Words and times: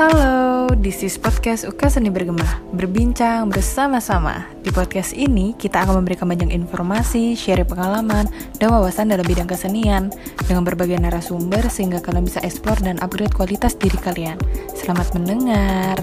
Halo, 0.00 0.72
this 0.80 1.04
is 1.04 1.20
podcast 1.20 1.68
Uka 1.68 1.92
Seni 1.92 2.08
Bergema 2.08 2.64
Berbincang 2.72 3.52
bersama-sama 3.52 4.48
Di 4.64 4.72
podcast 4.72 5.12
ini 5.12 5.52
kita 5.52 5.84
akan 5.84 6.00
memberikan 6.00 6.24
banyak 6.24 6.56
informasi, 6.56 7.36
share 7.36 7.68
pengalaman, 7.68 8.24
dan 8.56 8.72
wawasan 8.72 9.12
dalam 9.12 9.28
bidang 9.28 9.44
kesenian 9.44 10.08
Dengan 10.48 10.64
berbagai 10.64 10.96
narasumber 10.96 11.68
sehingga 11.68 12.00
kalian 12.00 12.24
bisa 12.24 12.40
explore 12.40 12.80
dan 12.80 12.96
upgrade 13.04 13.36
kualitas 13.36 13.76
diri 13.76 14.00
kalian 14.00 14.40
Selamat 14.72 15.12
mendengar 15.12 16.00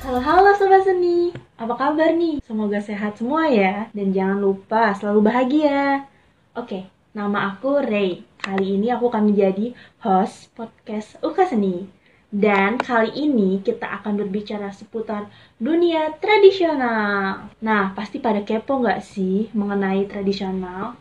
Halo-halo 0.00 0.56
Sobat 0.56 0.88
Seni, 0.88 1.28
apa 1.60 1.76
kabar 1.76 2.08
nih? 2.08 2.40
Semoga 2.40 2.80
sehat 2.80 3.20
semua 3.20 3.52
ya, 3.52 3.92
dan 3.92 4.16
jangan 4.16 4.40
lupa 4.40 4.96
selalu 4.96 5.28
bahagia. 5.28 6.08
Oke, 6.56 6.88
nama 7.12 7.52
aku 7.52 7.84
Ray. 7.84 8.24
Kali 8.40 8.80
ini 8.80 8.88
aku 8.88 9.12
akan 9.12 9.28
menjadi 9.28 9.76
host 10.00 10.48
podcast 10.56 11.20
Uka 11.20 11.44
Seni. 11.44 11.93
Dan 12.34 12.82
kali 12.82 13.14
ini 13.14 13.62
kita 13.62 13.86
akan 14.02 14.18
berbicara 14.18 14.74
seputar 14.74 15.30
dunia 15.62 16.10
tradisional. 16.18 17.46
Nah, 17.62 17.94
pasti 17.94 18.18
pada 18.18 18.42
kepo 18.42 18.82
nggak 18.82 19.06
sih 19.06 19.54
mengenai 19.54 20.10
tradisional? 20.10 20.98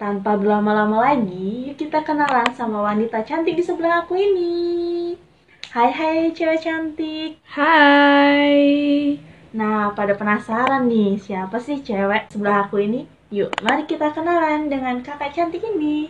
Tanpa 0.00 0.40
berlama-lama 0.40 1.12
lagi, 1.12 1.68
yuk 1.68 1.76
kita 1.76 2.00
kenalan 2.00 2.48
sama 2.56 2.80
wanita 2.80 3.20
cantik 3.28 3.60
di 3.60 3.64
sebelah 3.68 4.08
aku 4.08 4.16
ini. 4.16 5.20
Hai 5.68 5.92
hai 5.92 6.32
cewek 6.32 6.64
cantik. 6.64 7.36
Hai 7.44 8.56
Nah, 9.52 9.92
pada 9.92 10.16
penasaran 10.16 10.88
nih, 10.88 11.20
siapa 11.20 11.60
sih 11.60 11.84
cewek 11.84 12.32
sebelah 12.32 12.64
aku 12.64 12.80
ini? 12.80 13.04
Yuk, 13.28 13.52
mari 13.60 13.84
kita 13.84 14.16
kenalan 14.16 14.72
dengan 14.72 15.04
kakak 15.04 15.36
cantik 15.36 15.60
ini. 15.60 16.08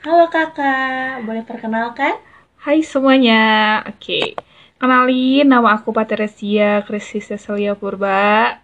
Halo 0.00 0.32
kakak, 0.32 1.28
boleh 1.28 1.44
perkenalkan? 1.44 2.31
Hai 2.62 2.78
semuanya, 2.86 3.82
oke. 3.90 4.38
Kenalin, 4.78 5.50
nama 5.50 5.74
aku 5.74 5.90
Patricia 5.90 6.78
Krisi 6.86 7.18
Cecilia 7.18 7.74
Purba. 7.74 8.54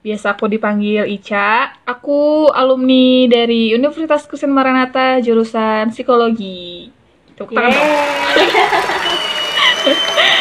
Biasa 0.00 0.32
aku 0.32 0.48
dipanggil 0.48 1.04
Ica. 1.04 1.76
Aku 1.84 2.48
alumni 2.48 3.28
dari 3.28 3.76
Universitas 3.76 4.24
Kristen 4.24 4.56
Maranatha 4.56 5.20
jurusan 5.20 5.92
psikologi. 5.92 6.88
Tepuk 7.36 7.52
tangan. 7.52 7.76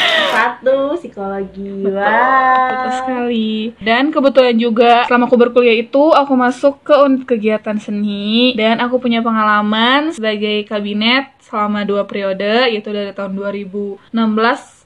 Satu, 0.41 0.97
psikologi. 0.97 1.85
Betul, 1.85 2.01
Wah. 2.01 2.65
betul 2.73 2.91
sekali. 2.97 3.53
Dan 3.77 4.09
kebetulan 4.09 4.57
juga 4.57 5.05
selama 5.05 5.29
aku 5.29 5.37
berkuliah 5.37 5.77
itu 5.77 6.03
aku 6.09 6.33
masuk 6.33 6.81
ke 6.81 6.93
unit 7.05 7.29
kegiatan 7.29 7.77
seni 7.77 8.57
dan 8.57 8.81
aku 8.81 8.97
punya 8.97 9.21
pengalaman 9.21 10.09
sebagai 10.09 10.65
kabinet 10.65 11.29
selama 11.45 11.85
dua 11.85 12.09
periode 12.09 12.73
yaitu 12.73 12.89
dari 12.89 13.13
tahun 13.13 13.37
2016 13.37 14.09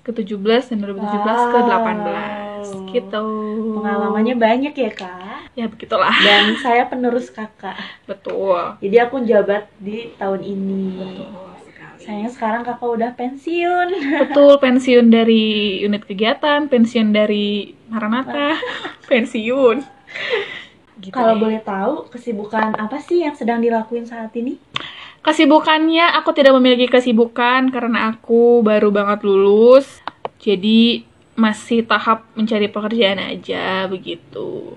ke 0.03 0.11
17 0.11 0.69
dan 0.75 0.77
2017 0.83 1.51
ke 1.55 1.59
18 1.63 2.45
Wow. 2.65 2.89
gitu. 2.89 3.25
Pengalamannya 3.77 4.35
banyak 4.35 4.73
ya 4.73 4.91
kak. 4.91 5.53
Ya 5.53 5.69
begitulah. 5.69 6.11
Dan 6.25 6.57
saya 6.59 6.89
penerus 6.89 7.29
kakak. 7.29 7.77
Betul. 8.09 8.81
Jadi 8.81 8.97
aku 8.99 9.21
jabat 9.23 9.69
di 9.77 10.11
tahun 10.17 10.41
ini. 10.41 10.83
Betul 10.97 11.44
Sayangnya 12.05 12.29
sekarang 12.29 12.61
kakak 12.61 12.85
udah 12.85 13.11
pensiun. 13.17 13.87
Betul, 14.29 14.61
pensiun 14.61 15.09
dari 15.09 15.81
unit 15.81 16.05
kegiatan, 16.05 16.69
pensiun 16.69 17.09
dari 17.09 17.73
Maranatha, 17.89 18.61
pensiun. 19.09 19.81
Gitu 21.01 21.11
Kalau 21.11 21.33
deh. 21.33 21.41
boleh 21.41 21.61
tahu, 21.65 22.05
kesibukan 22.13 22.77
apa 22.77 23.01
sih 23.01 23.25
yang 23.25 23.33
sedang 23.33 23.57
dilakuin 23.57 24.05
saat 24.05 24.29
ini? 24.37 24.61
Kesibukannya 25.25 26.13
aku 26.21 26.37
tidak 26.37 26.53
memiliki 26.61 26.85
kesibukan 26.85 27.73
karena 27.73 28.13
aku 28.13 28.61
baru 28.61 28.93
banget 28.93 29.25
lulus. 29.25 30.05
Jadi 30.37 31.01
masih 31.33 31.83
tahap 31.89 32.29
mencari 32.37 32.69
pekerjaan 32.69 33.17
aja 33.17 33.89
begitu. 33.89 34.69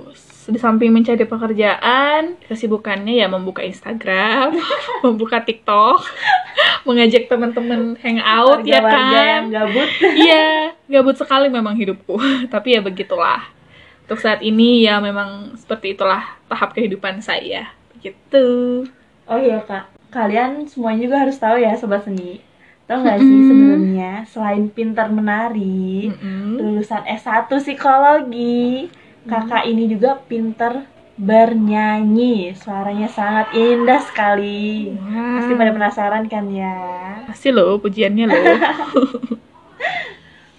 Di 0.49 0.57
samping 0.57 0.89
mencari 0.89 1.29
pekerjaan, 1.29 2.41
kesibukannya 2.49 3.21
ya 3.21 3.29
membuka 3.29 3.61
Instagram, 3.61 4.57
membuka 5.05 5.45
TikTok, 5.45 6.01
mengajak 6.89 7.29
teman-teman 7.29 8.01
hangout 8.01 8.65
ya 8.65 8.81
Warga-warga 8.81 9.13
kan. 9.13 9.29
yang 9.29 9.47
gabut. 9.53 9.89
Iya, 10.25 10.49
gabut 10.89 11.17
sekali 11.21 11.53
memang 11.53 11.77
hidupku. 11.77 12.17
Tapi 12.55 12.75
ya 12.75 12.81
begitulah. 12.81 13.45
Untuk 14.09 14.25
saat 14.25 14.41
ini 14.41 14.89
ya 14.89 15.05
memang 15.05 15.53
seperti 15.61 15.93
itulah 15.93 16.25
tahap 16.49 16.73
kehidupan 16.73 17.21
saya. 17.21 17.69
Begitu. 17.93 18.89
Oh 19.29 19.37
iya 19.37 19.61
kak, 19.61 19.93
kalian 20.09 20.65
semuanya 20.65 21.05
juga 21.05 21.17
harus 21.29 21.37
tahu 21.37 21.61
ya 21.61 21.77
sobat 21.77 22.09
seni. 22.09 22.41
Tahu 22.89 23.05
nggak 23.05 23.21
sih 23.21 23.39
sebenarnya 23.53 24.13
selain 24.25 24.65
pintar 24.73 25.13
menari, 25.13 26.09
Mm-mm. 26.09 26.57
lulusan 26.57 27.05
S1 27.05 27.53
psikologi, 27.53 28.89
kakak 29.27 29.67
ini 29.67 29.91
juga 29.91 30.21
pintar 30.29 30.87
bernyanyi. 31.19 32.55
Suaranya 32.55 33.11
sangat 33.11 33.51
indah 33.53 33.99
sekali. 34.07 34.95
Pasti 35.03 35.53
pada 35.59 35.75
penasaran 35.75 36.25
kan 36.31 36.47
ya? 36.47 36.77
Pasti 37.27 37.51
loh 37.51 37.83
pujiannya 37.83 38.25
loh. 38.31 38.39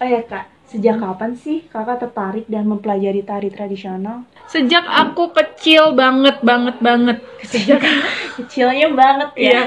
Oh 0.00 0.08
ya 0.08 0.24
kak, 0.24 0.48
sejak 0.64 0.96
kapan 0.96 1.36
sih 1.36 1.68
kakak 1.68 2.00
tertarik 2.00 2.48
dan 2.48 2.64
mempelajari 2.64 3.20
tari 3.20 3.52
tradisional? 3.52 4.24
Sejak 4.48 4.88
aku 4.88 5.28
kecil 5.28 5.92
banget 5.92 6.40
banget 6.40 6.80
banget. 6.80 7.20
Sejak 7.44 7.84
Kecilnya 8.40 8.88
banget 8.96 9.28
ya. 9.36 9.44
Iya. 9.44 9.62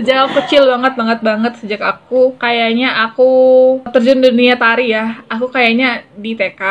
Sejak 0.00 0.16
aku 0.24 0.40
kecil 0.40 0.64
banget 0.64 0.96
banget 0.96 1.20
banget 1.20 1.52
sejak 1.60 1.84
aku 1.84 2.40
kayaknya 2.40 3.04
aku 3.04 3.28
terjun 3.92 4.24
dunia 4.24 4.56
tari 4.56 4.96
ya. 4.96 5.20
Aku 5.28 5.52
kayaknya 5.52 6.08
di 6.16 6.32
TK 6.32 6.62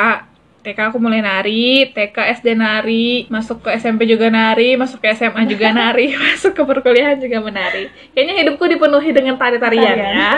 TK 0.66 0.90
aku 0.90 0.98
mulai 0.98 1.22
nari, 1.22 1.94
TK 1.94 2.42
SD 2.42 2.58
nari, 2.58 3.30
masuk 3.30 3.62
ke 3.62 3.78
SMP 3.78 4.10
juga 4.10 4.34
nari, 4.34 4.74
masuk 4.74 4.98
ke 4.98 5.14
SMA 5.14 5.46
juga 5.46 5.70
nari, 5.70 6.18
masuk 6.26 6.58
ke 6.58 6.62
perkuliahan 6.66 7.22
juga 7.22 7.38
menari. 7.38 7.94
Kayaknya 8.18 8.34
hidupku 8.42 8.66
dipenuhi 8.66 9.14
dengan 9.14 9.38
tari-tarian 9.38 9.94
Tarian. 9.94 10.18
ya. 10.18 10.34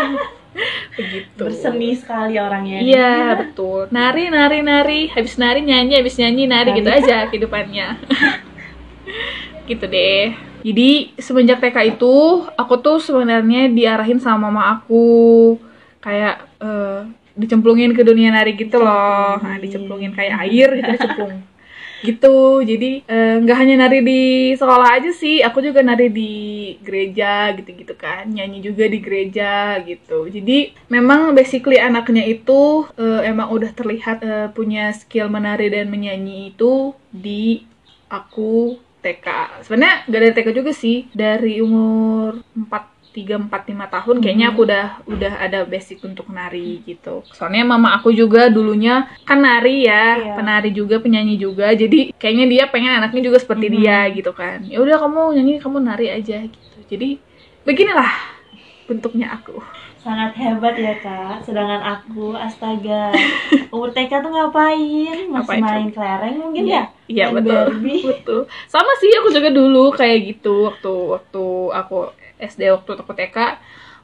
Begitu. 0.99 1.39
Berseni 1.47 1.95
sekali 1.95 2.35
orangnya. 2.35 2.83
Iya, 2.83 3.39
betul. 3.39 3.87
Nari, 3.87 4.27
nari, 4.27 4.59
nari. 4.65 5.01
Habis 5.15 5.39
nari, 5.39 5.63
nyanyi. 5.63 5.95
Habis 5.95 6.19
nyanyi, 6.19 6.43
nari. 6.49 6.75
Nari. 6.75 6.79
Gitu 6.81 6.89
aja 6.91 7.17
kehidupannya. 7.31 7.87
gitu 9.69 9.85
deh. 9.87 10.35
Jadi, 10.65 11.13
semenjak 11.21 11.61
TK 11.61 11.95
itu, 11.95 12.43
aku 12.57 12.73
tuh 12.81 12.97
sebenarnya 12.99 13.69
diarahin 13.69 14.19
sama 14.19 14.49
mama 14.49 14.81
aku. 14.81 15.55
Kayak, 16.01 16.49
eh, 16.57 17.05
dicemplungin 17.37 17.93
ke 17.93 18.01
dunia 18.01 18.33
nari 18.33 18.57
gitu 18.57 18.81
loh. 18.81 19.37
Nah, 19.37 19.57
dicemplungin 19.61 20.11
kayak 20.17 20.49
air 20.49 20.69
gitu, 20.73 20.89
dicemplung. 20.97 21.33
gitu. 22.07 22.61
Jadi 22.65 23.05
eh, 23.05 23.35
nggak 23.41 23.57
hanya 23.57 23.75
nari 23.85 23.99
di 24.01 24.21
sekolah 24.53 25.01
aja 25.01 25.09
sih 25.13 25.41
aku 25.41 25.61
juga 25.61 25.85
nari 25.85 26.09
di 26.09 26.33
gereja 26.81 27.53
gitu-gitu 27.53 27.93
kan. 27.93 28.25
Nyanyi 28.27 28.59
juga 28.65 28.89
di 28.89 28.99
gereja 28.99 29.77
gitu. 29.85 30.25
Jadi 30.27 30.73
memang 30.89 31.37
basically 31.37 31.77
anaknya 31.77 32.25
itu 32.25 32.89
eh, 32.97 33.29
emang 33.29 33.53
udah 33.53 33.71
terlihat 33.71 34.17
eh, 34.25 34.49
punya 34.51 34.89
skill 34.97 35.29
menari 35.29 35.69
dan 35.69 35.87
menyanyi 35.93 36.51
itu 36.51 36.97
di 37.13 37.63
aku 38.09 38.77
TK 39.07 39.27
sebenarnya 39.63 39.95
gak 40.09 40.19
dari 40.19 40.33
TK 40.35 40.47
juga 40.51 40.71
sih 40.73 41.07
dari 41.13 41.61
umur 41.61 42.41
4 42.57 42.96
tiga 43.17 43.33
empat 43.35 43.65
lima 43.65 43.89
tahun 43.89 44.21
kayaknya 44.21 44.53
aku 44.53 44.61
udah 44.61 44.85
udah 45.09 45.33
ada 45.39 45.65
basic 45.65 45.97
untuk 45.99 46.29
nari 46.29 46.85
gitu 46.85 47.25
soalnya 47.27 47.65
mama 47.65 47.97
aku 47.97 48.13
juga 48.13 48.45
dulunya 48.47 48.95
kan 49.25 49.41
nari 49.41 49.83
ya 49.83 50.21
Iya. 50.21 50.33
penari 50.37 50.69
juga 50.69 51.01
penyanyi 51.01 51.33
juga 51.35 51.73
jadi 51.73 52.13
kayaknya 52.13 52.45
dia 52.45 52.63
pengen 52.69 52.93
anaknya 52.93 53.25
juga 53.25 53.41
seperti 53.41 53.67
Mhm. 53.67 53.73
dia 53.73 53.99
gitu 54.13 54.31
kan 54.31 54.61
ya 54.63 54.77
udah 54.77 55.01
kamu 55.01 55.21
nyanyi 55.33 55.53
kamu 55.57 55.77
nari 55.81 56.07
aja 56.11 56.37
gitu 56.39 56.77
jadi 56.85 57.17
beginilah 57.63 58.11
bentuknya 58.85 59.33
aku 59.33 59.57
Sangat 59.97 60.39
hebat 60.39 60.71
ya 60.79 60.95
kak, 60.95 61.43
sedangkan 61.43 61.83
aku 61.83 62.31
astaga 62.31 63.11
Umur 63.75 63.91
TK 63.91 64.23
tuh 64.23 64.31
ngapain? 64.31 65.27
Masih 65.27 65.27
Ngapain, 65.27 65.59
main 65.59 65.89
kelereng 65.91 66.35
mungkin 66.39 66.63
ya? 66.63 66.83
iya 67.07 67.27
betul 67.27 67.51
Barbie. 67.67 67.99
betul 68.15 68.39
sama 68.67 68.87
sih 68.99 69.11
aku 69.19 69.35
juga 69.35 69.51
dulu 69.51 69.91
kayak 69.91 70.17
gitu 70.31 70.63
waktu 70.63 70.91
waktu 71.11 71.43
aku 71.75 71.97
SD 72.37 72.61
waktu 72.69 72.89
aku 72.95 73.13
TK 73.13 73.37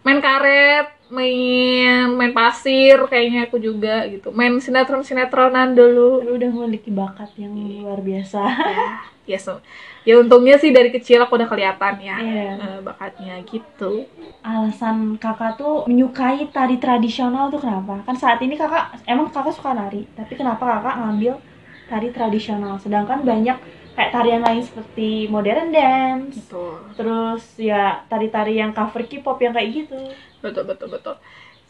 main 0.04 0.20
karet 0.20 0.88
main 1.08 2.12
main 2.12 2.34
pasir 2.34 2.98
kayaknya 3.08 3.48
aku 3.48 3.56
juga 3.58 4.04
gitu 4.10 4.34
main 4.34 4.58
sinetron 4.60 5.06
sinetronan 5.06 5.72
dulu 5.72 6.20
Lu 6.26 6.36
udah 6.36 6.50
memiliki 6.52 6.90
bakat 6.92 7.32
yang 7.40 7.54
luar 7.56 8.04
biasa 8.04 8.42
ya 9.32 9.40
so, 9.40 9.64
ya 10.04 10.20
untungnya 10.20 10.60
sih 10.60 10.76
dari 10.76 10.92
kecil 10.92 11.24
aku 11.24 11.40
udah 11.40 11.48
kelihatan 11.48 11.96
ya 12.04 12.18
Iya. 12.20 12.50
eh, 12.60 12.80
bakatnya 12.84 13.40
gitu 13.48 14.04
Alasan 14.44 15.16
kakak 15.16 15.56
tuh 15.56 15.88
menyukai 15.88 16.52
tari 16.52 16.76
tradisional 16.76 17.48
tuh 17.48 17.64
kenapa? 17.64 18.04
Kan 18.04 18.20
saat 18.20 18.44
ini 18.44 18.60
kakak, 18.60 19.00
emang 19.08 19.32
kakak 19.32 19.56
suka 19.56 19.72
nari 19.72 20.04
Tapi 20.20 20.36
kenapa 20.36 20.60
kakak 20.60 21.00
ngambil 21.00 21.40
tari 21.88 22.12
tradisional? 22.12 22.76
Sedangkan 22.76 23.24
banyak 23.24 23.56
kayak 23.94 24.12
tarian 24.12 24.42
lain 24.42 24.62
seperti 24.66 25.30
modern 25.30 25.70
dance 25.70 26.36
Betul. 26.50 26.74
terus 26.98 27.44
ya 27.62 28.02
tari-tari 28.10 28.58
yang 28.58 28.74
cover 28.74 29.06
K-pop 29.06 29.38
yang 29.38 29.54
kayak 29.54 29.70
gitu 29.74 30.02
Betul, 30.44 30.68
betul, 30.68 30.92
betul. 30.92 31.16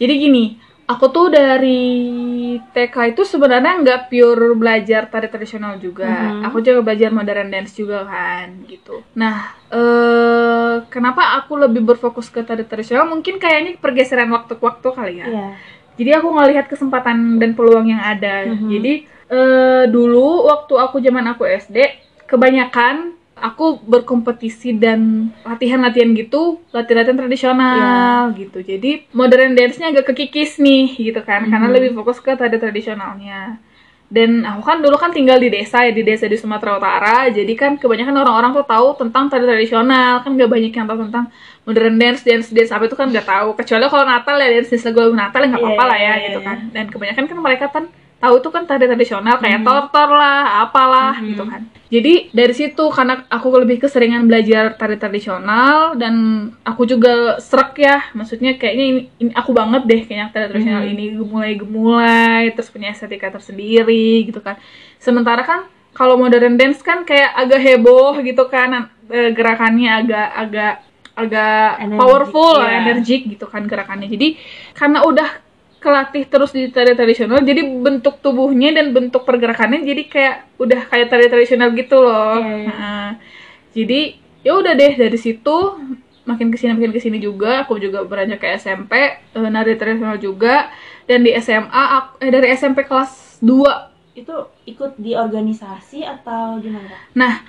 Jadi 0.01 0.13
gini, 0.17 0.57
aku 0.89 1.05
tuh 1.13 1.29
dari 1.29 2.57
TK 2.73 3.13
itu 3.13 3.21
sebenarnya 3.21 3.85
nggak 3.85 4.01
pure 4.09 4.57
belajar 4.57 5.05
tari 5.05 5.29
tradisional 5.29 5.77
juga. 5.77 6.09
Mhm. 6.09 6.49
Aku 6.49 6.57
juga 6.65 6.81
belajar 6.81 7.13
modern 7.13 7.53
dance 7.53 7.77
juga 7.77 8.01
kan, 8.09 8.65
gitu. 8.65 9.05
Nah, 9.13 9.53
eh 9.69 10.75
kenapa 10.89 11.37
aku 11.37 11.53
lebih 11.61 11.85
berfokus 11.85 12.33
ke 12.33 12.41
tari 12.41 12.65
tradisional? 12.65 13.05
Mungkin 13.05 13.37
kayaknya 13.37 13.77
pergeseran 13.77 14.33
waktu 14.33 14.57
ke 14.57 14.63
waktu 14.65 14.87
kali 14.89 15.13
ya. 15.21 15.27
Iya. 15.29 15.47
Jadi 15.93 16.09
aku 16.17 16.27
ngelihat 16.33 16.65
kesempatan 16.65 17.37
dan 17.37 17.53
peluang 17.53 17.93
yang 17.93 18.01
ada. 18.01 18.49
Mhm. 18.49 18.69
Jadi 18.73 18.93
eh 19.29 19.85
dulu 19.85 20.49
waktu 20.49 20.73
aku 20.81 20.97
zaman 20.97 21.29
aku 21.29 21.45
SD, 21.45 21.77
kebanyakan 22.33 23.13
aku 23.37 23.77
berkompetisi 23.85 24.73
dan 24.73 25.29
latihan-latihan 25.45 26.09
gitu, 26.17 26.61
latihan-latihan 26.73 27.17
tradisional 27.17 28.33
gitu. 28.33 28.61
Jadi 28.61 29.05
modern 29.13 29.53
dance-nya 29.53 29.93
agak 29.93 30.13
kekikis 30.13 30.57
nih 30.57 30.97
gitu 30.97 31.21
kan, 31.21 31.45
karena 31.45 31.67
Mhm. 31.69 31.75
lebih 31.75 31.91
fokus 31.93 32.17
ke 32.17 32.33
tari 32.33 32.57
tradisionalnya. 32.57 33.61
Dan 34.13 34.45
aku 34.45 34.61
kan 34.61 34.77
dulu 34.77 34.93
kan 34.93 35.09
tinggal 35.09 35.41
di 35.41 35.49
desa 35.49 35.81
ya, 35.81 35.89
di 35.89 36.05
desa 36.05 36.29
di 36.29 36.37
Sumatera 36.37 36.77
Utara. 36.77 37.17
Jadi 37.33 37.53
kan 37.57 37.81
kebanyakan 37.81 38.13
orang-orang 38.21 38.51
tuh 38.53 38.65
tahu 38.69 38.87
tentang 39.01 39.25
tari 39.25 39.41
tradisional, 39.41 40.21
kan 40.21 40.37
gak 40.37 40.49
banyak 40.53 40.69
yang 40.69 40.85
tahu 40.85 41.09
tentang 41.09 41.33
modern 41.65 41.95
dance, 41.97 42.21
dance 42.21 42.53
dance 42.53 42.69
apa 42.69 42.85
itu 42.85 42.93
kan 42.93 43.09
nggak 43.09 43.25
tagu 43.25 43.51
Kecuali 43.57 43.87
kalau 43.89 44.05
Natal 44.05 44.35
ya 44.37 44.49
dance 44.53 44.69
dance 44.69 44.85
lagu 44.85 45.09
Natal 45.17 45.39
ya 45.41 45.47
nggak 45.49 45.63
apa-apa 45.65 45.83
lah 45.89 45.97
ya 45.97 46.03
Iya, 46.05 46.13
iya, 46.13 46.25
gitu 46.29 46.39
iya. 46.39 46.47
kan. 46.47 46.57
Dan 46.69 46.85
kebanyakan 46.93 47.23
kan 47.25 47.37
mereka 47.41 47.65
kan 47.73 47.83
tahu 48.23 48.39
tuh 48.39 48.55
kan 48.55 48.63
tari 48.63 48.87
tradisional 48.87 49.35
kayak 49.35 49.59
Mhm. 49.59 49.67
tortor 49.67 50.09
lah, 50.15 50.63
apalah 50.63 51.19
Mhm. 51.19 51.27
gitu 51.35 51.43
kan. 51.43 51.61
Jadi 51.91 52.31
dari 52.31 52.53
situ 52.55 52.83
karena 52.89 53.27
aku 53.27 53.51
lebih 53.59 53.83
keseringan 53.83 54.23
belajar 54.25 54.79
tari 54.79 54.95
tradisional 54.95 55.99
dan 55.99 56.15
aku 56.63 56.87
juga 56.87 57.37
serak 57.43 57.75
ya, 57.75 57.99
maksudnya 58.15 58.55
kayaknya 58.55 58.85
ini, 58.87 59.01
ini 59.19 59.31
aku 59.35 59.51
banget 59.51 59.83
deh 59.83 60.01
kayaknya 60.07 60.31
tari 60.31 60.45
tradisional 60.49 60.87
Mhm. 60.87 60.93
ini 60.95 61.05
gemulai-gemulai 61.19 62.55
terus 62.55 62.71
punya 62.71 62.95
estetika 62.95 63.27
tersendiri 63.27 64.23
gitu 64.23 64.39
kan. 64.39 64.55
Sementara 65.03 65.43
kan 65.43 65.67
kalau 65.91 66.15
modern 66.15 66.55
dance 66.55 66.79
kan 66.79 67.03
kayak 67.03 67.35
agak 67.35 67.59
heboh 67.59 68.17
gitu 68.23 68.47
kan 68.47 68.87
eh, 69.11 69.35
gerakannya 69.35 69.91
agak 69.99 70.27
agak 70.33 70.73
agak 71.13 71.93
powerful, 71.93 72.57
iya. 72.57 72.81
energik 72.81 73.29
gitu 73.29 73.45
kan 73.45 73.67
gerakannya. 73.69 74.09
Jadi 74.09 74.33
karena 74.73 75.05
udah 75.05 75.42
kelatih 75.83 76.23
terus 76.25 76.55
di 76.55 76.71
tari 76.71 76.95
tradisional 76.95 77.43
jadi 77.43 77.59
bentuk 77.59 78.23
tubuhnya 78.23 78.71
dan 78.71 78.95
bentuk 78.95 79.27
pergerakannya 79.27 79.83
jadi 79.83 80.03
kayak 80.07 80.35
udah 80.55 80.81
kayak 80.87 81.11
tari 81.11 81.27
tradisional 81.27 81.75
gitu 81.75 81.99
loh. 81.99 82.39
Iya, 82.39 82.55
iya. 82.55 82.71
Nah, 82.71 83.09
jadi 83.75 84.01
ya 84.41 84.51
udah 84.55 84.73
deh 84.73 84.93
dari 84.95 85.19
situ 85.19 85.55
makin 86.23 86.47
ke 86.47 86.55
sini 86.55 86.71
makin 86.71 86.95
ke 86.95 87.03
sini 87.03 87.19
juga 87.19 87.67
aku 87.67 87.75
juga 87.77 88.07
beranjak 88.07 88.39
ke 88.39 88.47
SMP 88.55 88.93
eh, 89.11 89.49
nari 89.51 89.75
tradisional 89.75 90.15
juga 90.15 90.71
dan 91.03 91.19
di 91.19 91.35
SMA 91.35 91.67
aku, 91.99 92.23
eh 92.23 92.31
dari 92.31 92.47
SMP 92.53 92.87
kelas 92.87 93.43
2 93.43 93.91
itu 94.15 94.35
ikut 94.63 94.95
di 94.95 95.19
organisasi 95.19 96.07
atau 96.07 96.63
gimana? 96.63 96.95
Nah 97.11 97.43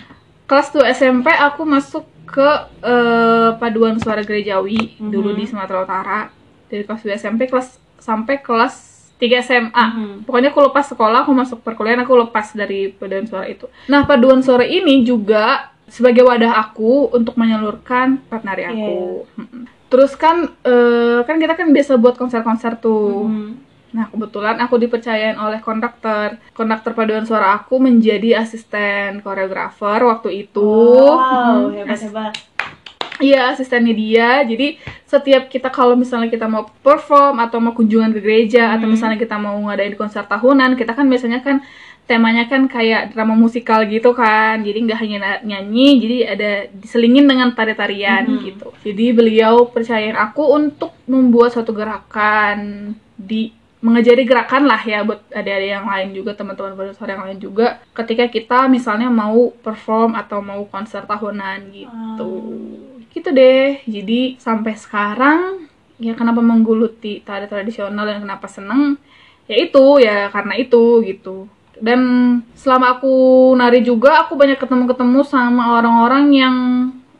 kelas 0.45 0.75
2 0.75 0.91
SMP 0.91 1.31
aku 1.31 1.63
masuk 1.63 2.03
ke 2.25 2.49
eh, 2.83 3.51
paduan 3.57 3.95
suara 3.97 4.21
gerejawi 4.21 4.99
Mhm. 4.99 5.11
dulu 5.13 5.31
di 5.33 5.47
Sumatera 5.47 5.87
Utara. 5.87 6.21
Dari 6.67 6.83
kelas 6.83 7.03
2 7.05 7.15
SMP 7.15 7.47
kelas 7.47 7.79
sampai 8.05 8.37
kelas 8.39 8.93
3 9.17 9.41
SMA 9.41 9.87
Mhm. 9.89 10.29
Pokoknya 10.29 10.53
aku 10.53 10.61
lepas 10.61 10.85
sekolah, 10.85 11.25
aku 11.25 11.33
masuk 11.33 11.59
perkuliahan, 11.65 12.05
aku 12.05 12.15
lepas 12.21 12.53
dari 12.53 12.93
paduan 12.93 13.25
suara 13.25 13.49
itu. 13.49 13.65
Nah, 13.87 14.05
paduan 14.05 14.45
suara 14.45 14.69
ini 14.69 15.01
juga 15.01 15.73
sebagai 15.87 16.21
wadah 16.23 16.61
aku 16.61 17.09
untuk 17.11 17.33
menyalurkan 17.35 18.21
part 18.23 18.43
nari 18.43 18.65
aku. 18.67 19.25
Mm-mm. 19.33 19.63
Terus 19.89 20.13
kan, 20.15 20.51
eh, 20.61 21.21
kan 21.23 21.39
kita 21.39 21.55
kan 21.55 21.71
biasa 21.71 21.97
buat 21.97 22.19
konser-konser 22.19 22.77
tuh. 22.77 23.25
Mhm. 23.25 23.51
Nah, 23.95 24.11
kebetulan 24.11 24.59
aku 24.59 24.75
dipercayain 24.75 25.39
oleh 25.39 25.63
konduktor. 25.63 26.35
Konduktor 26.51 26.99
paduan 26.99 27.23
suara 27.23 27.55
aku 27.55 27.79
menjadi 27.79 28.43
asisten 28.43 29.23
koreografer 29.23 30.03
waktu 30.03 30.43
itu. 30.43 30.67
wow 31.15 31.71
Mm. 31.71 31.87
hebat 31.87 32.01
hebat 32.03 32.33
Iya, 33.25 33.41
asistennya 33.51 33.95
dia. 33.95 34.31
Jadi 34.43 34.67
setiap 35.05 35.49
kita 35.49 35.69
kalau 35.71 35.95
misalnya 35.95 36.29
kita 36.29 36.45
mau 36.45 36.69
perform 36.83 37.41
atau 37.41 37.59
mau 37.59 37.73
kunjungan 37.73 38.13
ke 38.13 38.21
gereja 38.21 38.75
atau 38.75 38.85
Hmm. 38.85 38.95
misalnya 38.95 39.17
kita 39.17 39.37
mau 39.37 39.57
ngadain 39.65 39.95
konser 39.95 40.25
tahunan, 40.25 40.75
kita 40.75 40.93
kan 40.93 41.07
biasanya 41.07 41.41
kan 41.41 41.65
temanya 42.05 42.45
kan 42.45 42.69
kayak 42.69 43.17
drama 43.17 43.33
musikal 43.35 43.81
gitu 43.87 44.13
kan. 44.13 44.61
Jadi 44.61 44.79
nggak 44.85 44.99
hanya 45.01 45.19
nyanyi, 45.41 45.89
jadi 45.99 46.17
ada 46.29 46.51
diselingin 46.75 47.25
dengan 47.25 47.49
tari-tarian 47.51 48.29
Mhm. 48.29 48.41
gitu. 48.45 48.69
Jadi 48.85 49.07
beliau 49.11 49.65
percayain 49.67 50.13
aku 50.15 50.45
untuk 50.53 50.93
membuat 51.07 51.51
suatu 51.51 51.73
gerakan 51.73 52.93
di 53.17 53.49
mengajari 53.81 54.25
gerakan 54.25 54.65
lah 54.65 54.81
ya 54.81 55.05
buat 55.05 55.29
adik-adik 55.29 55.71
yang 55.71 55.85
lain 55.85 56.17
juga 56.17 56.33
teman-teman 56.33 56.73
produser 56.73 57.05
yang 57.05 57.21
lain 57.21 57.37
juga 57.37 57.85
ketika 57.93 58.25
kita 58.27 58.65
misalnya 58.65 59.13
mau 59.13 59.53
perform 59.61 60.17
atau 60.17 60.41
mau 60.41 60.65
konser 60.65 61.05
tahunan 61.05 61.69
gitu 61.69 62.31
gitu 63.15 63.31
deh. 63.31 63.81
Jadi 63.87 64.37
sampai 64.43 64.75
sekarang 64.75 65.71
ya 66.03 66.13
kenapa 66.19 66.43
menggeluti 66.43 67.23
tari 67.23 67.47
tradisional 67.47 68.05
dan 68.05 68.21
kenapa 68.27 68.51
seneng? 68.51 68.99
Ya 69.47 69.57
itu 69.63 70.03
ya 70.03 70.29
karena 70.35 70.59
itu 70.59 71.01
gitu. 71.07 71.47
Dan 71.79 72.01
selama 72.55 72.99
aku 72.99 73.15
nari 73.59 73.83
juga 73.83 74.27
aku 74.27 74.35
banyak 74.39 74.59
ketemu-ketemu 74.59 75.21
sama 75.27 75.79
orang-orang 75.79 76.25
yang 76.35 76.57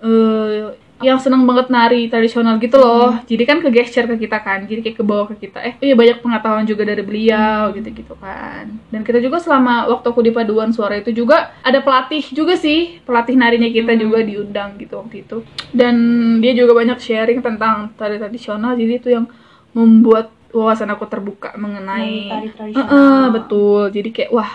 eh, 0.03 0.75
yang 1.03 1.19
seneng 1.19 1.43
banget 1.43 1.75
nari 1.75 2.07
tradisional 2.07 2.55
gitu 2.63 2.79
loh. 2.79 3.19
Jadi 3.27 3.43
kan 3.43 3.59
ke 3.59 3.69
gesture 3.75 4.07
ke 4.07 4.15
kita 4.27 4.39
kan 4.39 4.63
jadi 4.63 4.79
kayak 4.79 4.97
ke 5.01 5.05
bawah 5.05 5.27
ke 5.35 5.49
kita. 5.49 5.59
Eh 5.59 5.75
iya 5.83 5.99
banyak 5.99 6.23
pengetahuan 6.23 6.63
juga 6.63 6.87
dari 6.87 7.03
beliau 7.03 7.75
gitu 7.75 7.89
gitu 7.91 8.15
kan. 8.15 8.71
Dan 8.95 9.03
kita 9.03 9.19
juga 9.19 9.43
selama 9.43 9.91
waktu 9.91 10.07
aku 10.07 10.21
di 10.23 10.31
paduan 10.31 10.71
suara 10.71 10.95
itu 10.95 11.11
juga 11.11 11.51
ada 11.67 11.83
pelatih 11.83 12.23
juga 12.31 12.55
sih. 12.55 13.03
Pelatih 13.03 13.35
narinya 13.35 13.67
kita 13.67 13.91
Hmm. 13.95 14.03
juga 14.07 14.19
diundang 14.23 14.79
gitu 14.79 15.03
waktu 15.03 15.27
itu. 15.27 15.43
Dan 15.75 15.95
dia 16.39 16.55
juga 16.55 16.79
banyak 16.79 16.99
sharing 17.03 17.43
tentang 17.43 17.91
tari 17.99 18.17
tradisional. 18.17 18.79
Jadi 18.79 18.93
itu 18.95 19.09
yang 19.11 19.27
membuat 19.75 20.31
wawasan 20.55 20.95
aku 20.95 21.11
terbuka 21.11 21.59
mengenai 21.59 22.31
tari 22.31 22.49
tradisional. 22.55 23.35
Betul. 23.35 23.91
Jadi 23.91 24.09
kayak 24.15 24.31
wah 24.31 24.53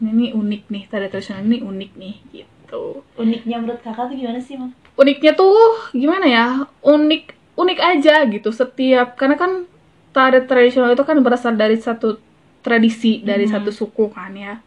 ini 0.00 0.10
nih 0.10 0.30
unik 0.34 0.62
nih 0.72 0.82
tari 0.88 1.06
tradisional 1.12 1.44
ini 1.44 1.60
unik 1.60 1.90
nih 2.00 2.14
gitu. 2.32 3.04
Uniknya 3.20 3.60
menurut 3.60 3.84
kakak 3.84 4.08
tuh 4.08 4.16
gimana 4.16 4.40
sih 4.40 4.56
mang 4.56 4.72
uniknya 4.94 5.32
tuh 5.32 5.56
gimana 5.92 6.26
ya 6.26 6.46
unik 6.80 7.22
unik 7.52 7.78
aja 7.80 8.24
gitu 8.26 8.48
setiap 8.50 9.16
karena 9.16 9.36
kan 9.36 9.64
tari 10.10 10.44
tradisional 10.44 10.92
itu 10.92 11.02
kan 11.02 11.16
berasal 11.18 11.52
dari 11.52 11.76
satu 11.76 12.20
tradisi 12.60 13.20
dari 13.20 13.48
Mhm. 13.48 13.52
satu 13.52 13.70
suku 13.70 14.08
kan 14.08 14.32
ya 14.32 14.60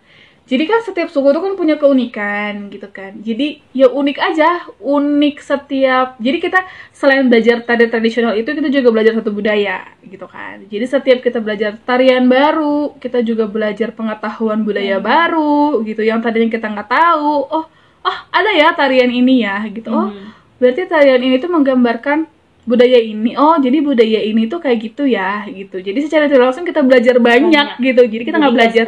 jadi 0.45 0.69
kan 0.69 0.77
setiap 0.79 1.09
suku 1.09 1.25
itu 1.25 1.41
kan 1.41 1.53
punya 1.55 1.73
keunikan 1.75 2.69
gitu 2.69 2.85
kan 2.87 3.17
jadi 3.17 3.61
ya 3.71 3.89
unik 3.89 4.17
aja 4.19 4.49
unik 4.77 5.41
setiap 5.41 6.13
jadi 6.17 6.37
kita 6.37 6.59
selain 6.91 7.25
belajar 7.25 7.61
tari 7.61 7.85
tradisional 7.85 8.33
itu 8.33 8.49
kita 8.49 8.69
juga 8.69 8.89
belajar 8.91 9.13
satu 9.15 9.29
budaya 9.29 9.85
gitu 10.01 10.25
kan 10.25 10.61
jadi 10.65 10.85
setiap 10.85 11.21
kita 11.21 11.41
belajar 11.41 11.77
tarian 11.81 12.25
baru 12.25 12.93
kita 12.97 13.21
juga 13.21 13.45
belajar 13.45 13.89
pengetahuan 13.89 14.61
budaya 14.61 14.97
Hmm. 14.97 15.05
baru 15.05 15.57
gitu 15.81 16.01
yang 16.01 16.21
tadinya 16.21 16.49
kita 16.51 16.69
nggak 16.69 16.89
tahu 16.89 17.33
oh 17.49 17.65
oh 18.05 18.17
ada 18.29 18.51
ya 18.53 18.69
tarian 18.71 19.09
ini 19.09 19.41
ya 19.41 19.65
gitu. 19.67 19.89
Oh 19.89 20.07
Mhm. 20.07 20.29
berarti 20.55 20.81
tarian 20.85 21.19
ini 21.19 21.35
tuh 21.35 21.49
menggambarkan 21.49 22.29
budaya 22.65 22.97
ini. 22.97 23.37
Oh 23.37 23.53
jadi 23.57 23.77
budaya 23.77 24.21
ini 24.21 24.49
tuh 24.49 24.57
kayak 24.57 24.77
gitu 24.81 25.05
ya 25.05 25.45
gitu. 25.45 25.77
Jadi 25.77 25.99
secara 26.01 26.25
tidak 26.25 26.49
langsung 26.49 26.65
kita 26.65 26.81
belajar 26.81 27.21
banyak, 27.21 27.77
Banyak. 27.77 27.83
gitu. 27.83 28.01
Jadi 28.09 28.23
kita 28.23 28.37
nggak 28.39 28.55
belajar 28.55 28.85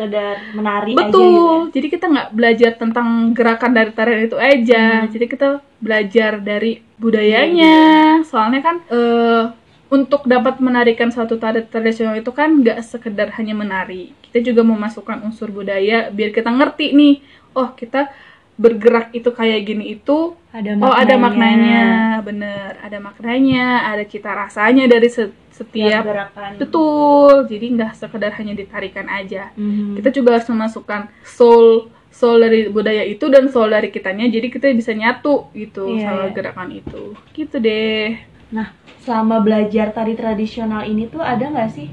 menari 0.54 0.92
aja 0.92 0.98
betul. 0.98 1.22
gitu 1.22 1.34
ya. 1.38 1.74
jadi 1.74 1.88
kita 1.94 2.06
nggak 2.10 2.30
belajar 2.34 2.72
tentang 2.74 3.08
gerakan 3.34 3.72
dari 3.74 3.92
tarian 3.94 4.22
itu 4.24 4.38
aja. 4.38 4.84
Hmm. 5.06 5.10
jadi 5.14 5.26
kita 5.28 5.48
belajar 5.78 6.32
dari 6.42 6.72
budayanya. 6.98 7.78
Soalnya 8.24 8.62
kan 8.62 8.76
eh, 8.90 9.44
untuk 9.88 10.28
dapat 10.28 10.60
menarikan 10.60 11.08
suatu 11.10 11.38
tari 11.38 11.64
tradisional 11.64 12.18
itu 12.18 12.32
kan 12.32 12.60
nggak 12.60 12.82
sekedar 12.82 13.32
hanya 13.38 13.54
menari. 13.54 14.12
Kita 14.20 14.44
juga 14.44 14.66
memasukkan 14.66 15.24
unsur 15.24 15.48
budaya 15.50 16.10
biar 16.10 16.32
kita 16.32 16.50
ngerti 16.50 16.92
nih 16.92 17.16
oh 17.54 17.72
kita 17.72 18.12
bergerak 18.58 19.14
itu 19.14 19.30
kayak 19.30 19.70
gini 19.70 19.94
itu 19.94 20.34
ada 20.50 20.74
Oh 20.82 20.90
ada 20.90 21.14
maknanya, 21.16 22.20
bener. 22.26 22.74
Ada 22.82 22.98
maknanya, 22.98 23.86
ada 23.94 24.02
cita 24.04 24.34
rasanya 24.34 24.90
dari 24.90 25.06
se- 25.08 25.30
tiap 25.30 25.54
setiap. 25.54 26.04
gerakan 26.06 26.50
Betul. 26.58 27.46
Jadi 27.46 27.66
nggak 27.78 27.94
sekedar 27.94 28.34
hanya 28.42 28.54
ditarikan 28.58 29.06
aja. 29.10 29.54
Mhm. 29.54 30.02
Kita 30.02 30.10
juga 30.10 30.38
harus 30.38 30.50
memasukkan 30.50 31.10
soul 31.22 31.94
soul 32.10 32.42
dari 32.42 32.66
budaya 32.74 33.06
itu 33.06 33.30
dan 33.30 33.46
soul 33.54 33.70
dari 33.70 33.94
kitanya. 33.94 34.26
Jadi 34.26 34.50
kita 34.50 34.74
bisa 34.74 34.90
nyatu 34.94 35.54
gitu 35.54 35.94
Iya, 35.94 36.10
sama 36.10 36.24
iya. 36.26 36.34
gerakan 36.34 36.70
itu. 36.74 37.14
Gitu 37.38 37.56
deh. 37.62 38.18
selama 39.04 39.40
belajar 39.40 39.92
tari 39.96 40.16
tradisional 40.20 40.84
ini 40.84 41.08
tuh 41.08 41.24
ada 41.24 41.48
nggak 41.48 41.72
sih 41.72 41.88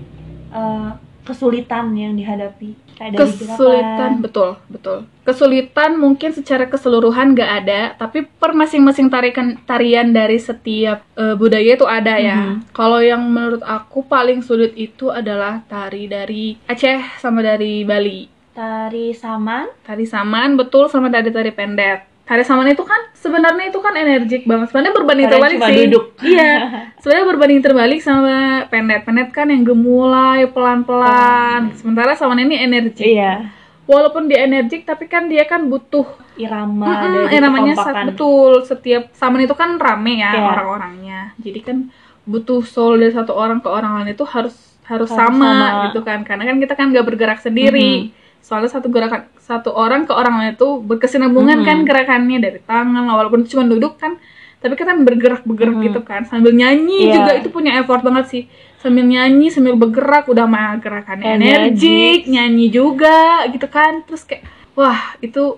eh, 0.50 0.90
kesulitan 1.22 1.94
yang 1.94 2.14
dihadapi 2.14 2.74
Dari 2.94 3.16
kesulitan 3.18 4.22
betul 4.22 4.56
betul. 4.70 5.04
Kesulitan 5.26 5.98
mungkin 5.98 6.30
secara 6.30 6.70
keseluruhan 6.70 7.34
nggak 7.34 7.50
ada 7.64 7.80
tapi 7.98 8.22
per 8.24 8.54
masing-masing 8.54 9.10
tarikan 9.10 9.58
tarian 9.66 10.14
dari 10.14 10.38
setiap 10.38 11.02
eh, 11.18 11.34
budaya 11.34 11.74
itu 11.74 11.86
ada 11.86 12.14
ya. 12.16 12.38
Mhm. 12.54 12.70
kalau 12.70 13.02
yang 13.02 13.20
menurut 13.26 13.62
aku 13.66 14.06
paling 14.06 14.40
sulit 14.40 14.72
itu 14.78 15.10
adalah 15.10 15.66
tari 15.66 16.06
dari 16.06 16.54
Aceh 16.70 17.18
sama 17.18 17.42
dari 17.42 17.82
Bali. 17.82 18.30
Tari 18.54 19.10
saman. 19.10 19.66
tari 19.82 20.06
saman 20.06 20.54
betul 20.54 20.86
sama 20.86 21.10
tari 21.10 21.34
tari 21.34 21.50
pendet 21.50 22.13
tari 22.24 22.40
saman 22.40 22.66
itu 22.66 22.80
kan 22.80 23.12
sebenarnya 23.12 23.68
itu 23.68 23.78
kan 23.78 23.92
energik 23.92 24.42
banget. 24.44 24.68
Sebenarnya 24.68 24.94
berbanding 24.94 25.26
Kalian 25.26 25.36
terbalik 25.38 25.56
cuma 25.58 25.68
sih. 25.68 25.76
duduk. 25.84 26.04
iya. 26.24 26.52
Sebenarnya 27.00 27.26
berbanding 27.28 27.60
terbalik 27.60 28.00
sama 28.00 28.36
pendet 28.66 29.04
pendet 29.04 29.28
kan 29.28 29.46
yang 29.46 29.62
gemulai 29.62 30.48
pelan 30.48 30.82
pelan. 30.82 31.72
Sementara 31.74 32.12
saman 32.14 32.40
ini 32.40 32.56
energik. 32.58 33.04
Iya. 33.06 33.52
walaupun 33.84 34.24
dia 34.24 34.40
energik 34.42 34.88
tapi 34.88 35.04
kan 35.04 35.28
dia 35.28 35.44
kan 35.44 35.68
butuh 35.68 36.08
Irama 36.34 36.88
Mm-mm, 36.88 37.28
dari 37.28 37.36
yang 37.36 37.44
namanya 37.44 37.76
saat 37.76 38.08
betul. 38.08 38.64
Setiap 38.64 39.12
saman 39.12 39.44
itu 39.44 39.52
kan 39.52 39.76
rame 39.76 40.18
ya 40.18 40.32
Iya. 40.32 40.40
orang-orangnya. 40.48 41.20
Jadi 41.36 41.60
kan 41.60 41.76
butuh 42.24 42.64
soul 42.64 42.96
dari 42.96 43.12
satu 43.12 43.36
orang 43.36 43.60
ke 43.60 43.68
orang 43.68 44.00
lain 44.00 44.16
itu 44.16 44.24
harus 44.24 44.56
harus, 44.84 45.08
Harus 45.08 45.10
sama, 45.12 45.52
sama. 45.52 45.84
gitu 45.88 46.00
kan. 46.00 46.24
Karena 46.24 46.44
kan 46.44 46.56
kita 46.56 46.72
kan 46.72 46.88
nggak 46.88 47.04
bergerak 47.04 47.38
sendiri 47.38 48.08
soalnya 48.44 48.68
satu 48.68 48.86
gerakan 48.86 49.24
satu 49.38 49.72
orang 49.72 50.04
ke 50.04 50.12
orang 50.12 50.36
lain 50.36 50.52
itu 50.52 50.68
berkesinambungan 50.78 51.58
Mhm. 51.58 51.66
kan 51.66 51.78
gerakannya 51.82 52.38
dari 52.38 52.60
tangan 52.60 53.08
walaupun 53.08 53.42
cuma 53.42 53.64
duduk 53.64 53.96
kan 53.96 54.20
tapi 54.60 54.74
kita 54.74 54.84
kan 54.86 55.00
bergerak 55.00 55.42
bergerak 55.42 55.74
Mhm. 55.74 55.84
gitu 55.86 56.00
kan 56.02 56.22
sambil 56.22 56.52
nyanyi 56.52 57.08
Iya. 57.08 57.14
juga 57.14 57.30
itu 57.34 57.48
punya 57.48 57.72
effort 57.74 58.00
banget 58.00 58.24
sih 58.28 58.42
sambil 58.78 59.00
nyanyi 59.02 59.48
sambil 59.48 59.74
bergerak 59.74 60.24
udah 60.26 60.44
mah 60.44 60.76
gerakannya 60.76 61.24
energik 61.34 62.24
nyanyi 62.26 62.68
juga 62.68 63.16
gitu 63.48 63.64
kan 63.66 64.04
terus 64.04 64.22
kayak 64.22 64.44
wah 64.74 65.16
itu 65.18 65.56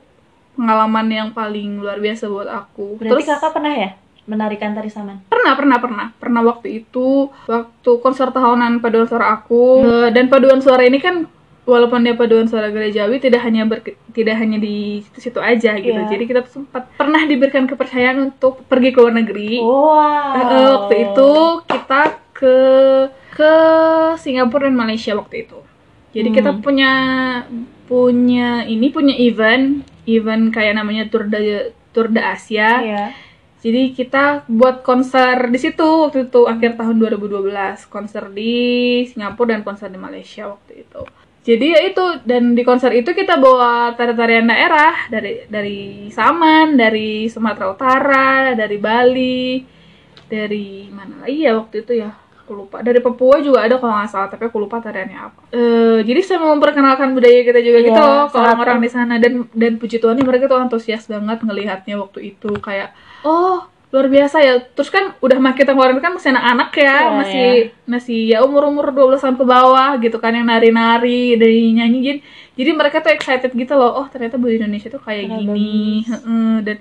pengalaman 0.54 1.06
yang 1.08 1.28
paling 1.32 1.76
luar 1.76 1.98
biasa 1.98 2.26
buat 2.26 2.46
aku 2.46 2.96
Berarti 2.96 3.12
terus 3.12 3.26
kakak 3.28 3.50
pernah 3.52 3.74
ya 3.74 3.90
menarikan 4.24 4.74
tari 4.74 4.88
saman? 4.88 5.22
pernah 5.24 5.54
pernah 5.54 5.78
pernah 5.78 6.06
pernah 6.12 6.42
waktu 6.44 6.80
itu 6.80 7.30
waktu 7.44 7.90
konser 7.98 8.30
tahunan 8.30 8.78
paduan 8.78 9.06
suara 9.06 9.30
aku 9.32 9.82
Eh, 9.82 10.08
dan 10.10 10.26
paduan 10.26 10.58
suara 10.58 10.82
ini 10.82 10.98
kan 10.98 11.26
walaupun 11.66 12.00
dia 12.00 12.14
paduan 12.14 12.46
suara 12.46 12.70
gerejawi 12.70 13.18
tidak 13.18 13.42
hanya 13.42 13.66
ber, 13.66 13.82
tidak 14.14 14.38
hanya 14.38 14.56
di 14.56 15.02
situ-situ 15.02 15.37
aja 15.37 15.75
gitu 15.76 15.99
Iya. 15.99 16.08
jadi 16.08 16.25
kita 16.25 16.40
sempat 16.46 16.87
pernah 16.94 17.20
diberikan 17.23 17.66
kepercayaan 17.66 18.30
untuk 18.30 18.62
pergi 18.64 18.90
ke 18.90 18.99
luar 18.99 19.12
negeri 19.12 19.58
Wow. 19.58 20.38
Eh, 20.38 20.66
waktu 20.73 20.94
itu 21.04 21.30
kita 21.66 22.00
ke 22.30 22.56
ke 23.32 23.54
Singapura 24.16 24.64
dan 24.64 24.76
Malaysia 24.76 25.12
waktu 25.12 25.44
itu. 25.44 25.58
Jadi 26.14 26.28
kita 26.32 26.54
Hmm. 26.54 26.62
punya 26.62 26.92
punya 27.85 28.64
ini 28.64 28.88
punya 28.88 29.12
event 29.12 29.85
event 30.06 30.49
kayak 30.49 30.75
namanya 30.75 31.06
Tour 31.06 31.26
de 31.26 31.70
Tour 31.92 32.08
de 32.08 32.20
Asia. 32.20 32.70
Iya. 32.80 33.04
Jadi 33.61 33.92
kita 33.92 34.46
buat 34.46 34.80
konser 34.80 35.50
di 35.50 35.58
situ 35.58 35.82
waktu 35.82 36.28
itu 36.28 36.46
akhir 36.46 36.78
tahun 36.78 36.96
2012 36.96 37.85
konser 37.87 38.30
di 38.30 38.54
Singapura 39.04 39.52
dan 39.52 39.61
konser 39.61 39.90
di 39.90 39.99
Malaysia 39.99 40.46
waktu 40.46 40.87
itu. 40.87 41.02
Jadi 41.46 41.66
ya 41.70 41.80
itu 41.86 42.04
dan 42.26 42.58
di 42.58 42.66
konser 42.66 42.90
itu 42.90 43.14
kita 43.14 43.38
bawa 43.38 43.94
tari-tarian 43.94 44.50
daerah 44.50 45.06
dari 45.06 45.46
dari 45.46 46.10
Saman, 46.10 46.74
dari 46.74 47.30
Sumatera 47.30 47.70
Utara, 47.70 48.58
dari 48.58 48.82
Bali, 48.82 49.62
dari 50.26 50.90
mana 50.90 51.22
lagi 51.22 51.46
ya 51.46 51.54
waktu 51.54 51.86
itu 51.86 52.02
ya? 52.02 52.10
Aku 52.42 52.66
lupa. 52.66 52.82
Dari 52.82 52.98
Papua 52.98 53.38
juga 53.38 53.62
ada 53.62 53.78
kalau 53.78 53.94
nggak 53.94 54.10
salah 54.10 54.26
tapi 54.26 54.50
aku 54.50 54.58
lupa 54.58 54.82
tariannya 54.82 55.18
apa. 55.22 55.40
Eh 55.54 56.02
jadi 56.02 56.18
sama 56.26 56.50
memperkenalkan 56.50 57.14
budaya 57.14 57.46
kita 57.46 57.62
juga 57.62 57.78
gitu 57.78 57.94
Iya, 57.94 58.10
loh 58.10 58.26
ke 58.26 58.36
orang-orang 58.42 58.78
di 58.82 58.90
sana. 58.90 59.14
Dan 59.22 59.46
dan 59.54 59.78
puji 59.78 60.02
Tuhan 60.02 60.18
mereka 60.18 60.50
tuh 60.50 60.58
antusias 60.58 61.06
banget 61.06 61.46
ngelihatnya 61.46 61.94
waktu 62.02 62.34
itu 62.34 62.50
kayak 62.58 62.90
oh 63.22 63.70
luar 63.96 64.06
biasa 64.06 64.36
ya. 64.38 64.54
Terus 64.60 64.88
kan 64.88 65.16
udah 65.16 65.38
mah 65.38 65.52
kita 65.52 65.72
kemarin 65.72 65.96
kan 65.98 66.12
masih 66.12 66.30
anak-anak 66.30 66.70
ya 66.76 66.84
Iya, 66.84 67.08
masih 67.10 67.48
masih 67.84 68.18
ya 68.28 68.38
umur-umur 68.40 68.92
12 68.92 69.18
tahun 69.18 69.34
ke 69.34 69.44
bawah 69.44 69.90
gitu 69.96 70.16
kan 70.16 70.30
yang 70.30 70.44
nari-nari 70.44 71.34
dari 71.34 71.72
nyanyi 71.72 71.98
jadi, 71.98 72.20
jadi 72.54 72.70
mereka 72.72 73.00
tuh 73.00 73.10
excited 73.10 73.50
gitu 73.50 73.72
loh 73.72 73.96
oh 73.96 74.06
ternyata 74.06 74.36
budaya 74.36 74.60
Indonesia 74.60 74.86
tuh 74.86 75.00
kayak 75.00 75.24
Ternyata 75.24 75.40
gini. 75.48 76.04
Heeh, 76.04 76.54
dan 76.60 76.76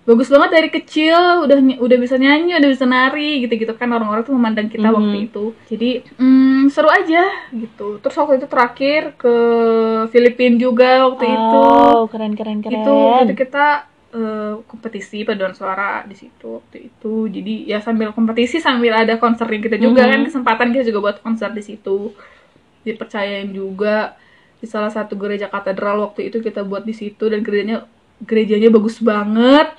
bagus 0.00 0.26
banget 0.26 0.50
dari 0.50 0.68
kecil 0.68 1.14
udah 1.44 1.56
udah 1.76 1.98
bisa 1.98 2.16
nyanyi 2.16 2.56
udah 2.56 2.70
bisa 2.70 2.84
nari 2.84 3.44
gitu 3.44 3.54
gitu 3.54 3.72
kan. 3.74 3.90
Orang-orang 3.90 4.22
tuh 4.22 4.32
memandang 4.32 4.66
kita 4.66 4.88
Mhm. 4.88 4.96
waktu 4.96 5.16
itu. 5.26 5.44
Jadi 5.66 5.90
mm, 6.16 6.62
seru 6.68 6.88
aja 6.88 7.24
gitu. 7.52 7.98
Terus 7.98 8.16
waktu 8.16 8.38
itu 8.38 8.46
terakhir 8.46 9.12
ke 9.14 9.34
Filipina 10.08 10.56
juga 10.56 11.04
waktu 11.04 11.24
itu. 11.26 11.60
Oh, 11.60 12.08
keren 12.08 12.32
keren 12.32 12.58
keren. 12.60 12.80
itu 12.80 12.90
waktu 12.90 13.22
itu 13.28 13.36
kita 13.40 13.89
eh, 14.10 14.54
kompetisi 14.66 15.22
paduan 15.22 15.54
suara 15.54 16.02
di 16.02 16.14
situ 16.14 16.58
waktu 16.58 16.90
itu. 16.90 17.30
Jadi 17.30 17.64
ya 17.64 17.78
sambil 17.78 18.10
kompetisi 18.10 18.58
sambil 18.58 18.92
ada 18.96 19.14
konsernya 19.16 19.60
kita 19.60 19.76
juga 19.76 20.02
Mhm. 20.02 20.10
kan 20.10 20.20
kesempatan 20.26 20.68
kita 20.70 20.84
juga 20.84 20.98
buat 21.00 21.18
konser 21.20 21.50
di 21.50 21.62
situ. 21.62 22.10
Dipercayain 22.80 23.50
juga 23.50 24.16
di 24.58 24.66
salah 24.66 24.88
satu 24.88 25.14
gereja 25.14 25.46
katedral 25.46 26.00
waktu 26.00 26.28
itu 26.28 26.40
kita 26.40 26.60
buat 26.62 26.82
di 26.82 26.92
situ 26.92 27.28
dan 27.28 27.40
gerejanya 27.40 27.86
gerejanya 28.20 28.68
bagus 28.68 29.00
banget. 29.00 29.72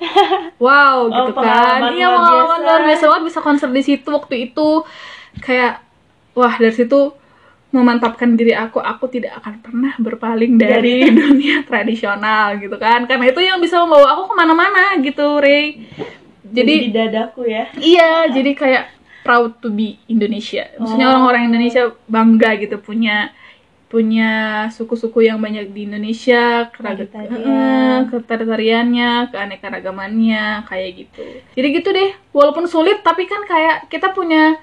Wow 0.58 1.10
gitu 1.10 1.32
kan. 1.34 1.90
iya 1.90 2.06
pengalaman 2.06 2.60
luar 2.62 2.82
biasa 2.86 3.04
banget 3.10 3.24
bisa 3.26 3.40
konser 3.42 3.66
di 3.68 3.82
situ 3.82 4.06
waktu 4.08 4.48
itu. 4.48 4.86
Kayak 5.38 5.82
wah 6.32 6.54
dari 6.54 6.70
situ 6.70 7.10
memantapkan 7.72 8.32
diri 8.32 8.52
aku 8.52 8.76
aku 8.76 9.08
tidak 9.08 9.32
akan 9.34 9.54
pernah 9.58 9.92
berpaling 9.96 10.54
dari 10.54 11.08
dunia 11.18 11.64
tradisional 11.64 12.54
gitu 12.56 12.76
kan 12.76 13.04
karena 13.04 13.24
itu 13.26 13.40
yang 13.40 13.58
bisa 13.58 13.80
membawa 13.80 14.12
aku 14.12 14.28
ke 14.28 14.34
mana-mana 14.34 14.82
gitu 14.98 15.24
Ray 15.36 15.88
Jadi 16.44 16.52
jadi 16.54 16.72
di 16.78 16.90
dadaku 16.90 17.40
ya. 17.42 17.64
iya 17.74 18.28
jadi 18.28 18.52
kayak 18.52 18.84
proud 19.22 19.56
to 19.58 19.68
be 19.68 19.96
Indonesia 20.06 20.68
maksudnya 20.74 21.06
Oh. 21.06 21.12
orang-orang 21.16 21.48
Indonesia 21.48 21.82
bangga 22.04 22.60
gitu 22.60 22.76
punya 22.76 23.32
punya 23.86 24.30
suku-suku 24.68 25.20
yang 25.22 25.36
banyak 25.36 25.68
di 25.68 25.84
Indonesia 25.84 26.64
keragam 26.70 27.04
Tari-tarian. 27.06 28.08
ketari-tariannya 28.08 29.10
keanekaragamannya 29.28 30.44
kayak 30.64 30.90
gitu 30.98 31.24
jadi 31.52 31.68
gitu 31.70 31.88
deh 31.88 32.10
walaupun 32.30 32.64
sulit 32.64 33.00
tapi 33.00 33.24
kan 33.24 33.44
kayak 33.44 33.88
kita 33.88 34.10
punya 34.10 34.56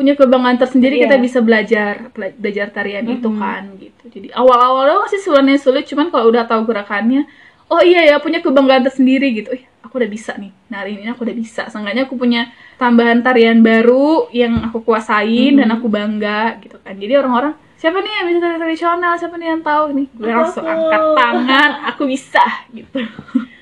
punya 0.00 0.16
kebanggaan 0.16 0.56
tersendiri 0.56 0.96
Iya. 0.96 1.02
kita 1.04 1.16
bisa 1.20 1.38
belajar 1.38 2.08
bela- 2.10 2.32
belajar 2.32 2.66
tarian 2.70 3.04
itu 3.04 3.28
Mhm. 3.28 3.36
kan 3.36 3.62
gitu. 3.76 4.04
Jadi 4.08 4.28
awal-awal 4.32 4.88
doang 4.88 5.06
sih 5.06 5.20
sebenarnya 5.20 5.60
sulit 5.60 5.84
cuman 5.84 6.08
kalau 6.08 6.26
udah 6.26 6.42
tahu 6.42 6.64
gerakannya 6.64 7.28
oh 7.68 7.78
iya 7.80 8.02
ya 8.02 8.16
punya 8.16 8.40
kebanggaan 8.40 8.80
tersendiri 8.80 9.28
gitu. 9.36 9.52
Ih, 9.52 9.62
aku 9.80 10.00
udah 10.00 10.08
bisa 10.08 10.32
nih 10.34 10.50
nari 10.66 10.96
ini 10.96 11.06
aku 11.06 11.22
udah 11.22 11.36
bisa. 11.36 11.68
Seenggaknya 11.68 12.08
aku 12.08 12.16
punya 12.16 12.48
tambahan 12.74 13.20
tarian 13.20 13.60
baru 13.60 14.26
yang 14.32 14.64
aku 14.64 14.80
kuasain 14.80 15.54
dan 15.54 15.68
Mhm. 15.68 15.76
aku 15.76 15.86
bangga 15.86 16.40
gitu 16.58 16.80
kan. 16.80 16.96
Jadi 16.96 17.12
orang-orang 17.14 17.52
siapa 17.76 18.00
nih 18.00 18.12
yang 18.12 18.26
bisa 18.26 18.38
tari 18.40 18.56
tradisional? 18.56 19.12
Siapa 19.14 19.36
nih 19.36 19.48
yang 19.50 19.62
tahu 19.62 19.84
nih? 19.92 20.06
Gue 20.10 20.28
langsung 20.28 20.64
angkat 20.64 21.02
tangan 21.14 21.70
aku 21.86 22.02
bisa 22.06 22.44
gitu 22.70 22.96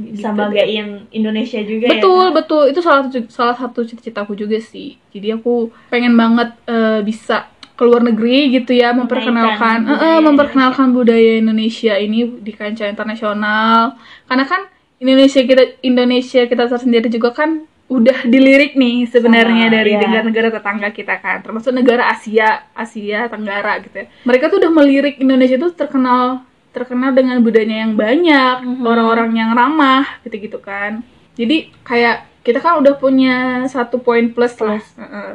Bisa 0.00 0.06
Gitu 0.08 0.24
deh. 0.24 0.34
banggain 0.34 0.88
Indonesia 1.10 1.60
juga 1.60 1.84
ya. 1.84 1.90
betul 1.92 2.24
betul. 2.32 2.62
Itu 2.66 2.80
salah 2.80 3.02
satu 3.04 3.18
salah 3.28 3.54
satu 3.54 3.82
cita-citaku 3.82 4.32
juga 4.32 4.56
sih. 4.56 4.94
Jadi 5.08 5.34
aku 5.34 5.54
pengen 5.88 6.14
banget 6.14 6.54
eh, 6.64 7.02
bisa 7.02 7.46
ke 7.72 7.82
luar 7.82 8.02
negeri 8.02 8.50
gitu 8.52 8.72
ya 8.72 8.90
memperkenalkan 8.90 9.54
Menaikkan. 9.80 9.80
eh, 9.84 9.94
eh, 9.94 9.98
budaya. 10.12 10.24
memperkenalkan 10.24 10.88
budaya 10.90 11.32
Indonesia 11.38 11.94
ini 11.94 12.18
di 12.38 12.50
kancah 12.50 12.88
internasional. 12.88 13.94
Karena 14.24 14.44
kan 14.44 14.62
Indonesia 14.96 15.40
kita 15.40 15.62
Indonesia 15.80 16.42
kita 16.44 16.64
tersendiri 16.66 17.06
juga 17.06 17.30
kan 17.32 17.62
udah 17.88 18.20
dilirik 18.22 18.74
nih 18.74 19.06
sebenarnya 19.06 19.72
dari 19.72 19.94
ya. 19.94 20.02
negara-negara 20.02 20.52
tetangga 20.52 20.88
kita 20.90 21.16
kan. 21.16 21.40
Termasuk 21.40 21.72
negara 21.72 22.10
Asia 22.10 22.66
Asia 22.72 23.24
Tenggara 23.26 23.78
gitu 23.80 23.94
ya. 23.94 24.06
Mereka 24.22 24.48
tuh 24.48 24.58
udah 24.58 24.72
melirik 24.74 25.16
Indonesia 25.16 25.56
tuh 25.56 25.72
terkenal 25.72 26.44
terkenal 26.70 27.10
dengan 27.12 27.40
budayanya 27.40 27.88
yang 27.88 27.94
banyak 27.94 28.56
Mhm. 28.64 28.84
orang-orang 28.84 29.30
yang 29.34 29.50
ramah 29.52 30.04
gitu-gitu 30.22 30.60
kan 30.60 31.00
jadi 31.34 31.70
kayak 31.82 32.16
kita 32.42 32.58
kan 32.58 32.80
udah 32.80 32.94
punya 32.96 33.36
satu 33.66 34.00
poin 34.00 34.32
plus, 34.32 34.56
lah 34.58 34.80
Plus. 34.80 34.88
Heeh. 34.96 35.30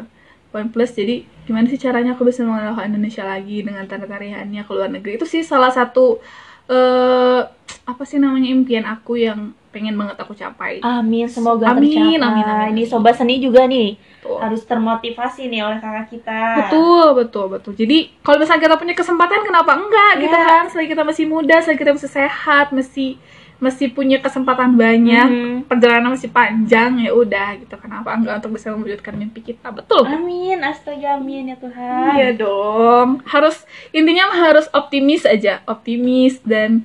poin 0.50 0.68
plus 0.70 0.94
jadi 0.94 1.26
gimana 1.44 1.66
sih 1.66 1.78
caranya 1.78 2.14
aku 2.14 2.24
bisa 2.24 2.46
mengenalkan 2.46 2.94
Indonesia 2.94 3.26
lagi 3.26 3.66
dengan 3.66 3.84
tarian-tariannya 3.84 4.62
ke 4.64 4.72
luar 4.72 4.90
negeri 4.90 5.18
itu 5.18 5.26
sih 5.26 5.42
salah 5.42 5.70
satu 5.70 6.22
eh 6.70 7.42
apa 7.84 8.04
sih 8.08 8.16
namanya 8.18 8.48
impian 8.48 8.86
aku 8.86 9.20
yang 9.20 9.52
pengen 9.74 9.98
banget 9.98 10.14
aku 10.16 10.32
capai 10.32 10.78
Amin, 10.80 11.26
semoga 11.26 11.66
Amin, 11.68 11.90
tercapai. 11.90 12.22
amin, 12.22 12.46
amin. 12.46 12.72
Ini 12.72 12.84
sobat 12.86 13.18
seni 13.18 13.42
juga 13.42 13.66
nih 13.66 13.98
Betul. 14.22 14.38
harus 14.38 14.62
termotivasi 14.64 15.50
nih 15.50 15.62
oleh 15.62 15.78
kakak 15.78 16.08
kita. 16.10 16.42
Betul, 16.62 17.08
betul, 17.18 17.46
betul. 17.50 17.74
Jadi 17.74 17.98
kalau 18.22 18.38
misalnya 18.38 18.62
kita 18.64 18.76
punya 18.78 18.94
kesempatan, 18.94 19.42
kenapa 19.42 19.72
enggak 19.74 20.14
gitu 20.22 20.32
Iya. 20.32 20.46
kan? 20.46 20.64
Selagi 20.70 20.90
kita 20.90 21.04
masih 21.04 21.26
muda, 21.26 21.56
selagi 21.58 21.80
kita 21.80 21.92
masih 21.92 22.12
sehat, 22.14 22.70
masih 22.70 23.18
masih 23.56 23.88
punya 23.90 24.20
kesempatan 24.20 24.76
banyak 24.76 25.24
Mhm. 25.24 25.58
perjalanan 25.66 26.12
masih 26.12 26.28
panjang 26.28 27.00
ya 27.00 27.16
udah 27.16 27.56
gitu 27.56 27.72
kenapa 27.78 28.12
enggak 28.12 28.44
untuk 28.44 28.60
bisa 28.60 28.68
mewujudkan 28.70 29.16
mimpi 29.16 29.40
kita 29.42 29.72
betul 29.72 30.04
Amin, 30.04 30.60
astaga 30.60 31.16
amin 31.16 31.48
ya 31.48 31.56
Tuhan. 31.56 32.12
Iya 32.12 32.30
dong. 32.36 33.24
Harus 33.24 33.64
intinya 33.90 34.36
harus 34.36 34.68
optimis 34.70 35.24
aja, 35.24 35.64
optimis 35.64 36.44
dan 36.44 36.84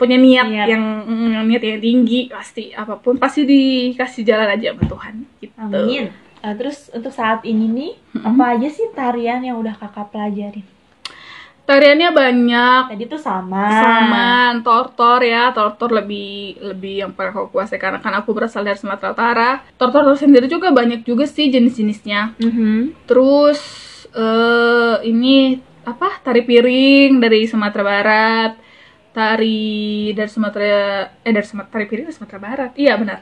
punya 0.00 0.16
niat, 0.16 0.48
Niat. 0.48 0.66
yang 0.66 0.84
mm, 1.04 1.44
niat 1.44 1.60
yang 1.60 1.78
tinggi 1.78 2.20
pasti 2.26 2.72
apa 2.72 2.96
pun 2.96 3.20
pasti 3.20 3.44
dikasih 3.44 4.24
jalan 4.24 4.48
aja 4.48 4.72
sama 4.72 4.84
Tuhan 4.88 5.14
gitu. 5.38 5.52
Amin. 5.60 6.08
Nah, 6.40 6.56
terus 6.56 6.88
untuk 6.88 7.12
saat 7.12 7.44
ini 7.44 7.68
nih, 7.68 7.92
apa 8.18 8.56
aja 8.56 8.64
sih 8.66 8.88
tarian 8.90 9.44
yang 9.44 9.60
udah 9.60 9.76
kakak 9.76 10.08
pelajarin? 10.08 10.64
Tariannya 11.60 12.10
banyak 12.10 12.82
Tadi 12.90 13.04
tuh 13.06 13.20
sama. 13.20 13.62
sama 13.70 14.26
tortor 14.58 15.22
ya 15.22 15.54
tortor 15.54 15.94
lebih 15.94 16.58
lebih 16.58 16.94
yang 16.98 17.12
paling 17.12 17.30
aku 17.30 17.54
kuasai 17.54 17.78
karena 17.78 18.02
kan 18.02 18.10
aku 18.10 18.34
berasal 18.34 18.66
dari 18.66 18.74
Sumatera 18.74 19.14
Utara 19.14 19.50
tortor 19.78 20.02
sendiri 20.18 20.50
juga 20.50 20.74
banyak 20.74 21.06
juga 21.06 21.30
sih 21.30 21.46
jenis-jenisnya 21.46 22.34
Mhm. 22.42 23.06
Terus 23.06 23.60
eh 24.10 24.96
ini 25.06 25.62
apa? 25.82 26.18
Tari 26.18 26.42
piring 26.42 27.20
dari 27.20 27.46
Sumatera 27.46 27.84
Barat. 27.84 28.52
Tari 29.10 30.10
dari 30.14 30.30
Sumatera 30.30 31.06
eh 31.26 31.32
dari 31.34 31.46
Sumatera 31.46 31.72
tari 31.74 31.86
piring 31.90 32.06
dari 32.08 32.16
Sumatera 32.16 32.38
Barat. 32.38 32.70
Iya 32.78 32.94
benar. 32.96 33.18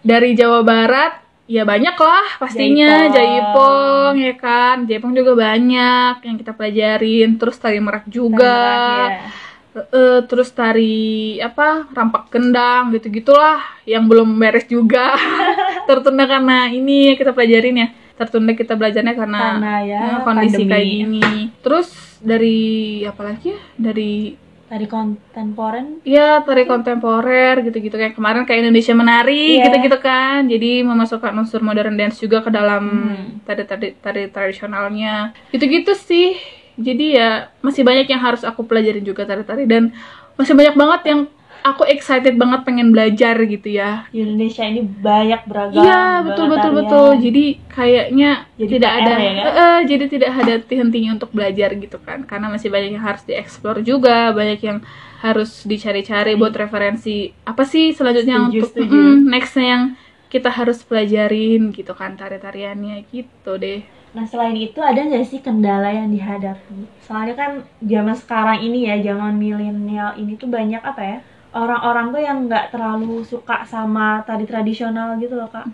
Dari 0.00 0.30
Jawa 0.32 0.60
Barat 0.64 1.12
ya 1.46 1.62
banyak 1.62 1.94
lah 1.94 2.26
pastinya 2.40 3.06
Jaipong. 3.06 3.14
Jaipong 3.14 4.14
ya 4.18 4.34
kan. 4.40 4.76
Jaipong 4.88 5.12
juga 5.12 5.32
banyak 5.36 6.14
yang 6.24 6.36
kita 6.40 6.52
pelajarin. 6.56 7.36
Terus 7.36 7.56
tari 7.60 7.78
merak 7.78 8.08
juga. 8.08 8.56
Tari 8.56 9.12
ya. 9.12 9.46
Eh, 9.76 9.84
eh, 9.92 10.18
terus 10.24 10.48
tari 10.56 11.36
apa 11.36 11.84
rampak 11.92 12.32
kendang 12.32 12.96
gitu 12.96 13.12
gitulah 13.12 13.60
yang 13.84 14.08
belum 14.08 14.40
beres 14.40 14.64
juga 14.64 15.12
tertunda 15.88 16.24
karena 16.24 16.72
ini 16.72 17.12
kita 17.12 17.36
pelajarin 17.36 17.84
ya 17.84 17.88
tertunda 18.16 18.56
kita 18.56 18.72
belajarnya 18.72 19.12
karena, 19.12 19.40
Karena 19.52 19.74
ya, 19.84 20.00
eh, 20.00 20.18
kondisi 20.24 20.64
pandemi. 20.64 20.72
kayak 20.72 20.88
gini 20.88 21.36
terus 21.60 21.88
dari 22.24 22.58
apa 23.04 23.20
lagi 23.20 23.52
ya 23.52 23.60
dari 23.76 24.32
Tari 24.66 24.82
kontemporer. 24.84 26.02
ya 26.02 26.42
tari 26.42 26.66
kontemporer 26.66 27.62
gitu-gitu 27.62 27.94
kayak 27.94 28.14
kemarin 28.14 28.42
kayak 28.42 28.66
Indonesia 28.66 28.92
menari 28.92 29.56
Iya. 29.56 29.70
gitu-gitu 29.70 29.98
kan 30.00 30.42
jadi 30.44 30.82
memasukkan 30.82 31.30
unsur 31.36 31.62
modern 31.62 31.94
dance 31.94 32.18
juga 32.18 32.42
ke 32.42 32.50
dalam 32.50 32.82
Hmm. 32.82 33.46
tari 33.46 33.62
tari 33.62 33.88
tari 33.94 34.26
tradisionalnya 34.26 35.30
gitu-gitu 35.48 35.94
sih 35.94 36.34
jadi 36.74 37.06
ya 37.08 37.28
masih 37.62 37.80
banyak 37.80 38.06
yang 38.06 38.18
harus 38.18 38.42
aku 38.42 38.66
pelajarin 38.66 39.00
juga 39.00 39.22
tari-tari 39.22 39.64
dan 39.64 39.94
masih 40.34 40.52
banyak 40.52 40.74
banget 40.74 41.00
yang 41.06 41.20
aku 41.66 41.82
excited 41.90 42.38
banget 42.38 42.62
pengen 42.62 42.94
belajar 42.94 43.34
gitu 43.42 43.68
ya 43.74 44.06
Di 44.14 44.22
Indonesia 44.22 44.62
ini 44.62 44.80
banyak 44.86 45.40
beragam. 45.50 45.82
Iya 45.82 46.02
betul 46.22 46.46
betul 46.54 46.72
betul. 46.78 47.08
Jadi 47.18 47.44
kayaknya 47.66 48.30
Jadi 48.54 48.70
tidak 48.78 48.92
PR 48.94 49.00
ada, 49.02 49.14
ya, 49.18 49.32
kan? 49.34 49.80
Jadi 49.90 50.04
tidak 50.06 50.30
ada 50.30 50.52
henti-hentinya 50.62 51.10
untuk 51.18 51.30
belajar 51.34 51.70
gitu 51.74 51.98
kan. 51.98 52.22
Karena 52.22 52.46
masih 52.54 52.70
banyak 52.70 52.94
yang 52.94 53.04
harus 53.04 53.22
dieksplor 53.26 53.82
juga, 53.82 54.30
banyak 54.30 54.60
yang 54.62 54.78
harus 55.20 55.64
dicari-cari 55.66 56.38
buat 56.38 56.54
referensi 56.54 57.32
apa 57.42 57.64
sih 57.66 57.90
selanjutnya 57.90 58.46
Setuju, 58.46 58.60
untuk 58.62 58.68
setuju. 58.70 58.94
mm, 58.94 59.16
nextnya 59.32 59.66
yang 59.66 59.84
kita 60.30 60.50
harus 60.52 60.78
pelajarin 60.84 61.72
gitu 61.72 61.92
kan 61.96 62.14
tari-tariannya 62.14 63.06
gitu 63.10 63.56
deh. 63.58 63.80
Nah 64.12 64.24
selain 64.28 64.56
itu 64.56 64.80
ada 64.80 65.00
nggak 65.02 65.24
sih 65.26 65.40
kendala 65.42 65.88
yang 65.92 66.08
dihadapi? 66.12 66.88
Soalnya 67.04 67.34
kan 67.36 67.50
zaman 67.82 68.16
sekarang 68.16 68.58
ini 68.62 68.88
ya, 68.88 68.96
zaman 69.12 69.34
milenial 69.36 70.14
ini 70.20 70.36
tuh 70.36 70.48
banyak 70.48 70.80
apa 70.84 71.02
ya? 71.02 71.18
Orang-orang 71.56 72.06
tuh 72.10 72.20
yang 72.20 72.38
nggak 72.44 72.68
terlalu 72.68 73.24
suka 73.24 73.64
sama 73.64 74.20
tari 74.22 74.44
tradisional 74.44 75.16
gitu 75.16 75.34
loh 75.34 75.48
kak. 75.48 75.64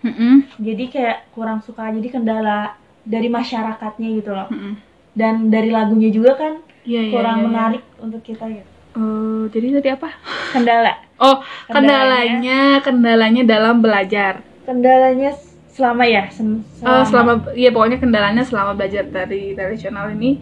Mm-mm, 0.00 0.46
Jadi 0.58 0.84
kayak 0.88 1.32
kurang 1.32 1.58
suka. 1.58 1.90
Jadi 1.90 2.06
kendala 2.08 2.76
dari 3.02 3.26
masyarakatnya 3.28 4.08
gitu 4.14 4.30
loh. 4.30 4.46
mm-mm. 4.46 4.74
Dan 5.12 5.48
dari 5.48 5.68
lagunya 5.68 6.08
juga 6.08 6.34
kan 6.34 6.52
Iya 6.82 7.00
iya. 7.00 7.10
kurang 7.10 7.36
iya, 7.36 7.42
iya. 7.42 7.48
menarik 7.48 7.82
untuk 7.98 8.20
kita 8.20 8.44
gitu. 8.46 8.68
Eh, 8.94 9.42
jadi 9.50 9.66
tadi 9.74 9.88
apa? 9.90 10.08
Kendala. 10.50 10.92
Oh 11.16 11.42
Kendalanya. 11.66 12.38
kendalanya 12.38 12.58
kendalanya 12.80 13.42
dalam 13.44 13.76
belajar. 13.78 14.42
Kendalanya 14.62 15.30
selama 15.68 16.04
ya 16.04 16.26
sem- 16.28 16.62
Eh, 16.78 17.04
selama 17.04 17.32
ya 17.52 17.70
pokoknya 17.70 17.98
kendalanya 17.98 18.42
selama 18.42 18.74
belajar 18.74 19.02
dari 19.04 19.50
tradisional 19.52 20.10
ini 20.10 20.38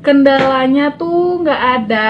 kendalanya 0.00 0.90
tuh 0.92 1.44
nggak 1.44 1.62
ada 1.76 2.08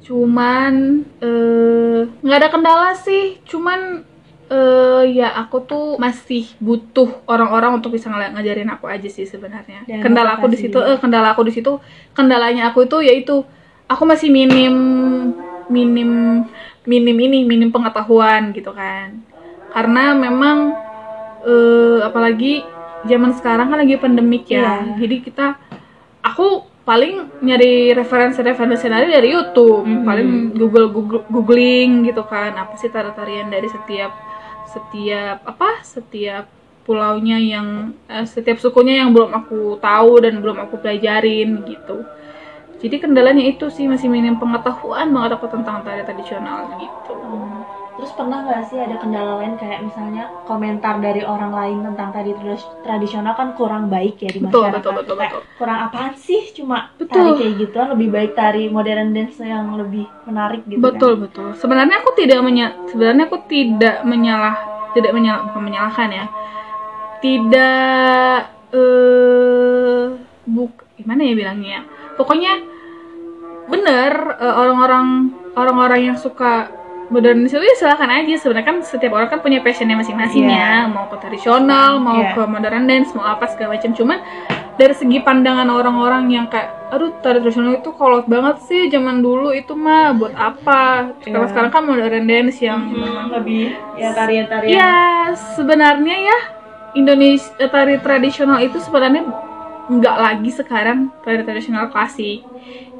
cuman 0.00 1.04
eh, 1.20 2.00
nggak 2.24 2.38
ada 2.40 2.48
kendala 2.48 2.90
sih. 2.96 3.38
Cuman 3.44 4.02
eh, 4.50 5.02
ya 5.14 5.30
aku 5.38 5.62
tuh 5.64 5.86
masih 6.00 6.50
butuh 6.58 7.22
orang-orang 7.28 7.78
untuk 7.78 7.94
bisa 7.94 8.10
ngajarin 8.10 8.70
aku 8.72 8.88
aja 8.88 9.06
sih 9.06 9.28
sebenarnya. 9.28 9.84
Kendala 10.02 10.40
aku 10.40 10.50
di 10.50 10.58
situ 10.58 10.78
eh 10.80 10.98
kendala 10.98 11.32
aku 11.36 11.42
di 11.46 11.52
situ 11.54 11.78
kendalanya 12.16 12.72
aku 12.72 12.84
itu 12.88 12.98
yaitu 13.04 13.44
aku 13.86 14.02
masih 14.06 14.28
minim 14.32 14.74
minim 15.70 16.42
minim 16.88 17.16
ini 17.20 17.46
minim 17.46 17.70
pengetahuan 17.70 18.50
gitu 18.56 18.74
kan. 18.74 19.20
Karena 19.70 20.16
memang 20.18 20.74
eh, 21.46 21.98
apalagi 22.02 22.66
zaman 23.06 23.32
sekarang 23.32 23.72
kan 23.72 23.78
lagi 23.80 23.96
pandemik 23.96 24.44
ya. 24.50 24.84
Iya. 24.84 25.00
jadi 25.00 25.16
kita 25.24 25.46
aku 26.20 26.69
paling 26.90 27.38
nyari 27.46 27.94
referensi-referensi 27.94 28.90
nari 28.90 29.06
dari 29.06 29.30
YouTube 29.30 29.86
Mhm. 29.86 30.02
paling 30.02 30.28
Google, 30.58 30.90
Google 30.90 31.22
googling 31.30 32.02
gitu 32.02 32.26
kan 32.26 32.50
apa 32.58 32.74
sih 32.74 32.90
tari-tarian 32.90 33.46
dari 33.46 33.70
setiap 33.70 34.10
setiap 34.66 35.38
apa 35.46 35.86
setiap 35.86 36.50
pulaunya 36.82 37.38
yang 37.38 37.94
eh, 38.10 38.26
setiap 38.26 38.58
sukunya 38.58 39.06
yang 39.06 39.14
belum 39.14 39.30
aku 39.30 39.78
tahu 39.78 40.18
dan 40.18 40.42
belum 40.42 40.66
aku 40.66 40.82
pelajarin 40.82 41.62
gitu 41.62 42.02
jadi 42.82 42.96
kendalanya 42.98 43.46
itu 43.46 43.70
sih 43.70 43.86
masih 43.86 44.10
minim 44.10 44.34
pengetahuan 44.34 45.14
banget 45.14 45.38
aku 45.38 45.46
tentang 45.46 45.86
tari 45.86 46.02
tradisional 46.02 46.74
gitu 46.74 47.14
Hmm. 47.14 47.62
Terus 47.90 48.12
pernah 48.12 48.38
nggak 48.40 48.62
sih 48.66 48.78
ada 48.78 48.96
kendala 48.96 49.38
lain 49.38 49.54
kayak 49.54 49.82
misalnya 49.82 50.24
komentar 50.44 50.98
dari 50.98 51.20
orang 51.20 51.50
lain 51.50 51.78
tentang 51.84 52.08
tadi 52.10 52.32
trad- 52.32 52.70
tradisional 52.80 53.34
kan 53.34 53.52
kurang 53.52 53.86
baik 53.86 54.16
ya 54.18 54.30
di 54.30 54.40
betul 54.40 54.64
masyarakat. 54.64 54.78
betul 54.78 54.92
betul 54.94 55.14
Kayak 55.14 55.32
betul 55.36 55.42
Kurang 55.54 55.78
apaan 55.84 56.12
sih 56.16 56.42
cuma 56.50 56.78
Betul. 56.94 57.12
tari 57.12 57.30
kayak 57.36 57.54
gituan 57.58 57.88
lebih 57.92 58.08
baik 58.08 58.32
tari 58.32 58.62
modern 58.66 59.10
dance 59.10 59.36
yang 59.38 59.68
lebih 59.74 60.08
menarik 60.24 60.62
gitu 60.64 60.80
betul 60.80 61.12
kan. 61.12 61.22
betul 61.26 61.48
sebenarnya 61.54 61.96
aku 62.00 62.10
tidak 62.14 62.38
menya 62.40 62.66
sebenarnya 62.86 63.24
aku 63.26 63.38
tidak 63.44 63.96
menyalah 64.02 64.56
tidak 64.90 65.12
menyalah 65.12 65.42
bukan 65.46 65.62
menyalahkan 65.62 66.08
ya 66.10 66.24
tidak 67.20 68.40
eh 68.70 70.04
buk 70.46 70.72
gimana 70.96 71.20
ya 71.20 71.34
bilangnya 71.34 71.78
pokoknya 72.14 72.52
bener 73.66 74.12
eh, 74.36 74.54
orang-orang 74.56 75.06
orang-orang 75.52 76.00
yang 76.06 76.16
suka 76.16 76.72
modern 77.10 77.42
itu 77.42 77.58
ya 77.58 77.74
silakan 77.74 78.06
aja 78.08 78.34
sebenarnya 78.38 78.66
kan 78.66 78.76
setiap 78.80 79.12
orang 79.12 79.28
kan 79.28 79.42
punya 79.42 79.58
passionnya 79.60 79.98
masing-masing 79.98 80.46
Iya. 80.46 80.86
ya 80.86 80.88
mau 80.88 81.10
ke 81.10 81.18
tradisional 81.18 81.98
mau 81.98 82.22
Iya. 82.22 82.38
ke 82.38 82.42
modern 82.46 82.86
dance 82.86 83.10
mau 83.12 83.26
apa 83.26 83.50
segala 83.50 83.74
macam 83.74 83.90
cuman 83.90 84.18
dari 84.74 84.94
segi 84.94 85.18
pandangan 85.20 85.68
orang-orang 85.68 86.30
yang 86.30 86.46
kayak 86.46 86.70
aduh 86.88 87.12
tari 87.20 87.38
tradisional 87.38 87.76
itu 87.76 87.90
kolot 87.92 88.24
banget 88.24 88.62
sih 88.64 88.88
zaman 88.88 89.20
dulu 89.20 89.50
itu 89.50 89.74
mah 89.74 90.14
buat 90.14 90.32
apa 90.32 91.12
kalau 91.20 91.44
Iya. 91.44 91.50
sekarang 91.50 91.70
kan 91.70 91.82
modern 91.84 92.24
dance 92.24 92.58
yang 92.58 92.80
Hmm, 92.80 93.28
lebih 93.28 93.74
ya 93.94 94.14
tarian-tarian. 94.14 94.70
Iya, 94.70 94.92
sebenarnya 95.54 96.16
ya 96.24 96.38
Indonesia 96.92 97.50
eh, 97.58 97.68
tari 97.68 97.98
tradisional 97.98 98.58
itu 98.58 98.78
sebenarnya 98.78 99.22
nggak 99.88 100.16
lagi 100.16 100.50
sekarang 100.50 101.10
tari 101.20 101.42
tradisional 101.42 101.90
klasik. 101.90 102.46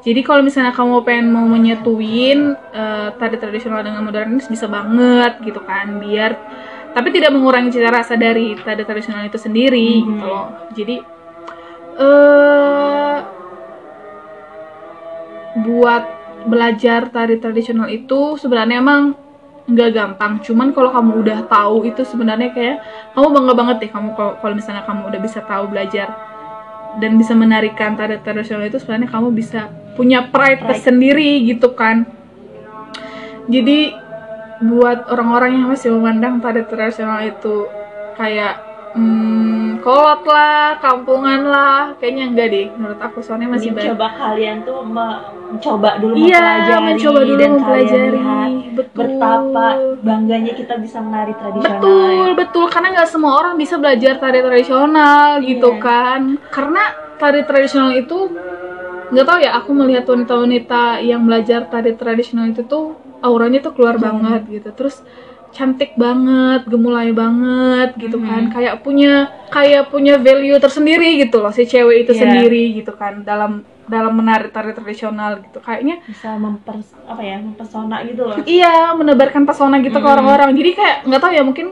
Jadi 0.01 0.21
kalau 0.25 0.41
misalnya 0.41 0.73
kamu 0.73 1.05
pengen 1.05 1.29
mau 1.29 1.45
menyatuin 1.45 2.57
eh, 2.73 3.09
tari 3.21 3.37
tradisional 3.37 3.85
dengan 3.85 4.01
modernis 4.01 4.49
bisa 4.49 4.65
banget 4.65 5.45
gitu 5.45 5.61
kan, 5.61 6.01
biar 6.01 6.33
tapi 6.91 7.15
tidak 7.15 7.31
mengurangi 7.31 7.71
cita 7.71 7.87
rasa 7.87 8.19
dari 8.19 8.57
tari 8.59 8.83
tradisional 8.83 9.23
itu 9.23 9.39
sendiri 9.39 10.01
Mhm. 10.01 10.07
gitu 10.09 10.25
loh. 10.27 10.47
Jadi 10.73 10.97
eh 12.01 13.19
buat 15.61 16.03
belajar 16.49 17.13
tari 17.13 17.37
tradisional 17.37 17.91
itu 17.93 18.41
sebenarnya 18.41 18.81
emang 18.81 19.13
nggak 19.71 19.91
gampang 19.93 20.41
cuman 20.43 20.73
kalau 20.75 20.91
kamu 20.91 21.23
udah 21.23 21.39
tahu 21.47 21.87
itu 21.87 22.03
sebenarnya 22.03 22.51
kayak 22.51 22.77
kamu 23.15 23.27
bangga 23.31 23.55
banget 23.55 23.77
deh 23.87 23.91
kamu 23.93 24.09
kalau 24.19 24.33
kalau 24.41 24.55
misalnya 24.57 24.83
kamu 24.83 25.13
udah 25.15 25.21
bisa 25.21 25.39
tahu 25.47 25.71
belajar 25.71 26.09
dan 26.99 27.15
bisa 27.15 27.39
menarikan 27.39 27.95
tari 27.95 28.19
tradisional 28.19 28.67
itu 28.67 28.83
sebenarnya 28.83 29.07
kamu 29.13 29.31
bisa 29.31 29.71
punya 29.93 30.27
pride, 30.27 30.61
Pride. 30.61 30.67
tersendiri 30.69 31.45
gitu 31.45 31.73
kan 31.73 32.07
jadi 33.47 33.97
buat 34.61 35.09
orang-orang 35.09 35.57
yang 35.57 35.67
masih 35.69 35.91
memandang 35.91 36.39
tari 36.39 36.63
tradisional 36.63 37.25
itu 37.25 37.65
kayak 38.15 38.61
hmm, 38.93 39.81
kolot 39.81 40.21
lah, 40.23 40.77
kampungan 40.77 41.49
lah, 41.49 41.97
kayaknya 41.97 42.25
enggak 42.29 42.49
deh 42.53 42.67
menurut 42.71 43.01
aku 43.01 43.25
soalnya 43.25 43.49
masih 43.49 43.73
banyak. 43.73 43.97
coba 43.97 44.07
kalian 44.13 44.61
tuh 44.61 44.85
me- 44.85 45.21
mencoba 45.49 45.97
dulu 45.97 46.13
Iya, 46.15 46.37
mempelajari 46.37 46.85
mencoba 46.85 47.21
dulu 47.25 47.35
dan 47.35 47.51
mempelajari. 47.57 47.89
kalian 47.89 48.13
lihat 48.13 48.51
Betul. 48.77 48.99
betapa 49.01 49.67
bangganya 49.99 50.53
kita 50.53 50.75
bisa 50.77 50.99
menari 51.01 51.33
tradisional. 51.33 51.81
Betul, 51.81 52.27
betul. 52.37 52.65
Karena 52.69 52.89
nggak 52.93 53.09
semua 53.09 53.33
orang 53.35 53.55
bisa 53.57 53.75
belajar 53.75 54.13
tari 54.15 54.39
tradisional 54.39 55.27
gitu 55.41 55.69
Iya. 55.73 55.81
kan. 55.81 56.21
Karena 56.47 56.83
tari 57.17 57.41
tradisional 57.43 57.97
itu 57.97 58.19
nggak 59.11 59.27
tahu 59.27 59.39
ya. 59.41 59.51
Aku 59.59 59.71
melihat 59.75 60.05
wanita-wanita 60.07 61.03
yang 61.03 61.23
belajar 61.23 61.67
tari 61.67 61.93
tradisional 61.95 62.49
itu 62.49 62.63
tuh 62.63 62.95
auranya 63.21 63.61
tuh 63.61 63.75
keluar 63.75 63.99
Iya. 63.99 64.05
banget 64.07 64.43
gitu. 64.49 64.71
Terus 64.73 65.03
cantik 65.51 65.99
banget, 65.99 66.63
gemulai 66.71 67.11
banget 67.11 67.99
gitu 67.99 68.17
Mhm. 68.17 68.27
kan. 68.27 68.43
Kayak 68.55 68.75
punya 68.81 69.13
kayak 69.51 69.91
punya 69.91 70.15
value 70.17 70.55
tersendiri 70.57 71.19
gitu 71.19 71.43
loh 71.43 71.51
si 71.51 71.67
cewek 71.67 72.07
itu 72.07 72.13
Iya. 72.15 72.23
sendiri 72.23 72.63
gitu 72.73 72.95
kan 72.95 73.27
dalam 73.27 73.67
dalam 73.91 74.15
menari 74.15 74.47
tari 74.55 74.71
tradisional 74.71 75.43
gitu. 75.43 75.59
Kayaknya 75.59 75.99
Bisa 76.07 76.39
memper 76.39 76.79
apa 77.05 77.23
ya, 77.27 77.43
mempesona 77.43 78.07
gitu 78.07 78.23
loh. 78.23 78.39
Iya, 78.47 78.95
menebarkan 78.95 79.43
pesona 79.43 79.83
gitu 79.83 79.99
ke 79.99 80.07
Mm. 80.07 80.15
orang-orang. 80.15 80.55
Jadi 80.55 80.71
kayak 80.79 80.97
nggak 81.11 81.21
tahu 81.21 81.33
ya 81.35 81.43
mungkin 81.43 81.67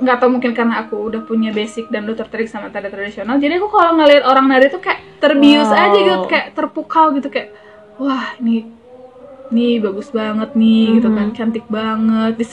nggak 0.00 0.16
tahu 0.18 0.30
mungkin 0.32 0.52
karena 0.56 0.80
aku 0.82 0.96
udah 0.96 1.20
punya 1.22 1.52
basic 1.52 1.92
dan 1.92 2.08
udah 2.08 2.16
tertarik 2.16 2.48
sama 2.48 2.72
tari 2.72 2.88
tradisional. 2.88 3.36
Jadi 3.36 3.60
aku 3.60 3.68
kalau 3.68 4.00
ngeliat 4.00 4.24
orang 4.24 4.48
nari 4.48 4.72
tuh 4.72 4.80
kayak 4.80 5.20
terbius 5.20 5.68
Wow. 5.68 5.84
aja 5.84 5.98
gitu, 6.00 6.26
kayak 6.26 6.46
terpukau 6.56 7.12
gitu 7.14 7.28
kayak 7.28 7.52
wah 8.00 8.32
ini 8.40 8.64
ini 9.50 9.82
bagus 9.82 10.14
banget 10.14 10.54
nih 10.54 11.02
gitu 11.02 11.10
kan, 11.10 11.26
Mhm. 11.30 11.36
cantik 11.36 11.66
banget. 11.66 12.38
Di, 12.38 12.46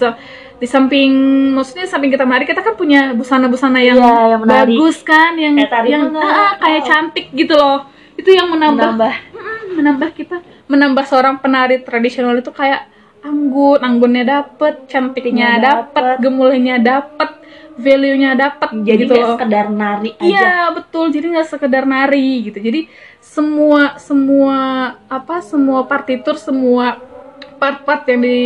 di 0.57 0.65
samping 0.67 1.11
maksudnya 1.53 1.85
samping 1.85 2.09
kita 2.09 2.25
menari 2.25 2.49
kita 2.49 2.65
kan 2.65 2.73
punya 2.73 3.13
busana-busana 3.13 3.77
yang, 3.79 4.01
Iya, 4.01 4.33
yang 4.33 4.41
bagus 4.43 5.05
kan, 5.05 5.37
yang 5.37 5.53
Kayak 5.61 5.85
yang 5.85 6.03
ah, 6.17 6.57
kayak 6.57 6.81
Wow. 6.83 6.89
cantik 6.89 7.25
gitu 7.31 7.53
loh. 7.53 7.85
Itu 8.17 8.33
yang 8.33 8.49
menambah 8.49 8.97
Menambah 8.97 9.13
Mm, 9.37 9.63
menambah 9.77 10.09
kita 10.17 10.37
menambah 10.67 11.05
seorang 11.05 11.37
penari 11.37 11.79
tradisional 11.85 12.33
itu 12.33 12.49
kayak 12.49 12.96
anggun 13.21 13.79
anggunnya 13.79 14.23
dapet 14.23 14.85
cantiknya 14.85 15.57
dapet 15.57 15.93
dapet. 15.93 16.17
gemulainya 16.19 16.77
dapet 16.77 17.29
value-nya 17.77 18.33
dapet 18.33 18.69
jadi 18.81 19.05
gitu 19.05 19.13
loh 19.13 19.37
sekedar 19.37 19.69
nari 19.69 20.11
aja. 20.13 20.25
iya 20.25 20.53
betul 20.73 21.09
jadi 21.09 21.25
nggak 21.29 21.47
sekedar 21.47 21.83
nari 21.85 22.49
gitu 22.49 22.57
jadi 22.57 22.89
semua 23.21 23.97
semua 23.97 24.57
apa 25.05 25.41
semua 25.41 25.85
partitur 25.85 26.35
semua 26.35 26.97
part-part 27.57 28.05
yang 28.05 28.21
di 28.21 28.37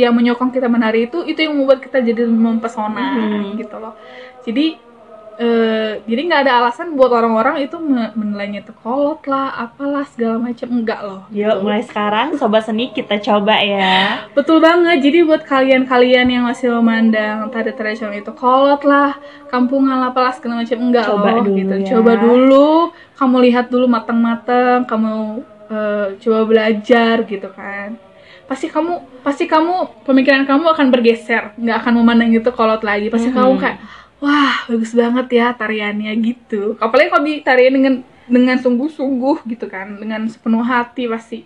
yang 0.00 0.12
menyokong 0.12 0.48
kita 0.48 0.66
menari 0.66 1.04
itu 1.04 1.20
itu 1.22 1.36
yang 1.38 1.52
membuat 1.54 1.80
kita 1.80 2.00
jadi 2.00 2.24
mempesona 2.24 3.16
Mhm. 3.16 3.56
gitu 3.56 3.76
loh 3.76 3.92
jadi 4.40 4.80
eh, 5.38 6.02
jadi 6.02 6.20
nggak 6.20 6.42
ada 6.42 6.52
alasan 6.58 6.92
buat 6.92 7.08
orang-orang 7.08 7.62
itu 7.62 7.78
me- 7.78 8.10
menilainya 8.12 8.60
itu 8.60 8.74
kolot 8.76 9.22
lah 9.24 9.54
apalah 9.56 10.02
segala 10.04 10.34
macam 10.36 10.66
enggak 10.68 10.98
loh 11.00 11.22
Yuk, 11.30 11.62
mulai 11.62 11.78
sekarang 11.80 12.34
sobat 12.34 12.66
seni 12.66 12.90
kita 12.90 13.16
coba 13.18 13.54
ya. 13.56 14.26
Betul 14.34 14.58
banget. 14.58 14.98
Jadi 14.98 15.22
buat 15.22 15.42
kalian-kalian 15.42 16.26
yang 16.26 16.42
masih 16.42 16.74
memandang 16.74 17.46
tari 17.48 17.70
tradisional 17.70 18.12
itu 18.12 18.34
kolot 18.34 18.82
lah, 18.82 19.14
kampungan 19.46 19.96
lah, 19.96 20.10
apalah 20.10 20.34
segala 20.34 20.60
macam 20.60 20.78
enggak 20.80 21.06
Coba 21.06 21.28
loh 21.30 21.42
dulu 21.44 21.54
gitu. 21.56 21.74
ya. 21.76 21.86
Coba 21.88 22.12
dulu, 22.16 22.70
kamu 23.14 23.36
lihat 23.46 23.66
dulu 23.68 23.86
matang-matang, 23.86 24.82
kamu 24.84 25.12
eh, 25.68 26.06
coba 26.18 26.38
belajar 26.44 27.14
gitu 27.22 27.48
kan. 27.52 27.94
Pasti 28.44 28.66
kamu 28.66 28.92
pasti 29.20 29.44
kamu 29.44 30.02
pemikiran 30.02 30.42
kamu 30.42 30.66
akan 30.66 30.86
bergeser, 30.88 31.54
nggak 31.54 31.76
akan 31.78 31.92
memandang 31.94 32.32
itu 32.32 32.50
kolot 32.50 32.82
lagi. 32.82 33.06
Pasti 33.06 33.28
kamu 33.28 33.54
Mhm. 33.54 33.60
kayak 33.60 33.78
wah, 34.18 34.66
bagus 34.66 34.92
banget 34.92 35.26
ya 35.32 35.46
tariannya 35.52 36.12
gitu. 36.20 36.74
Apalagi 36.78 37.08
kalau 37.10 37.24
ditarian 37.24 37.74
dengan 37.74 37.94
dengan 38.28 38.56
sungguh-sungguh 38.60 39.46
gitu 39.48 39.66
kan, 39.66 39.96
dengan 39.96 40.26
sepenuh 40.28 40.60
hati 40.62 41.08
pasti 41.08 41.40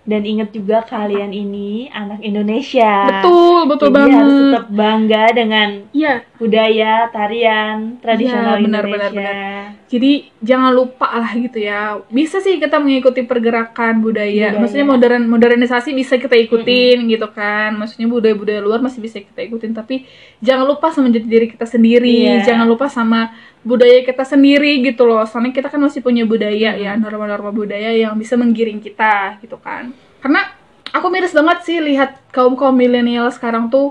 Dan 0.00 0.24
ingat 0.24 0.50
juga 0.50 0.80
kalian 0.82 1.30
ini 1.30 1.86
anak 1.92 2.24
Indonesia. 2.24 3.04
betul 3.20 3.68
betul 3.68 3.88
Jadi 3.92 3.96
banget 4.00 4.16
harus 4.16 4.34
tetap 4.48 4.66
bangga 4.72 5.24
dengan 5.30 5.68
Iya, 5.92 6.14
budaya 6.34 6.92
tarian 7.12 7.76
tradisional 8.00 8.56
Iya, 8.58 8.64
benar, 8.64 8.84
Indonesia. 8.86 9.12
benar, 9.12 9.64
jadi 9.90 10.30
jangan 10.38 10.70
lupa 10.70 11.10
lah 11.18 11.34
gitu 11.34 11.58
ya. 11.58 11.98
Bisa 12.06 12.38
sih 12.38 12.62
kita 12.62 12.78
mengikuti 12.78 13.26
pergerakan 13.26 13.98
budaya. 13.98 14.54
Budaya. 14.54 14.62
Maksudnya 14.62 14.86
modern 14.86 15.26
modernisasi 15.26 15.90
bisa 15.90 16.14
kita 16.14 16.38
ikutin 16.38 17.10
gitu 17.10 17.26
kan. 17.34 17.74
Maksudnya 17.74 18.06
budaya-budaya 18.06 18.62
luar 18.62 18.78
masih 18.78 19.02
bisa 19.02 19.18
kita 19.18 19.42
ikutin, 19.42 19.74
tapi 19.74 20.06
jangan 20.38 20.70
lupa 20.70 20.94
sama 20.94 21.10
diri 21.10 21.50
kita 21.50 21.66
sendiri. 21.66 22.38
Iya. 22.38 22.54
Jangan 22.54 22.70
lupa 22.70 22.86
sama 22.86 23.34
budaya 23.66 24.06
kita 24.06 24.22
sendiri 24.22 24.78
gitu 24.86 25.10
loh. 25.10 25.26
Soalnya 25.26 25.58
kita 25.58 25.66
kan 25.66 25.82
masih 25.82 26.06
punya 26.06 26.22
budaya 26.22 26.78
ya, 26.78 26.94
norma-norma 26.94 27.50
budaya 27.50 27.90
yang 27.90 28.14
bisa 28.14 28.38
menggiring 28.38 28.78
kita 28.78 29.42
gitu 29.42 29.58
kan. 29.58 29.90
Karena 30.22 30.54
aku 30.94 31.10
miris 31.10 31.34
banget 31.34 31.66
sih 31.66 31.82
lihat 31.82 32.30
kaum-kaum 32.30 32.78
milenial 32.78 33.26
sekarang 33.34 33.66
tuh 33.66 33.90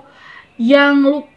yang 0.59 0.99
lupa 0.99 1.31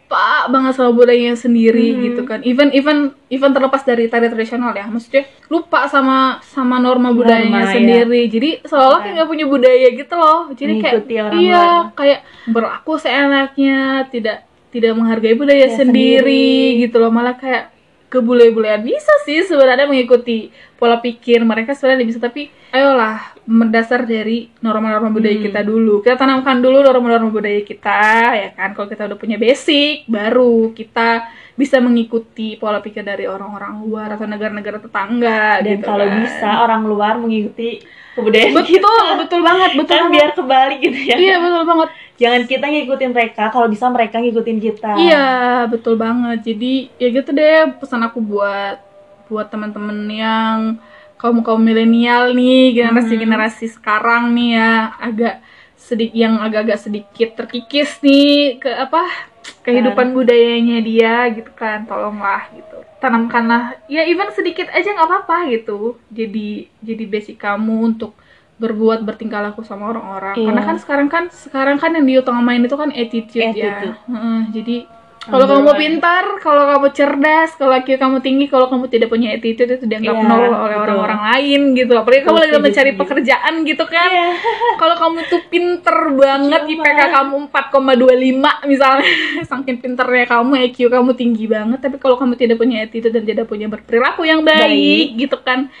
banget 0.45 0.75
sama 0.75 0.91
budayanya 0.91 1.33
sendiri 1.33 1.89
Mhm. 1.89 1.99
gitu 2.03 2.21
kan. 2.21 2.39
Even 2.43 2.69
even 2.69 2.97
even 3.27 3.49
terlepas 3.49 3.81
dari 3.81 4.05
tari 4.05 4.27
tradisional 4.27 4.69
ya, 4.71 4.85
maksudnya 4.85 5.23
lupa 5.47 5.87
sama 5.87 6.43
sama 6.43 6.77
norma 6.77 7.09
budayanya 7.09 7.49
Norma, 7.49 7.65
ya. 7.65 7.73
sendiri. 7.73 8.21
Jadi 8.27 8.49
seolah 8.61 8.99
kayak 8.99 9.13
nggak 9.15 9.29
punya 9.29 9.45
budaya 9.47 9.87
gitu 9.89 10.13
loh. 10.13 10.51
Jadi 10.51 10.73
kayak 10.77 11.01
orang 11.23 11.39
iya 11.39 11.63
luar. 11.81 11.95
kayak 11.95 12.19
berlaku 12.45 12.93
seenaknya, 12.99 13.79
tidak 14.05 14.37
tidak 14.69 14.91
menghargai 14.91 15.33
budaya 15.33 15.65
Ya, 15.65 15.71
sendiri, 15.71 16.19
sendiri. 16.19 16.81
gitu 16.83 16.95
loh. 16.97 17.09
Malah 17.09 17.33
kayak 17.33 17.71
kebule-bulean 18.09 18.83
bisa 18.83 19.09
sih 19.23 19.41
sebenarnya 19.41 19.87
mengikuti 19.87 20.53
pola 20.75 20.97
pikir 20.97 21.41
mereka 21.41 21.71
sebenarnya 21.71 22.03
bisa 22.03 22.19
tapi 22.19 22.47
ayolah 22.69 23.19
mendasar 23.43 24.03
dari 24.03 24.51
norma-norma 24.59 25.07
budaya 25.07 25.33
Hmm. 25.33 25.45
kita 25.45 25.61
dulu 25.61 25.99
kita 25.99 26.15
tanamkan 26.15 26.57
dulu 26.57 26.79
norma-norma 26.79 27.29
budaya 27.29 27.61
kita 27.61 27.99
ya 28.33 28.49
kan 28.51 28.71
kalau 28.71 28.87
kita 28.87 29.05
udah 29.05 29.15
punya 29.15 29.35
basic 29.35 30.03
baru 30.05 30.71
kita 30.71 31.23
bisa 31.53 31.77
mengikuti 31.77 32.57
pola 32.57 32.81
pikir 32.81 33.01
dari 33.01 33.23
orang-orang 33.23 33.77
luar 33.79 34.07
atau 34.11 34.25
negara-negara 34.25 34.81
tetangga 34.81 35.61
Dan 35.61 35.77
gitu 35.77 35.85
kalau 35.85 36.03
kan. 36.03 36.17
bisa 36.19 36.49
orang 36.59 36.81
luar 36.83 37.13
mengikuti 37.15 37.77
kebudayaan 38.13 38.51
betul 38.51 38.65
kita. 38.73 38.93
betul 39.17 39.41
banget 39.41 39.71
betul 39.73 39.93
Kan 39.93 40.01
banget 40.01 40.13
biar 40.13 40.29
kebalik 40.33 40.79
gitu 40.81 40.99
ya. 41.03 41.15
iya 41.15 41.35
betul 41.37 41.63
banget 41.63 41.89
Jangan 42.13 42.45
kita 42.45 42.65
ngikutin 42.69 43.09
mereka, 43.09 43.49
kalau 43.49 43.65
bisa 43.65 43.89
mereka 43.89 44.21
ngikutin 44.21 44.57
kita. 44.61 44.93
Iya, 44.95 45.25
betul 45.65 45.97
banget. 45.97 46.45
Jadi 46.45 46.93
ya 46.95 47.09
gitu 47.09 47.33
deh 47.33 47.73
pesan 47.81 48.05
aku 48.05 48.21
buat 48.21 48.77
buat 49.33 49.49
teman-teman 49.49 50.05
yang 50.13 50.57
kaum 51.17 51.41
kaum 51.41 51.57
milenial 51.57 52.37
nih, 52.37 52.77
generasi 52.77 53.13
generasi 53.17 53.65
sekarang 53.73 54.29
nih 54.37 54.61
ya, 54.61 54.93
agak 55.01 55.35
sedikit 55.73 56.15
yang 56.15 56.37
agak-agak 56.39 56.79
sedikit 56.79 57.29
terkikis 57.33 57.97
nih 58.05 58.61
ke 58.61 58.69
apa 58.69 59.03
kehidupan 59.65 60.13
budayanya 60.13 60.79
dia 60.85 61.27
gitu 61.33 61.49
kan, 61.57 61.89
tolonglah 61.89 62.47
gitu. 62.53 62.77
Tanamkanlah 63.01 63.83
ya 63.91 64.07
even 64.07 64.31
sedikit 64.31 64.71
aja 64.71 64.93
nggak 64.95 65.09
apa-apa 65.09 65.49
gitu. 65.51 65.99
Jadi 66.13 66.69
jadi 66.79 67.03
basic 67.09 67.41
kamu 67.41 67.95
untuk 67.97 68.15
berbuat 68.61 69.03
bertingkah 69.03 69.43
laku 69.43 69.65
sama 69.65 69.91
orang-orang. 69.91 70.39
Iya. 70.39 70.47
Karena 70.47 70.61
kan 70.63 70.77
sekarang 70.79 71.07
kan 71.11 71.23
sekarang 71.33 71.77
kan 71.81 71.91
yang 71.99 72.05
diutamain 72.07 72.63
itu 72.63 72.77
kan 72.79 72.93
attitude, 72.95 73.43
ya. 73.43 73.51
Attitude. 73.51 73.97
Heeh, 74.07 74.39
jadi 74.55 74.75
kalau 75.23 75.45
kamu 75.47 75.71
pintar, 75.79 76.25
kalau 76.43 76.63
kamu 76.67 76.87
cerdas, 76.91 77.55
kalau 77.55 77.71
IQ 77.79 77.95
kamu 77.95 78.19
tinggi, 78.19 78.45
kalau 78.51 78.67
kamu 78.67 78.91
tidak 78.91 79.07
punya 79.07 79.31
attitude 79.31 79.71
itu 79.79 79.85
dianggap 79.87 80.19
Iya, 80.19 80.27
nol 80.27 80.43
oleh 80.51 80.77
orang-orang 80.79 81.21
lain 81.31 81.61
gitu. 81.79 81.95
Apalagi 81.95 82.21
kamu 82.27 82.37
lagi 82.43 82.53
mencari 82.59 82.91
setuju. 82.91 83.01
pekerjaan 83.07 83.53
gitu 83.63 83.83
kan. 83.87 84.09
Iya. 84.11 84.29
Kalau 84.83 84.95
kamu 84.99 85.17
tuh 85.31 85.41
pinter 85.47 85.97
banget 86.19 86.61
Cuma. 86.67 86.83
IPK 86.83 87.01
kamu 87.13 87.35
4,25 87.55 88.71
misalnya, 88.71 89.07
saking 89.51 89.77
pinternya 89.79 90.25
kamu, 90.27 90.51
IQ 90.69 90.77
kamu 90.91 91.11
tinggi 91.15 91.45
banget, 91.47 91.79
tapi 91.79 91.95
kalau 92.03 92.19
kamu 92.19 92.33
tidak 92.35 92.57
punya 92.59 92.83
attitude 92.83 93.13
dan 93.15 93.23
tidak 93.23 93.45
punya 93.47 93.71
berperilaku 93.71 94.27
yang 94.27 94.43
baik, 94.43 94.59
Baik. 94.59 95.07
gitu 95.23 95.37
kan. 95.39 95.71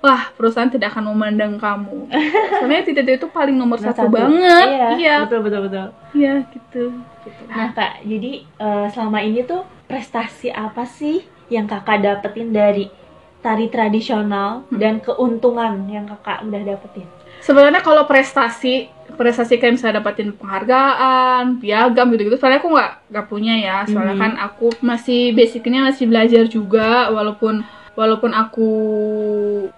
Wah, 0.00 0.32
perusahaan 0.32 0.66
tidak 0.66 0.90
akan 0.90 1.12
memandang 1.12 1.54
kamu. 1.56 2.08
Soalnya 2.56 2.80
attitude 2.80 3.12
itu 3.12 3.28
paling 3.28 3.52
nomor 3.52 3.76
satu, 3.76 4.04
satu. 4.04 4.08
banget. 4.08 4.66
Iya, 4.66 4.88
Iya, 4.96 5.14
betul 5.24 5.40
betul 5.42 5.60
betul. 5.62 5.86
iya 6.12 6.34
gitu. 6.48 6.84
gitu. 7.20 7.42
Nah 7.46 7.68
kak, 7.70 8.00
jadi 8.02 8.32
eh, 8.42 8.86
selama 8.88 9.20
ini 9.20 9.40
tuh 9.42 9.60
prestasi 9.84 10.48
apa 10.48 10.82
sih 10.82 11.20
yang 11.46 11.64
kakak 11.64 12.00
dapetin 12.00 12.48
dari 12.48 12.88
tari 13.38 13.68
tradisional 13.68 14.64
Hmm. 14.66 14.76
dan 14.76 14.94
keuntungan 14.98 15.84
yang 15.86 16.04
kakak 16.06 16.44
udah 16.44 16.62
dapetin? 16.66 17.08
sebenarnya 17.40 17.80
kalau 17.80 18.04
prestasi 18.04 18.84
prestasi 19.10 19.56
kayak 19.56 19.72
misalnya 19.72 19.98
dapatin 19.98 20.28
penghargaan 20.30 21.56
piagam 21.56 22.08
gitu-gitu 22.10 22.36
soalnya 22.36 22.60
aku 22.60 22.68
nggak 22.68 22.92
nggak 23.08 23.26
punya 23.26 23.54
ya 23.56 23.76
soalnya 23.84 24.12
Mhm. 24.12 24.20
kan 24.20 24.32
aku 24.38 24.68
masih 24.80 25.32
basicnya 25.32 25.80
masih 25.82 26.04
belajar 26.04 26.44
juga 26.44 27.08
walaupun 27.08 27.64
walaupun 27.92 28.30
aku 28.30 28.70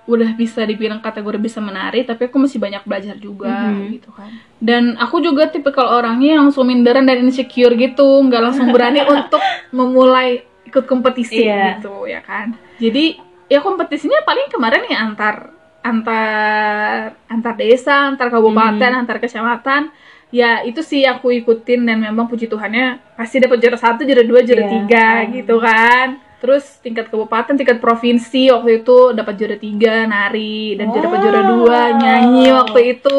udah 0.05 0.31
bisa 0.33 0.63
dibilang 0.63 0.99
kategori 0.99 1.39
bisa 1.39 1.59
menari 1.59 2.03
tapi 2.03 2.27
aku 2.27 2.37
masih 2.39 2.59
banyak 2.59 2.83
belajar 2.83 3.17
juga 3.17 3.73
Mhm. 3.73 3.89
gitu 3.91 4.11
kan 4.11 4.31
dan 4.59 4.95
aku 4.97 5.19
juga 5.19 5.49
tipikal 5.49 5.89
orangnya 5.93 6.37
yang 6.37 6.47
langsung 6.47 6.65
minderan 6.65 7.03
dan 7.03 7.19
insecure 7.19 7.73
gitu 7.73 8.05
nggak 8.23 8.43
langsung 8.43 8.69
berani 8.71 9.01
untuk 9.09 9.41
memulai 9.71 10.45
ikut 10.63 10.85
kompetisi 10.85 11.43
Iya. 11.43 11.81
gitu 11.81 12.05
ya 12.05 12.21
kan 12.21 12.53
jadi 12.77 13.17
ya 13.49 13.61
kompetisinya 13.61 14.21
paling 14.23 14.49
kemarin 14.49 14.85
ya 14.87 14.99
antar 15.03 15.51
antar 15.83 17.19
antar 17.27 17.55
desa 17.55 18.09
antar 18.09 18.29
kabupaten 18.29 18.79
Mhm. 18.93 19.01
antar 19.03 19.19
kecamatan 19.19 19.91
ya 20.31 20.63
itu 20.63 20.81
sih 20.81 21.05
aku 21.05 21.29
ikutin 21.35 21.85
dan 21.85 21.99
memang 21.99 22.25
puji 22.25 22.47
Tuhannya 22.47 23.03
pasti 23.13 23.37
dapat 23.37 23.59
juara 23.59 23.77
satu 23.77 24.01
juara 24.03 24.23
dua 24.23 24.41
juara 24.41 24.65
Iya. 24.65 24.71
tiga 24.71 25.07
gitu 25.29 25.57
kan 25.59 26.09
terus 26.43 26.83
tingkat 26.83 27.07
kabupaten 27.07 27.55
tingkat 27.55 27.79
provinsi 27.79 28.51
waktu 28.51 28.83
itu 28.83 29.15
dapat 29.15 29.39
juara 29.39 29.55
tiga 29.57 30.03
nari 30.05 30.75
dan 30.75 30.91
juga 30.91 31.07
dapat 31.07 31.19
juara 31.23 31.43
dua 31.47 31.81
Wow. 31.87 31.97
nyanyi 31.97 32.47
waktu 32.51 32.81
itu 32.93 33.19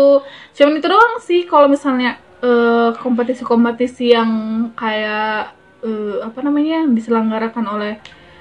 cuman 0.52 0.74
itu 0.76 0.88
doang 0.88 1.16
sih 1.20 1.42
kalau 1.48 1.72
misalnya 1.72 2.12
eh, 2.44 2.92
kompetisi-kompetisi 3.00 4.12
yang 4.12 4.30
kayak 4.76 5.56
eh, 5.82 6.20
apa 6.20 6.40
namanya 6.44 6.84
yang 6.84 6.92
diselenggarakan 6.92 7.64
oleh 7.66 7.94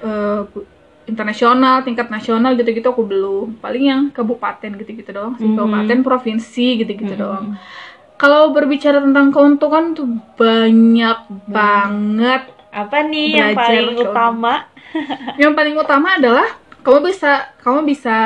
eh, 0.03 0.41
bu- 0.43 0.67
internasional 1.03 1.83
tingkat 1.83 2.07
nasional 2.07 2.51
gitu-gitu 2.53 2.83
aku 2.85 3.03
belum 3.03 3.59
paling 3.59 3.83
yang 3.87 4.01
kabupaten 4.09 4.71
gitu-gitu 4.77 5.09
doang 5.09 5.35
sih 5.35 5.47
Mhm. 5.47 5.55
kabupaten 5.55 5.99
provinsi 6.01 6.67
gitu-gitu 6.79 7.15
Mhm. 7.15 7.19
doang 7.19 7.45
kalau 8.13 8.51
berbicara 8.51 8.99
tentang 8.99 9.31
keuntungan 9.31 9.95
tuh 9.95 10.07
banyak 10.35 11.19
banget 11.47 12.51
Apa 12.73 13.05
nih 13.05 13.37
yang 13.37 13.53
paling 13.53 14.01
utama? 14.01 14.65
Yang 15.35 15.53
paling 15.53 15.75
utama 15.75 16.15
adalah 16.15 16.47
kamu 16.79 17.09
bisa 17.09 17.31
kamu 17.59 17.79
bisa 17.85 18.17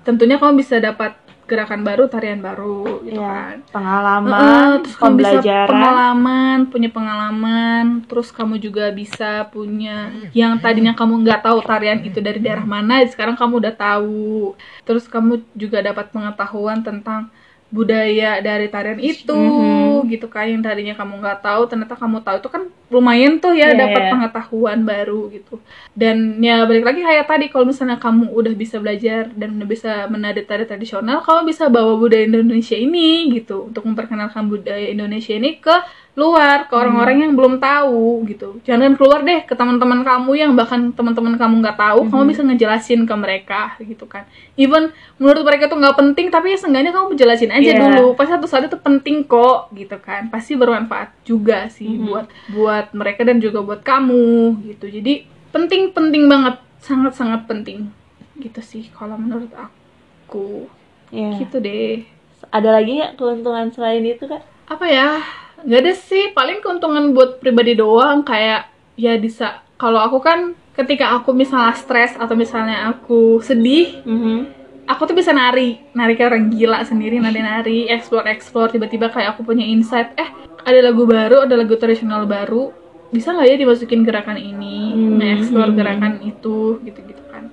tentunya 0.00 0.36
kamu 0.36 0.58
bisa 0.58 0.78
dapat 0.78 1.14
gerakan 1.44 1.84
baru 1.84 2.08
tarian 2.08 2.40
baru 2.40 3.04
gitu 3.04 3.20
Iya. 3.20 3.28
kan 3.28 3.56
Pengalaman, 3.68 4.32
Heeh, 4.32 4.72
terus 4.80 4.96
kamu 4.96 5.12
bisa 5.12 5.28
pembelajaran. 5.28 5.68
pengalaman 5.68 6.58
punya 6.66 6.88
pengalaman 6.88 7.84
terus 8.02 8.28
kamu 8.30 8.54
juga 8.56 8.88
bisa 8.88 9.30
punya 9.46 9.96
yang 10.32 10.56
tadinya 10.56 10.96
kamu 10.96 11.20
nggak 11.20 11.44
tahu 11.44 11.60
tarian 11.60 12.00
itu 12.00 12.16
dari 12.18 12.40
daerah 12.40 12.64
mana 12.64 13.04
sekarang 13.04 13.36
kamu 13.36 13.60
udah 13.60 13.74
tahu 13.76 14.56
terus 14.82 15.04
kamu 15.04 15.44
juga 15.52 15.84
dapat 15.84 16.08
pengetahuan 16.08 16.80
tentang 16.80 17.28
budaya 17.74 18.38
dari 18.38 18.70
tarian 18.70 19.02
itu 19.02 19.34
Mhm. 19.34 20.06
gitu 20.06 20.30
kan 20.30 20.46
yang 20.46 20.62
tadinya 20.62 20.94
kamu 20.94 21.18
nggak 21.18 21.42
tahu 21.42 21.62
ternyata 21.66 21.98
kamu 21.98 22.22
tahu 22.22 22.36
itu 22.38 22.48
kan 22.48 22.62
lumayan 22.86 23.42
tuh 23.42 23.50
ya 23.50 23.74
Iya, 23.74 23.80
dapat 23.82 24.02
iya. 24.06 24.10
pengetahuan 24.14 24.78
baru 24.86 25.26
gitu 25.34 25.58
dan 25.92 26.38
ya 26.38 26.62
balik 26.62 26.86
lagi 26.86 27.02
kayak 27.02 27.26
tadi 27.26 27.46
kalau 27.50 27.66
misalnya 27.66 27.98
kamu 27.98 28.30
udah 28.30 28.54
bisa 28.54 28.78
belajar 28.78 29.26
dan 29.34 29.58
udah 29.58 29.66
bisa 29.66 30.06
menari 30.06 30.46
tari 30.46 30.62
tradisional 30.62 31.18
kamu 31.20 31.50
bisa 31.50 31.66
bawa 31.66 31.98
budaya 31.98 32.22
Indonesia 32.22 32.78
ini 32.78 33.34
gitu 33.34 33.66
untuk 33.66 33.82
memperkenalkan 33.82 34.46
budaya 34.46 34.86
Indonesia 34.86 35.34
ini 35.34 35.58
ke 35.58 35.74
luar 36.14 36.70
ke 36.70 36.74
orang-orang 36.74 37.26
yang 37.26 37.32
belum 37.34 37.58
tahu 37.58 38.22
gitu. 38.24 38.62
Jangan 38.62 38.94
keluar 38.94 39.20
deh 39.20 39.42
ke 39.42 39.50
teman-teman 39.50 40.06
kamu 40.06 40.30
yang 40.38 40.52
bahkan 40.54 40.94
teman-teman 40.94 41.34
kamu 41.34 41.58
nggak 41.58 41.74
tahu 41.74 42.06
kamu 42.06 42.22
bisa 42.30 42.42
ngejelasin 42.46 43.02
ke 43.02 43.14
mereka 43.18 43.74
gitu 43.82 44.06
kan. 44.06 44.22
Even 44.54 44.90
menurut 45.18 45.42
mereka 45.42 45.66
tuh 45.66 45.74
nggak 45.74 45.98
penting 45.98 46.30
tapi 46.30 46.54
ya 46.54 46.58
seenggaknya 46.58 46.94
kamu 46.94 47.18
jelasin 47.18 47.50
aja 47.50 47.66
Iya. 47.66 47.78
dulu. 47.82 48.14
Pasti 48.14 48.30
satu 48.30 48.46
saat 48.46 48.64
itu 48.64 48.78
penting 48.78 49.26
kok 49.26 49.74
gitu 49.74 49.98
kan. 49.98 50.30
Pasti 50.30 50.54
bermanfaat 50.54 51.10
juga 51.26 51.66
sih 51.66 51.90
Mhm. 51.90 52.06
buat 52.06 52.26
buat 52.48 52.86
mereka 52.94 53.26
dan 53.26 53.42
juga 53.42 53.58
buat 53.60 53.82
kamu 53.82 54.62
gitu. 54.70 54.86
Jadi 54.86 55.26
penting 55.50 55.90
penting 55.90 56.30
banget. 56.30 56.62
Sangat 56.78 57.18
sangat 57.18 57.42
penting 57.44 57.90
gitu 58.36 58.62
sih 58.62 58.86
kalau 58.88 59.18
menurut 59.18 59.50
aku. 59.50 60.70
Iya. 61.10 61.42
gitu 61.42 61.58
deh. 61.58 62.06
Ada 62.50 62.70
lagi 62.70 62.98
nggak 62.98 63.14
keuntungan 63.14 63.66
selain 63.70 64.02
itu 64.02 64.26
kak? 64.26 64.42
apa 64.64 64.88
ya 64.88 65.20
nggak 65.64 65.80
ada 65.80 65.92
sih 65.94 66.30
paling 66.30 66.60
keuntungan 66.60 67.10
buat 67.10 67.40
pribadi 67.40 67.72
doang 67.72 68.20
kayak 68.20 68.68
ya 68.94 69.16
bisa 69.16 69.64
kalau 69.74 69.98
aku 69.98 70.20
kan 70.20 70.52
ketika 70.72 71.14
aku 71.14 71.32
misalnya 71.32 71.72
stres 71.72 72.12
atau 72.14 72.34
misalnya 72.34 72.90
aku 72.90 73.40
sedih 73.40 74.04
Mhm. 74.04 74.36
aku 74.84 75.02
tuh 75.04 75.16
bisa 75.16 75.32
nari 75.32 75.80
nari 75.92 76.12
kayak 76.14 76.30
orang 76.30 76.46
gila 76.48 76.84
sendiri 76.84 77.16
nari 77.16 77.40
nari 77.40 77.78
explore 77.88 78.28
explore 78.28 78.68
tiba-tiba 78.68 79.08
kayak 79.08 79.34
aku 79.34 79.42
punya 79.42 79.64
insight 79.64 80.12
eh 80.14 80.28
ada 80.60 80.78
lagu 80.80 81.04
baru 81.04 81.42
ada 81.42 81.56
lagu 81.56 81.74
tradisional 81.74 82.28
baru 82.28 82.68
bisa 83.08 83.30
nggak 83.30 83.46
ya 83.46 83.56
dimasukin 83.56 84.02
gerakan 84.02 84.36
ini 84.36 84.92
Hmm. 84.92 85.16
nge-explore 85.16 85.72
gerakan 85.72 86.20
itu 86.20 86.58
gitu-gitu 86.82 87.22
kan 87.30 87.48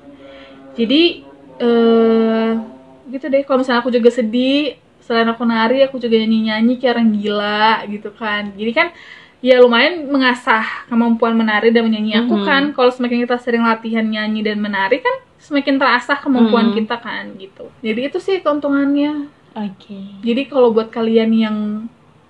jadi 0.74 1.02
eh 1.60 2.50
gitu 3.08 3.26
deh 3.28 3.44
kalau 3.44 3.62
misalnya 3.62 3.80
aku 3.80 3.92
juga 3.92 4.10
sedih 4.10 4.76
selain 5.02 5.26
aku 5.26 5.44
nari 5.44 5.82
aku 5.82 5.98
juga 5.98 6.16
nyanyi-nyanyi 6.16 6.78
kayak 6.78 6.94
orang 6.96 7.10
gila 7.12 7.66
gitu 7.86 8.10
kan 8.12 8.54
jadi 8.54 8.72
kan 8.72 8.88
ya 9.40 9.58
lumayan 9.58 10.06
mengasah 10.06 10.86
kemampuan 10.86 11.34
menari 11.34 11.70
dan 11.70 11.84
menyanyi 11.84 12.14
aku 12.16 12.38
Mhm. 12.38 12.46
kan 12.46 12.64
kalau 12.72 12.90
semakin 12.90 13.26
kita 13.26 13.38
sering 13.38 13.62
latihan 13.62 14.06
nyanyi 14.06 14.42
dan 14.42 14.58
menari 14.58 15.02
kan 15.02 15.16
semakin 15.38 15.76
terasah 15.76 16.18
kemampuan 16.18 16.70
Mhm. 16.70 16.76
kita 16.78 16.96
kan 16.96 17.34
gitu 17.36 17.66
jadi 17.80 18.08
itu 18.08 18.18
sih 18.18 18.38
keuntungannya 18.40 19.26
Oke. 19.52 20.22
jadi 20.22 20.42
kalau 20.46 20.70
buat 20.70 20.88
kalian 20.88 21.32
yang 21.32 21.58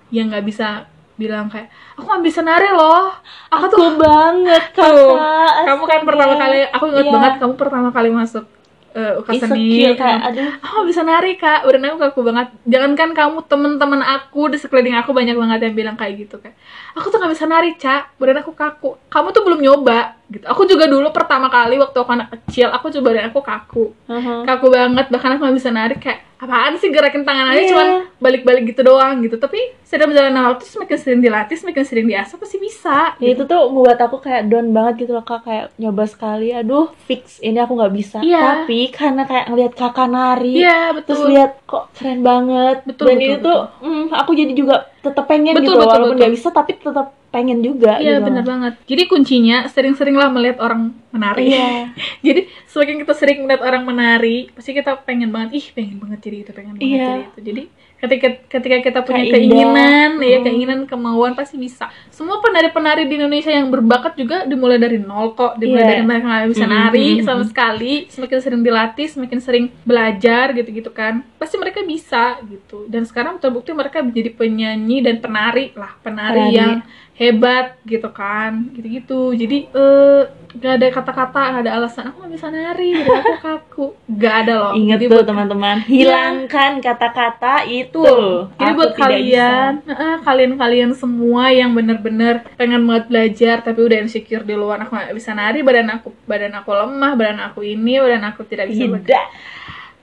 yang 0.08 0.28
nggak 0.28 0.42
bisa 0.42 0.88
bilang 1.12 1.46
kayak 1.46 1.68
aku 1.92 2.08
nggak 2.08 2.24
bisa 2.24 2.40
nari 2.40 2.72
loh 2.72 3.12
aku 3.46 3.64
tuh 3.68 3.78
Aku 3.78 4.00
banget 4.00 4.62
Tuh, 4.74 5.12
kakak. 5.12 5.68
kamu 5.68 5.82
kan 5.84 6.00
pertama 6.02 6.34
kali 6.34 6.58
aku 6.66 6.84
ingat 6.88 7.04
Iya. 7.04 7.12
banget 7.12 7.32
kamu 7.38 7.54
pertama 7.54 7.88
kali 7.92 8.08
masuk 8.10 8.44
uh, 8.94 9.20
UKA 9.20 9.32
seni 9.44 9.82
Insecure 9.82 9.96
kayak 9.98 10.20
aduh. 10.30 10.50
aku 10.60 10.72
nggak 10.72 10.88
bisa 10.88 11.02
nari 11.02 11.32
kak. 11.36 11.60
Udah 11.68 11.78
aku 11.92 11.98
kaku 12.08 12.20
banget. 12.24 12.46
Jangankan 12.68 13.10
kamu 13.12 13.38
temen-temen 13.50 14.00
aku 14.00 14.42
di 14.52 14.58
sekeliling 14.60 14.96
aku 14.96 15.10
banyak 15.10 15.36
banget 15.36 15.58
yang 15.68 15.74
bilang 15.74 15.96
kayak 15.98 16.14
gitu 16.28 16.38
kan 16.38 16.52
aku 16.92 17.08
tuh 17.08 17.18
nggak 17.20 17.32
bisa 17.32 17.44
nari 17.48 17.70
cak. 17.76 18.16
Udah 18.20 18.32
aku 18.40 18.52
kaku. 18.52 18.90
Kamu 19.08 19.28
tuh 19.32 19.42
belum 19.44 19.60
nyoba 19.60 20.21
gitu. 20.30 20.44
Aku 20.46 20.62
juga 20.64 20.86
dulu 20.86 21.08
pertama 21.10 21.50
kali 21.50 21.80
waktu 21.80 21.96
aku 21.98 22.10
anak 22.12 22.28
kecil 22.38 22.70
aku 22.70 22.92
coba 22.92 23.08
dan 23.16 23.24
aku 23.32 23.40
kaku. 23.42 23.84
Mhm. 24.06 24.46
kaku 24.46 24.66
banget 24.70 25.06
bahkan 25.10 25.34
aku 25.34 25.42
nggak 25.46 25.56
bisa 25.58 25.70
nari 25.72 25.96
kayak 25.98 26.20
apaan 26.42 26.74
sih 26.74 26.90
gerakin 26.90 27.22
tangan 27.22 27.54
aja? 27.54 27.62
Iya. 27.62 27.70
cuman 27.70 27.88
balik-balik 28.18 28.74
gitu 28.74 28.82
doang 28.82 29.22
gitu. 29.22 29.38
Tapi 29.38 29.58
sering 29.86 30.10
berjalan 30.10 30.34
waktu 30.34 30.64
semakin 30.66 30.98
sering 30.98 31.20
dilatih 31.22 31.56
semakin 31.58 31.84
sering 31.86 32.06
diasah 32.10 32.36
pasti 32.40 32.56
bisa 32.58 33.14
Ya 33.22 33.28
itu 33.36 33.46
tuh 33.46 33.70
membuat 33.70 34.00
aku 34.02 34.18
kayak 34.18 34.50
down 34.50 34.74
banget 34.74 35.06
gitu 35.06 35.12
loh 35.14 35.22
kak. 35.22 35.46
Kayak 35.46 35.70
nyoba 35.78 36.04
sekali 36.10 36.50
aduh 36.50 36.90
fix 37.06 37.38
ini 37.42 37.58
aku 37.62 37.78
nggak 37.78 37.94
bisa. 37.94 38.18
Iya. 38.22 38.40
tapi 38.62 38.90
karena 38.90 39.22
kayak 39.26 39.46
ngeliat 39.50 39.72
kakak 39.74 40.08
nari 40.10 40.54
iya 40.62 40.90
terus 41.02 41.22
betul. 41.22 41.30
lihat 41.30 41.52
kok 41.66 41.84
keren 41.94 42.20
banget. 42.26 42.76
Betul, 42.86 43.06
dan 43.10 43.16
betul, 43.18 43.26
ini 43.26 43.36
tuh 43.38 43.58
mm, 43.82 44.04
aku 44.12 44.30
jadi 44.34 44.52
juga 44.54 44.76
tetap 45.02 45.24
pengen 45.26 45.52
Betul, 45.52 45.66
gitu 45.66 45.74
betul, 45.74 45.82
walaupun 45.82 46.08
betul. 46.08 46.18
nggak 46.22 46.32
bisa 46.32 46.48
tapi 46.48 46.70
tetap 46.74 47.06
pengen 47.28 47.58
juga 47.58 47.96
Iya 47.96 48.20
gitu 48.20 48.26
benar 48.28 48.44
banget. 48.44 48.72
Jadi 48.84 49.02
kuncinya 49.06 49.66
sering-seringlah 49.66 50.28
melihat 50.28 50.58
orang 50.60 50.94
menari. 51.10 51.48
iya 51.48 51.90
jadi 52.26 52.40
semakin 52.68 53.02
kita 53.02 53.12
sering 53.12 53.38
melihat 53.42 53.62
orang 53.62 53.82
menari, 53.82 54.52
pasti 54.52 54.70
kita 54.70 55.00
pengen 55.02 55.28
banget, 55.28 55.58
ih 55.58 55.66
pengen 55.72 55.96
banget 55.98 56.18
jadi 56.22 56.36
itu, 56.44 56.50
pengen 56.52 56.74
banget 56.76 56.86
Iya. 56.86 57.06
jadi 57.08 57.22
itu. 57.24 57.38
Jadi 57.42 57.62
ketika 58.02 58.28
ketika 58.50 58.76
kita 58.82 58.98
punya 59.00 59.22
keinginan, 59.30 60.18
indah. 60.18 60.26
ya 60.26 60.38
Hmm. 60.42 60.44
keinginan, 60.44 60.78
kemauan 60.84 61.32
pasti 61.32 61.54
bisa. 61.54 61.86
Semua 62.10 62.42
penari-penari 62.42 63.06
di 63.06 63.14
Indonesia 63.14 63.48
yang 63.48 63.70
berbakat 63.70 64.18
juga 64.18 64.42
dimulai 64.42 64.74
dari 64.76 64.98
nol 64.98 65.32
kok, 65.32 65.54
dimulai 65.54 65.86
Iya. 65.86 65.90
dari 65.94 66.02
mereka 66.02 66.24
nggak 66.26 66.50
bisa 66.50 66.66
Mm, 66.66 66.72
nari 66.74 67.08
mm, 67.14 67.22
sama 67.22 67.42
mm. 67.46 67.48
sekali. 67.48 67.92
Semakin 68.10 68.38
sering 68.42 68.62
dilatih, 68.62 69.06
semakin 69.06 69.38
sering 69.38 69.64
belajar 69.86 70.50
gitu-gitu 70.50 70.90
kan, 70.90 71.22
pasti 71.38 71.54
mereka 71.54 71.78
bisa 71.80 72.42
gitu. 72.44 72.90
Dan 72.90 73.06
sekarang 73.06 73.38
terbukti 73.38 73.70
mereka 73.70 74.02
menjadi 74.02 74.34
penyanyi 74.34 74.98
dan 74.98 75.22
penari 75.22 75.70
lah, 75.72 75.94
penari, 76.02 76.50
Penari. 76.50 76.58
yang 76.58 76.74
hebat 77.12 77.76
gitu 77.84 78.08
kan 78.08 78.72
gitu-gitu. 78.72 79.36
Jadi 79.36 79.68
eh 79.68 80.22
gak 80.52 80.72
ada 80.80 80.86
kata-kata 80.92 81.40
gak 81.56 81.62
ada 81.64 81.72
alasan 81.80 82.12
aku 82.12 82.24
gak 82.24 82.32
bisa 82.36 82.48
nari 82.48 83.04
aku 83.04 83.34
kaku. 83.44 83.86
Gak 84.16 84.34
ada 84.46 84.54
loh. 84.56 84.72
Ingat 84.76 84.98
Jadi 85.00 85.12
tuh 85.12 85.24
teman-teman 85.24 85.76
hilangkan 85.84 86.72
kata-kata 86.80 87.64
itu. 87.68 88.00
Tuh, 88.00 88.48
jadi 88.56 88.72
Aku 88.72 88.78
buat 88.80 88.92
kalian, 88.96 89.72
eh, 89.88 90.16
kalian-kalian 90.24 90.92
semua 90.96 91.52
yang 91.52 91.72
bener-bener 91.72 92.44
pengen 92.56 92.84
banget 92.84 93.04
belajar 93.08 93.56
tapi 93.64 93.80
udah 93.84 93.98
insecure 94.04 94.44
di 94.44 94.56
luar 94.56 94.84
aku 94.84 94.96
gak 94.96 95.16
bisa 95.16 95.32
nari, 95.36 95.60
badan 95.60 95.88
aku 96.00 96.12
badan 96.24 96.52
aku 96.56 96.70
lemah, 96.72 97.12
badan 97.16 97.40
aku 97.44 97.60
ini, 97.64 98.00
badan 98.00 98.24
aku 98.28 98.44
tidak 98.48 98.72
bisa 98.72 98.88
tidak. 98.88 99.26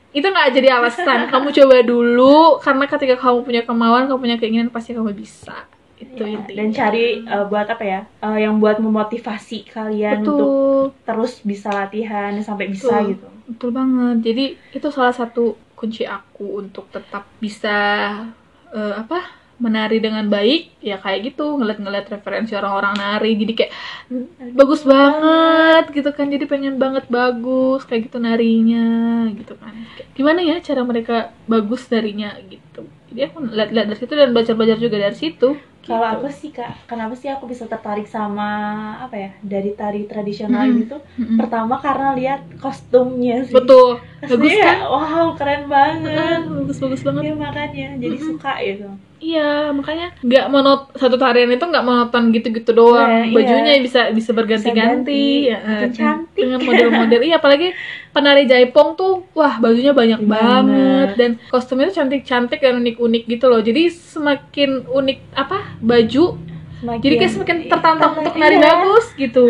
Itu 0.09 0.25
nggak 0.25 0.49
jadi 0.57 0.69
alasan. 0.81 1.29
kamu 1.29 1.53
coba 1.53 1.75
dulu 1.85 2.57
karena 2.57 2.85
ketika 2.89 3.15
kamu 3.21 3.45
punya 3.45 3.61
kemauan, 3.61 4.09
kamu 4.09 4.17
punya 4.17 4.37
keinginan 4.41 4.69
pasti 4.73 4.97
kamu 4.97 5.13
bisa. 5.13 5.69
Itu 5.99 6.23
Ya, 6.23 6.31
intinya. 6.31 6.57
dan 6.57 6.67
cari 6.71 7.03
eh, 7.21 7.45
buat 7.45 7.67
apa 7.67 7.83
ya 7.83 8.01
eh, 8.23 8.37
yang 8.39 8.55
buat 8.57 8.79
memotivasi 8.79 9.67
kalian 9.67 10.23
untuk 10.23 10.39
Betul. 10.39 11.03
terus 11.03 11.33
bisa 11.43 11.69
latihan 11.69 12.31
sampai 12.39 12.71
bisa 12.71 12.87
Betul. 12.95 13.09
gitu 13.13 13.27
Betul 13.49 13.69
banget. 13.73 14.17
Jadi 14.23 14.45
itu 14.71 14.87
salah 14.89 15.11
satu 15.11 15.43
kunci 15.73 16.05
aku 16.05 16.61
untuk 16.61 16.87
tetap 16.89 17.27
bisa 17.39 17.77
eh, 18.69 18.95
apa? 18.95 19.37
menari 19.59 19.99
dengan 19.99 20.23
baik 20.23 20.79
ya 20.79 20.95
kayak 20.95 21.35
gitu 21.35 21.59
ngeliat-ngeliat 21.59 22.07
referensi 22.07 22.55
orang-orang 22.55 22.95
nari 22.95 23.35
jadi 23.35 23.53
kayak 23.59 23.71
bagus 24.55 24.87
banget 24.87 25.91
gitu 25.91 26.15
kan 26.15 26.31
jadi 26.31 26.47
pengen 26.47 26.79
banget 26.79 27.11
bagus 27.11 27.83
kayak 27.83 28.07
gitu 28.07 28.23
narinya 28.23 28.87
gitu 29.35 29.59
kan 29.59 29.75
gimana 30.15 30.39
ya 30.39 30.63
cara 30.63 30.79
mereka 30.87 31.35
bagus 31.43 31.91
narinya 31.91 32.39
gitu 32.47 32.87
jadi 33.11 33.27
aku 33.27 33.51
lihat-lihat 33.51 33.87
dari 33.91 33.99
situ 33.99 34.13
dan 34.15 34.31
belajar-belajar 34.31 34.77
juga 34.79 34.95
dari 34.95 35.17
situ 35.19 35.59
Kalau 35.89 36.05
Gitu. 36.05 36.13
aku 36.15 36.27
sih 36.39 36.49
kak, 36.57 36.71
kenapa 36.89 37.13
sih 37.21 37.29
aku 37.35 37.45
bisa 37.51 37.65
tertarik 37.73 38.07
sama 38.15 38.43
apa 39.05 39.15
ya 39.23 39.29
dari 39.53 39.69
tari 39.79 39.99
tradisional 40.11 40.63
Mm-mm. 40.63 40.71
ini 40.71 40.83
tuh? 40.91 41.01
Mm-mm. 41.19 41.37
Pertama 41.39 41.75
karena 41.85 42.07
lihat 42.19 42.41
kostumnya 42.63 43.35
sih. 43.51 43.55
betul 43.55 43.87
bagus 44.19 44.51
Kostumnya, 44.51 44.65
kan 44.65 44.77
Wow, 44.83 45.27
keren 45.35 45.63
banget. 45.67 46.39
bagus 46.43 46.77
bagus 46.77 47.01
banget 47.01 47.21
Iya 47.23 47.35
makanya, 47.35 47.87
jadi 47.97 48.15
Mm-mm. 48.15 48.27
suka 48.35 48.53
gitu. 48.59 48.87
Iya, 49.19 49.75
makanya 49.75 50.15
nggak 50.23 50.45
monot 50.47 50.95
satu 50.95 51.19
tarian 51.19 51.51
itu 51.51 51.59
nggak 51.59 51.83
monoton 51.83 52.31
gitu-gitu 52.31 52.71
doang. 52.71 53.03
Iya, 53.03 53.23
iya. 53.27 53.35
Bajunya 53.35 53.73
bisa 53.83 54.01
bisa 54.15 54.31
berganti-ganti, 54.31 55.43
ganti, 55.43 55.51
ya, 55.51 55.59
eh, 55.59 55.91
cantik. 55.91 56.39
dengan 56.39 56.63
model-model. 56.63 57.19
iya, 57.27 57.35
apalagi 57.35 57.75
penari 58.15 58.47
jaipong 58.47 58.95
tuh, 58.95 59.27
wah 59.35 59.59
bajunya 59.59 59.91
banyak 59.91 60.23
Banget. 60.23 60.31
banget 60.31 61.09
dan 61.19 61.31
kostumnya 61.51 61.91
tuh 61.91 61.99
cantik-cantik 61.99 62.63
dan 62.63 62.79
unik-unik 62.79 63.23
gitu 63.27 63.51
loh. 63.51 63.59
Jadi 63.59 63.91
semakin 63.91 64.87
unik 64.87 65.19
apa 65.35 65.75
baju, 65.83 66.39
Semakin, 66.79 67.01
jadi 67.01 67.15
kayak 67.15 67.31
semakin 67.31 67.57
tertantang 67.67 68.11
untuk 68.15 68.33
nari 68.33 68.55
Iya. 68.55 68.63
bagus 68.65 69.05
gitu. 69.13 69.47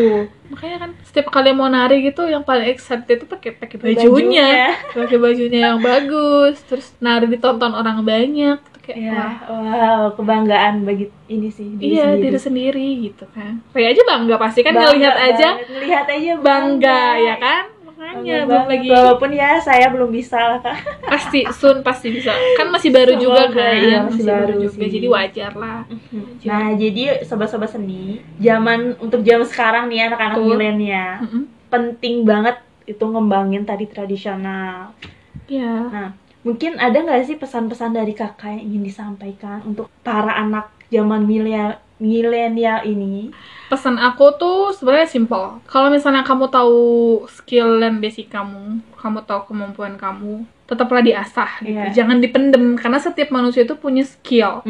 Makanya 0.50 0.78
kan 0.80 0.92
setiap 1.04 1.30
kali 1.30 1.50
mau 1.52 1.68
nari 1.68 2.02
gitu, 2.04 2.26
yang 2.26 2.42
paling 2.42 2.66
excited 2.66 3.16
itu 3.16 3.26
pakai 3.26 3.54
pakai 3.54 3.78
bajunya, 3.78 4.74
pakai 4.90 5.18
bajunya 5.18 5.60
yang 5.70 5.80
bagus, 5.80 6.58
terus 6.64 6.90
nari 6.98 7.26
ditonton 7.26 7.70
orang 7.72 8.02
banyak. 8.02 8.58
Tuh 8.58 8.82
kayak 8.82 8.98
Iya, 8.98 9.14
wah 9.14 9.34
wow, 9.46 10.04
kebanggaan 10.12 10.82
bagi 10.82 11.14
ini 11.28 11.48
sih 11.48 11.78
diri 11.78 11.94
iya 11.94 12.10
sendiri. 12.10 12.24
diri 12.26 12.40
sendiri 12.42 12.88
gitu 13.06 13.30
kan 13.30 13.62
Ray 13.70 13.94
aja 13.94 14.02
bangga 14.02 14.36
pasti 14.36 14.66
kan 14.66 14.74
Bangga 14.74 14.90
ngelihat 14.90 15.14
aja 15.16 15.50
ngelihat 15.62 16.06
aja 16.10 16.32
bangga 16.42 17.02
ya 17.20 17.36
kan 17.38 17.64
makanya 18.00 18.48
belum 18.48 18.66
lagi 18.66 18.88
Walaupun 18.88 19.30
ya 19.30 19.60
saya 19.60 19.92
belum 19.92 20.08
bisa 20.10 20.40
lah 20.40 20.60
kak. 20.64 20.78
pasti 21.04 21.44
Sun 21.52 21.84
pasti 21.84 22.08
bisa 22.10 22.32
kan 22.56 22.72
masih 22.72 22.90
baru 22.90 23.14
juga 23.14 23.52
Semoga, 23.52 23.60
kan 23.60 23.76
iya, 23.76 23.98
masih 24.08 24.24
baru 24.24 24.54
juga 24.58 24.80
sih. 24.80 24.92
jadi 24.96 25.08
wajar 25.10 25.52
lah 25.54 25.80
Nah 26.42 26.66
jadi 26.74 27.04
sobat-sobat 27.22 27.70
seni, 27.70 28.24
zaman 28.40 28.96
untuk 28.98 29.20
zaman 29.20 29.44
sekarang 29.44 29.84
nih 29.92 30.08
anak-anak 30.08 30.38
milenial 30.40 31.14
Mm-mm. 31.22 31.44
penting 31.68 32.24
banget 32.24 32.56
itu 32.88 33.04
ngembangin 33.04 33.62
tadi 33.62 33.86
tradisional. 33.86 34.96
Iya 35.46 35.76
Nah 35.92 36.10
mungkin 36.40 36.80
ada 36.80 36.96
nggak 36.96 37.28
sih 37.28 37.36
pesan-pesan 37.36 37.92
dari 37.92 38.16
kakak 38.16 38.56
yang 38.56 38.64
ingin 38.64 38.84
disampaikan 38.88 39.60
untuk 39.62 39.92
para 40.02 40.34
anak 40.34 40.72
zaman 40.88 41.28
milenial 41.28 41.76
milenial 42.00 42.80
ini? 42.82 43.36
Pesan 43.70 43.96
aku 43.96 44.34
tuh 44.36 44.74
sebenarnya 44.74 45.08
simple. 45.08 45.62
Kalau 45.64 45.88
misalnya 45.88 46.26
kamu 46.26 46.50
tahu 46.50 46.82
skill 47.30 47.78
dan 47.78 48.02
basic 48.02 48.28
kamu 48.28 48.82
kamu 48.98 49.22
tahu 49.24 49.48
kemampuan 49.48 49.96
kamu 49.96 50.44
tetaplah 50.66 51.02
diasah 51.02 51.62
gitu. 51.62 51.74
Iya. 51.74 51.94
jangan 51.96 52.18
dipendem 52.18 52.74
karena 52.76 52.98
setiap 52.98 53.30
manusia 53.30 53.64
itu 53.64 53.74
punya 53.74 54.02
skill. 54.02 54.62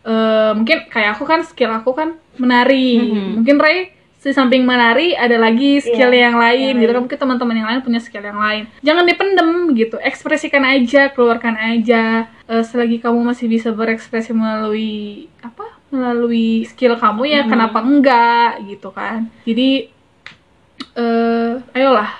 Eh, 0.00 0.50
mungkin 0.56 0.88
kayak 0.88 1.16
aku 1.16 1.28
kan 1.28 1.44
skill 1.44 1.68
aku 1.70 1.92
kan 1.92 2.16
menari. 2.36 2.96
Mhm. 2.96 3.40
mungkin 3.40 3.56
Ray 3.60 3.92
di 4.20 4.36
samping 4.36 4.68
menari 4.68 5.16
ada 5.16 5.40
lagi 5.40 5.80
skill 5.80 6.12
Iya, 6.12 6.28
yang 6.28 6.36
lain 6.36 6.76
yang 6.76 6.80
gitu. 6.84 6.92
kan 6.92 7.00
mungkin 7.00 7.18
teman-teman 7.18 7.56
yang 7.56 7.68
lain 7.72 7.80
punya 7.80 8.00
skill 8.00 8.20
yang 8.20 8.36
lain. 8.36 8.68
Jangan 8.80 9.04
dipendem 9.04 9.48
gitu. 9.72 9.96
Ekspresikan 9.96 10.60
aja 10.60 11.08
keluarkan 11.08 11.56
aja. 11.56 12.28
Eh, 12.44 12.60
selagi 12.60 13.00
kamu 13.00 13.16
masih 13.16 13.48
bisa 13.48 13.72
berekspresi 13.72 14.32
melalui 14.32 15.24
apa 15.40 15.64
melalui 15.90 16.64
skill 16.64 16.94
kamu 16.94 17.22
ya 17.26 17.40
Mhm. 17.42 17.48
kenapa 17.48 17.78
enggak 17.80 18.50
gitu 18.64 18.88
kan 18.90 19.26
jadi 19.42 19.90
eh 20.94 21.52
ayolah 21.72 22.10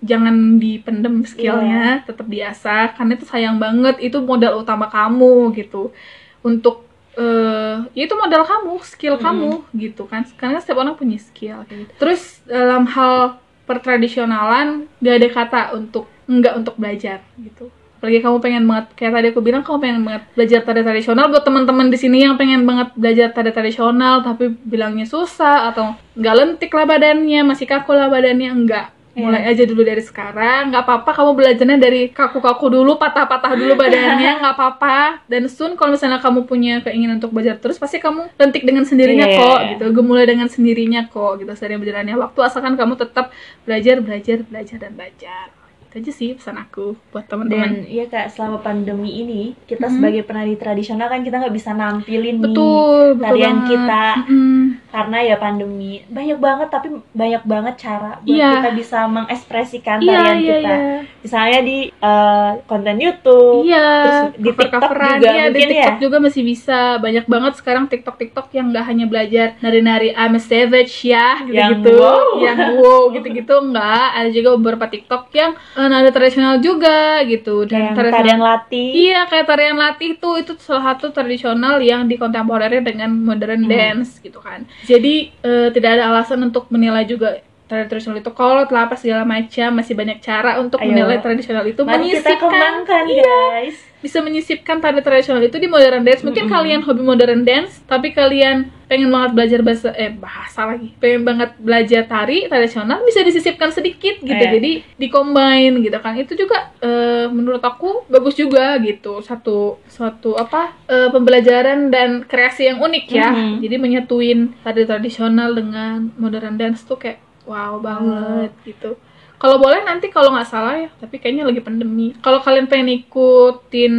jangan 0.00 0.32
dipendem 0.56 1.22
skillnya 1.22 2.02
tetap 2.04 2.24
diasah 2.26 2.92
karena 2.92 3.12
itu 3.14 3.24
sayang 3.24 3.56
banget 3.56 4.00
itu 4.00 4.16
modal 4.18 4.58
utama 4.58 4.88
kamu 4.88 5.52
gitu 5.54 5.92
untuk 6.40 6.86
eh 7.14 7.76
ya 7.92 8.06
itu 8.06 8.14
modal 8.14 8.42
kamu 8.42 8.74
skill 8.82 9.14
Mhm. 9.14 9.22
kamu 9.22 9.50
gitu 9.74 10.02
kan 10.04 10.22
karena 10.34 10.58
setiap 10.58 10.78
orang 10.78 10.94
punya 10.94 11.18
skill 11.18 11.66
kayak 11.66 11.84
gitu. 11.84 11.92
terus 11.98 12.22
dalam 12.46 12.86
hal 12.86 13.36
pertradisionalan 13.64 14.86
gak 14.98 15.16
ada 15.18 15.28
kata 15.28 15.60
untuk 15.74 16.06
enggak 16.26 16.54
untuk 16.56 16.74
belajar 16.74 17.20
gitu 17.36 17.68
apalagi 18.00 18.24
kamu 18.24 18.36
pengen 18.40 18.64
banget 18.64 18.86
kayak 18.96 19.12
tadi 19.12 19.26
aku 19.28 19.40
bilang 19.44 19.60
kamu 19.60 19.78
pengen 19.84 20.00
banget 20.08 20.22
belajar 20.32 20.60
tari 20.64 20.80
tradisional. 20.80 21.28
Buat 21.28 21.44
teman-teman 21.44 21.86
di 21.92 21.98
sini 22.00 22.24
yang 22.24 22.40
pengen 22.40 22.64
banget 22.64 22.96
belajar 22.96 23.28
tari 23.36 23.52
tradisional 23.52 24.24
tapi 24.24 24.48
bilangnya 24.48 25.04
susah 25.04 25.68
atau 25.68 25.92
nggak 26.16 26.34
lentik 26.34 26.72
lah 26.72 26.88
badannya 26.88 27.44
masih 27.44 27.68
kaku 27.68 27.92
lah 27.92 28.08
badannya 28.08 28.48
enggak 28.48 28.88
Iya. 29.10 29.26
mulai 29.26 29.42
aja 29.42 29.66
dulu 29.66 29.82
dari 29.82 29.98
sekarang. 30.06 30.70
Nggak 30.70 30.82
apa-apa 30.86 31.10
kamu 31.10 31.30
belajarnya 31.34 31.78
dari 31.82 32.14
kaku-kaku 32.14 32.70
dulu 32.70 32.94
patah-patah 32.94 33.58
dulu 33.58 33.74
badannya 33.74 34.30
nggak 34.40 34.54
apa-apa. 34.54 35.26
Dan 35.26 35.50
soon 35.50 35.74
kalau 35.74 35.98
misalnya 35.98 36.22
kamu 36.22 36.46
punya 36.46 36.78
keinginan 36.78 37.18
untuk 37.18 37.34
belajar 37.34 37.58
terus 37.58 37.74
pasti 37.74 37.98
kamu 37.98 38.30
lentik 38.38 38.62
dengan 38.62 38.86
sendirinya 38.86 39.26
Iya, 39.26 39.38
kok 39.42 39.58
gitu. 39.74 39.84
Gemulai 39.98 40.24
dengan 40.30 40.46
sendirinya 40.46 41.10
kok 41.10 41.42
gitu. 41.42 41.50
Sering 41.58 41.82
berjalannya 41.82 42.14
waktu 42.16 42.38
asalkan 42.38 42.78
kamu 42.78 42.94
tetap 42.96 43.34
belajar 43.66 43.98
belajar 43.98 44.46
belajar 44.46 44.76
dan 44.78 44.94
belajar 44.94 45.59
itu 45.90 45.98
aja 45.98 46.12
sih 46.14 46.30
pesan 46.32 46.54
aku 46.56 46.94
buat 47.10 47.26
teman-teman 47.26 47.82
Dan 47.82 47.90
iya 47.90 48.06
kak, 48.06 48.30
selama 48.30 48.62
pandemi 48.62 49.10
ini 49.18 49.58
kita 49.66 49.90
Mhm. 49.90 49.94
sebagai 49.98 50.22
penari 50.22 50.54
tradisional 50.54 51.10
kan 51.10 51.20
kita 51.20 51.36
nggak 51.36 51.50
bisa 51.50 51.74
nampilin 51.74 52.38
nih 52.38 52.42
betul 52.46 52.78
betul 53.12 53.24
tarian 53.26 53.56
banget. 53.58 53.68
kita 53.68 54.04
Mm-mm. 54.22 54.58
Karena 54.90 55.18
ya 55.22 55.36
pandemi 55.36 56.02
banyak 56.06 56.36
banget 56.36 56.68
tapi 56.68 56.88
banyak 57.12 57.42
banget 57.42 57.74
cara 57.78 58.18
buat 58.18 58.30
Iya. 58.30 58.50
kita 58.58 58.70
bisa 58.74 58.98
mengekspresikan 59.06 59.98
iya 59.98 60.10
tarian 60.10 60.36
iya 60.36 60.52
kita. 60.52 60.68
iya 60.68 60.78
Misalnya 61.20 61.60
di 61.60 61.78
eh, 61.92 62.50
konten 62.64 62.96
YouTube, 62.96 63.62
Iya, 63.62 63.88
Terus 64.00 64.20
di 64.34 64.50
TikTok 64.50 64.80
cover-coveran. 64.80 65.16
juga 65.16 65.30
Iya, 65.30 65.44
di 65.48 65.60
TikTok 65.62 65.94
ya? 65.94 66.00
juga 66.00 66.16
masih 66.18 66.42
bisa. 66.42 66.78
Banyak 66.96 67.24
banget 67.26 67.52
sekarang 67.54 67.84
TikTok-TikTok 67.86 68.46
yang 68.50 68.66
nggak 68.70 68.84
hanya 68.84 69.04
belajar 69.04 69.46
nari-nari 69.60 70.10
I'm 70.12 70.32
a 70.32 70.40
savage 70.40 71.04
ya, 71.04 71.44
Yang 71.44 71.84
gitu-gitu. 71.84 71.92
wow. 71.94 72.28
Yang 72.40 72.58
wow, 72.74 73.02
gitu-gitu 73.12 73.54
enggak. 73.54 74.08
Ada 74.16 74.28
juga 74.30 74.48
beberapa 74.56 74.86
TikTok 74.86 75.22
yang 75.30 75.52
eh, 75.54 75.86
nari 75.86 76.08
tradisional 76.08 76.56
juga 76.58 76.98
gitu. 77.22 77.54
Dan 77.62 77.78
yang 77.86 77.96
tarian 77.96 78.40
latih. 78.40 78.88
Iya, 79.06 79.20
kayak 79.26 79.46
tarian 79.46 79.76
latih 79.76 80.10
tuh 80.16 80.34
itu 80.36 80.56
salah 80.58 80.90
satu 80.90 81.12
tradisional 81.12 81.78
yang 81.78 82.08
dikontemporer 82.08 82.80
dengan 82.80 83.12
modern 83.12 83.60
Hmm. 83.60 83.70
dance 83.70 84.16
gitu 84.18 84.40
kan. 84.40 84.64
Jadi 84.84 85.32
eh, 85.44 85.68
tidak 85.74 85.90
ada 86.00 86.04
alasan 86.12 86.40
untuk 86.48 86.68
menilai 86.72 87.04
juga 87.04 87.40
tradisional 87.70 88.18
itu 88.18 88.32
kolot 88.32 88.68
lah 88.68 88.86
apa 88.86 88.98
segala 88.98 89.22
macam 89.22 89.70
masih 89.72 89.94
banyak 89.94 90.18
cara 90.18 90.58
untuk 90.58 90.82
Ayo. 90.82 90.90
menilai 90.90 91.18
tradisional 91.18 91.62
itu 91.62 91.80
Mari 91.82 92.10
kita 92.10 92.26
menyisipkan 92.26 92.38
kembangkan 92.42 93.04
Iya 93.06 93.36
guys. 93.52 93.78
bisa 94.00 94.18
menyisipkan 94.18 94.76
tari 94.80 95.04
tradisional 95.04 95.44
itu 95.44 95.60
di 95.60 95.68
modern 95.68 96.00
dance. 96.00 96.24
Mungkin 96.24 96.48
Mm-mm. 96.48 96.56
kalian 96.56 96.80
hobi 96.80 97.04
modern 97.04 97.44
dance, 97.44 97.84
tapi 97.84 98.16
kalian 98.16 98.72
pengen 98.88 99.12
banget 99.12 99.36
belajar 99.36 99.60
bahasa 99.60 99.92
eh 99.92 100.08
bahasa 100.10 100.60
lagi. 100.64 100.96
Pengen 100.96 101.22
banget 101.22 101.52
belajar 101.60 102.08
tari 102.08 102.48
tradisional 102.48 103.04
bisa 103.04 103.20
disisipkan 103.20 103.68
sedikit 103.68 104.16
gitu. 104.18 104.40
Iya. 104.40 104.56
Jadi 104.56 104.72
dicombine 104.96 105.84
gitu 105.84 106.00
kan. 106.00 106.16
Itu 106.16 106.32
juga 106.32 106.72
eh, 106.80 107.28
menurut 107.28 107.60
aku 107.60 108.08
bagus 108.08 108.40
juga 108.40 108.80
gitu. 108.80 109.20
Satu 109.20 109.84
suatu 109.84 110.32
apa? 110.32 110.72
eh, 110.88 111.12
pembelajaran 111.12 111.92
dan 111.92 112.24
kreasi 112.24 112.72
yang 112.72 112.80
unik 112.80 113.04
ya. 113.04 113.28
Mhm. 113.30 113.54
Jadi 113.60 113.76
menyatuin 113.76 114.38
tari 114.64 114.88
tradisional 114.88 115.52
dengan 115.52 116.08
modern 116.16 116.56
dance 116.56 116.88
tuh 116.88 116.96
kayak 116.96 117.20
wow 117.50 117.74
banget 117.78 118.50
gitu. 118.62 118.94
Kalau 119.36 119.56
boleh 119.56 119.80
nanti 119.82 120.06
kalau 120.06 120.30
nggak 120.30 120.46
salah 120.46 120.76
ya, 120.78 120.88
tapi 120.94 121.16
kayaknya 121.16 121.42
lagi 121.42 121.58
pandemi. 121.58 122.12
Kalau 122.16 122.38
kalian 122.38 122.68
pengen 122.68 122.92
ikutin 122.94 123.94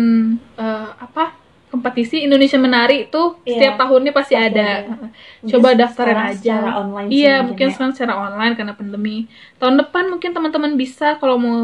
eh, 0.56 0.90
apa 0.96 1.34
kompetisi 1.68 2.22
Indonesia 2.22 2.60
Menari 2.60 3.08
itu 3.08 3.40
Iya. 3.42 3.48
setiap 3.50 3.74
tahunnya 3.80 4.12
pasti, 4.12 4.36
Pasti 4.36 4.48
ada. 4.52 4.68
ada. 4.84 5.08
Coba 5.42 5.72
Mungkin 5.72 5.80
daftarin 5.80 6.20
aja. 6.20 6.58
online 6.78 7.08
Iya, 7.08 7.34
mungkin 7.40 7.48
mungkin 7.48 7.66
ya. 7.66 7.74
sekarang 7.74 7.94
secara 7.96 8.14
online 8.20 8.54
karena 8.54 8.74
pandemi. 8.76 9.18
Tahun 9.56 9.76
depan 9.80 10.04
mungkin 10.06 10.30
teman-teman 10.30 10.72
bisa 10.76 11.16
kalau 11.16 11.40
mau 11.40 11.64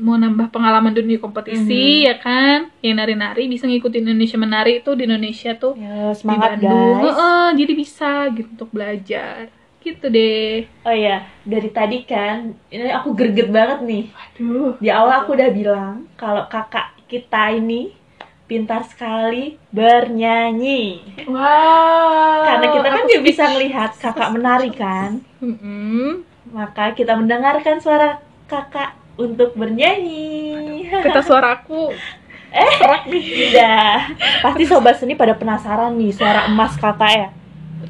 mau 0.00 0.16
nambah 0.16 0.48
pengalaman 0.48 0.90
dunia 0.90 1.20
kompetisi 1.20 1.84
Mhm. 2.00 2.06
ya 2.08 2.14
kan, 2.16 2.58
yang 2.80 2.96
nari-nari 2.96 3.44
bisa 3.46 3.68
ngikutin 3.68 4.02
Indonesia 4.02 4.34
Menari 4.34 4.80
itu 4.80 4.90
di 4.94 5.04
Indonesia 5.04 5.52
tuh 5.54 5.76
di 5.76 5.84
semangat 6.16 6.56
Bandung. 6.56 6.72
guys. 6.96 7.04
Heeh, 7.06 7.46
jadi 7.54 7.72
bisa 7.76 8.10
gitu 8.32 8.48
untuk 8.50 8.70
belajar. 8.72 9.52
Gitu 9.80 10.06
deh. 10.12 10.68
Oh 10.84 10.92
iya, 10.92 11.24
dari 11.42 11.72
tadi 11.72 12.04
kan 12.04 12.52
ini 12.68 12.92
aku 12.92 13.16
greget 13.16 13.48
banget 13.48 13.80
nih. 13.84 14.04
Aduh. 14.12 14.76
Di 14.76 14.88
awal 14.92 15.24
aku 15.24 15.32
udah 15.32 15.50
bilang 15.50 16.04
kalau 16.20 16.44
kakak 16.52 16.92
kita 17.08 17.56
ini 17.56 17.96
pintar 18.44 18.84
sekali 18.84 19.56
bernyanyi. 19.72 21.00
Wow. 21.24 22.44
Karena 22.44 22.66
kita 22.76 22.88
kan 22.92 23.02
nggak 23.08 23.24
bisa 23.24 23.44
melihat 23.56 23.90
kakak 23.96 24.28
menari 24.34 24.70
kan. 24.74 25.22
Mm-mm. 25.40 26.26
Maka 26.50 26.92
kita 26.92 27.14
mendengarkan 27.14 27.78
suara 27.78 28.18
kakak 28.50 28.98
untuk 29.16 29.54
bernyanyi. 29.54 30.84
Kata 30.90 31.22
suaraku 31.22 31.94
Eh, 32.50 32.70
serak 32.82 33.06
nih. 33.06 33.22
Tidak. 33.22 33.98
Pasti 34.42 34.62
sobat 34.66 34.98
seni 34.98 35.14
pada 35.14 35.38
penasaran 35.38 35.94
nih 35.94 36.10
suara 36.10 36.50
emas 36.50 36.74
kakak 36.74 37.12
ya. 37.14 37.28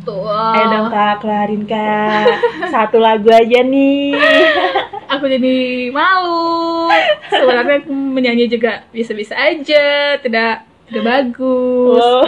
Betul. 0.01 0.33
Ayo 0.33 0.65
dong 0.73 0.89
kak, 0.89 1.15
keluarin 1.21 1.63
kak. 1.69 2.25
Satu 2.73 2.97
lagu 2.97 3.29
aja 3.29 3.61
nih. 3.61 4.17
Aku 5.13 5.29
jadi 5.29 5.93
malu. 5.93 6.89
Sebenarnya 7.29 7.83
aku 7.83 7.91
menyanyi 7.93 8.47
juga 8.47 8.87
bisa-bisa 8.95 9.35
aja, 9.37 10.17
tidak 10.23 10.65
tidak 10.89 11.05
bagus. 11.05 12.01
Wow. 12.01 12.25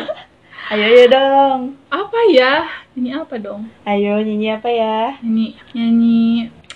Ayo 0.73 0.87
ya 0.89 1.07
dong. 1.09 1.79
Apa 1.89 2.19
ya? 2.31 2.67
Nyanyi 2.95 3.11
apa 3.17 3.35
dong? 3.39 3.63
Ayo 3.89 4.21
nyanyi 4.21 4.49
apa 4.53 4.69
ya? 4.69 5.17
Nyanyi, 5.25 5.47
nyanyi. 5.73 6.27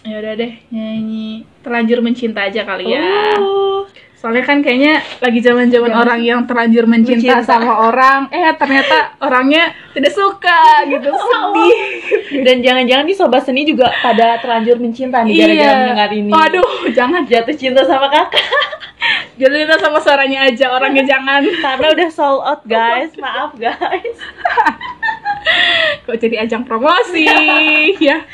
Ya 0.07 0.23
udah 0.23 0.35
deh, 0.39 0.53
nyanyi 0.71 1.43
terlanjur 1.67 1.99
mencinta 1.99 2.47
aja 2.47 2.63
kali 2.63 2.95
ya. 2.95 3.35
Uh, 3.43 3.86
Soalnya 4.17 4.43
kan 4.43 4.65
kayaknya 4.65 5.05
lagi 5.21 5.39
zaman-zaman 5.39 5.93
Zaman- 5.93 6.03
orang 6.03 6.21
yang 6.21 6.41
terlanjur 6.49 6.89
mencinta, 6.89 7.37
Mencinta. 7.37 7.45
sama 7.45 7.85
orang, 7.85 8.33
eh 8.33 8.49
ternyata 8.57 9.13
orangnya 9.21 9.77
tidak 9.93 10.09
suka 10.11 10.89
gitu, 10.89 11.13
sedih. 11.31 11.77
Dan 12.41 12.65
jangan-jangan 12.65 13.05
nih 13.05 13.15
sobat 13.15 13.45
seni 13.45 13.63
juga 13.63 13.93
pada 14.01 14.41
terlanjur 14.41 14.81
mencinta 14.81 15.21
nih 15.21 15.37
gara-gara 15.37 15.75
mendengar 15.79 16.11
ini. 16.11 16.31
Iya. 16.33 16.37
Waduh, 16.37 16.69
jangan 16.91 17.23
Jatuh 17.29 17.55
cinta 17.55 17.85
sama 17.85 18.09
kakak 18.09 18.41
Jadi 19.41 19.69
kita 19.69 19.77
sama 19.77 20.01
suaranya 20.01 20.49
aja, 20.49 20.73
orangnya 20.73 21.05
jangan. 21.05 21.45
karena 21.69 21.87
udah 21.93 22.09
sold 22.09 22.41
out 22.41 22.63
guys. 22.65 23.13
Maaf 23.21 23.53
guys. 23.55 24.17
Kok 26.03 26.17
jadi 26.17 26.49
ajang 26.49 26.65
promosi 26.65 27.29
ya? 28.01 28.25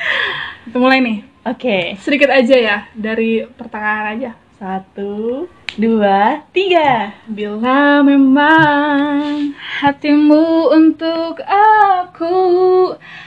Kita 0.64 0.76
mulai 0.78 1.02
nih. 1.02 1.18
Oke, 1.42 1.98
Sedikit 1.98 2.30
aja 2.30 2.54
ya 2.54 2.76
dari 2.94 3.42
pertengahan 3.42 4.14
aja. 4.14 4.30
Satu, 4.62 5.50
dua, 5.74 6.46
tiga. 6.54 7.10
Bila 7.26 7.98
memang 8.06 9.50
hatimu 9.58 10.70
untuk 10.70 11.42
aku 11.42 12.38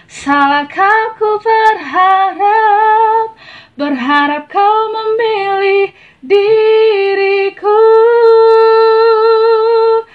Salahkah 0.08 1.20
ku 1.20 1.36
berharap 1.44 3.36
Berharap 3.76 4.48
kau 4.48 4.80
memilih 4.96 5.92
diriku 6.24 7.84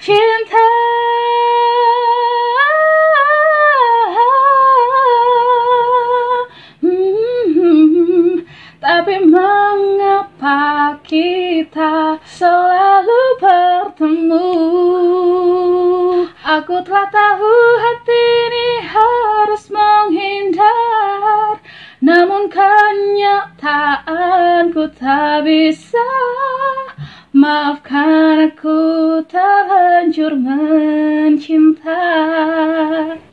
Cinta 0.00 0.72
kita 11.10 12.22
selalu 12.22 13.22
bertemu. 13.42 14.46
Aku 16.38 16.78
telah 16.86 17.10
tahu 17.10 17.50
hati 17.82 18.22
ini 18.46 18.86
harus 18.86 19.66
menghindar 19.74 21.58
Namun 21.98 22.46
kenyataanku 22.46 24.86
tak 24.94 25.42
bisa. 25.42 26.06
Maafkan 27.34 28.54
aku 28.54 29.18
terlanjur 29.26 30.38
mencinta 30.38 32.06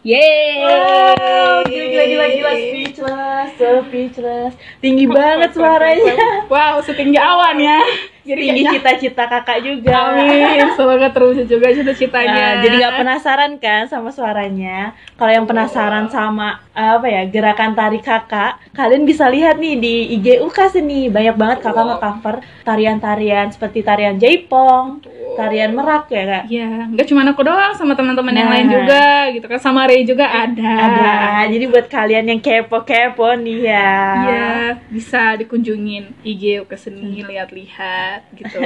Yeay 0.08 0.64
Wow, 0.64 1.68
gila, 1.68 2.04
gila, 2.08 2.26
gila, 2.32 2.52
speechless, 2.56 3.50
so 3.60 3.84
speechless. 3.92 4.56
Tinggi 4.80 5.04
banget 5.04 5.52
suaranya. 5.52 6.48
Wow, 6.48 6.80
setinggi 6.80 7.20
awan 7.20 7.60
ya 7.60 7.84
Jadi 8.28 8.40
Tinggi 8.44 8.60
kayaknya 8.60 8.72
cita-cita 8.76 9.24
kakak 9.26 9.58
juga. 9.64 9.96
Amin, 10.12 10.68
semoga 10.78 11.08
terwujud 11.10 11.48
juga 11.48 11.72
cita-citanya. 11.72 12.36
Nah, 12.36 12.52
jadi 12.60 12.76
nggak 12.76 12.96
penasaran 13.00 13.52
kan 13.56 13.88
sama 13.88 14.12
suaranya? 14.12 14.92
Kalau 15.16 15.32
yang 15.32 15.48
penasaran 15.48 16.12
sama 16.12 16.60
apa 16.76 17.08
ya 17.08 17.24
gerakan 17.26 17.72
tari 17.72 18.04
kakak, 18.04 18.60
kalian 18.76 19.08
bisa 19.08 19.32
lihat 19.32 19.56
nih 19.56 19.80
di 19.80 19.96
IG 20.20 20.44
UKAS 20.44 20.76
ini 20.78 21.08
banyak 21.08 21.34
banget 21.34 21.58
kakak 21.64 21.88
nge-cover 21.88 22.36
tarian-tarian 22.62 23.48
seperti 23.50 23.80
tarian 23.82 24.20
jaipong, 24.20 25.00
tarian 25.34 25.72
merak 25.72 26.12
ya 26.12 26.24
kak. 26.28 26.44
Ya, 26.52 26.68
nggak 26.92 27.08
cuma 27.08 27.24
aku 27.24 27.42
doang, 27.42 27.74
sama 27.74 27.96
teman-teman 27.96 28.34
yang 28.34 28.50
Nah. 28.50 28.54
lain 28.58 28.68
juga, 28.68 29.06
gitu 29.32 29.46
kan. 29.46 29.60
Sama 29.60 29.88
Ray 29.88 30.04
juga 30.04 30.26
ada. 30.28 30.72
Ada. 30.76 31.14
Jadi 31.48 31.66
buat 31.66 31.88
kalian 31.88 32.26
yang 32.28 32.42
kepo-kepo 32.42 33.32
nih 33.38 33.60
ya. 33.64 33.94
Iya, 34.18 34.48
bisa 34.90 35.38
dikunjungin 35.38 36.12
IG 36.22 36.66
ke 36.66 36.76
seni, 36.76 37.22
lihat-lihat 37.22 38.17
gitu. 38.36 38.58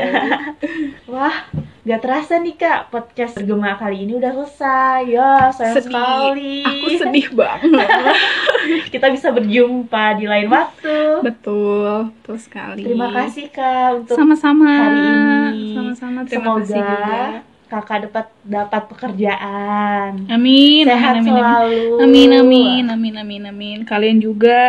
Wah, 1.14 1.47
gak 1.82 2.02
terasa 2.02 2.38
nih 2.38 2.56
kak 2.56 2.91
podcast 2.93 3.36
bergema 3.38 3.76
kali 3.76 4.06
ini 4.06 4.18
udah 4.18 4.32
selesai. 4.32 4.99
Ya, 5.10 5.32
sayang 5.54 5.76
sedih. 5.78 5.88
sekali. 5.89 6.58
Aku 6.64 6.88
sedih 6.97 7.28
banget. 7.34 7.88
Kita 8.93 9.08
bisa 9.10 9.32
berjumpa 9.34 10.20
di 10.20 10.26
lain 10.30 10.47
waktu. 10.52 11.24
betul, 11.26 12.12
betul 12.22 12.38
sekali. 12.38 12.84
Terima 12.86 13.10
kasih 13.12 13.49
kak 13.49 14.06
untuk 14.06 14.16
Sama-sama. 14.16 14.70
hari 14.70 14.99
ini. 14.99 15.76
Sama-sama. 15.76 16.20
Terima 16.24 16.43
Semoga 16.43 16.62
kasih 16.64 16.82
juga. 16.82 17.24
Kakak 17.72 18.11
dapat 18.11 18.28
dapat 18.43 18.84
pekerjaan. 18.91 20.28
Amin. 20.28 20.84
Sehat 20.84 21.24
amin, 21.24 21.24
amin, 21.24 21.32
selalu. 21.39 21.84
Amin 22.03 22.30
amin 22.36 22.84
amin 22.91 23.15
amin 23.15 23.43
amin. 23.47 23.78
Kalian 23.88 24.19
juga 24.19 24.59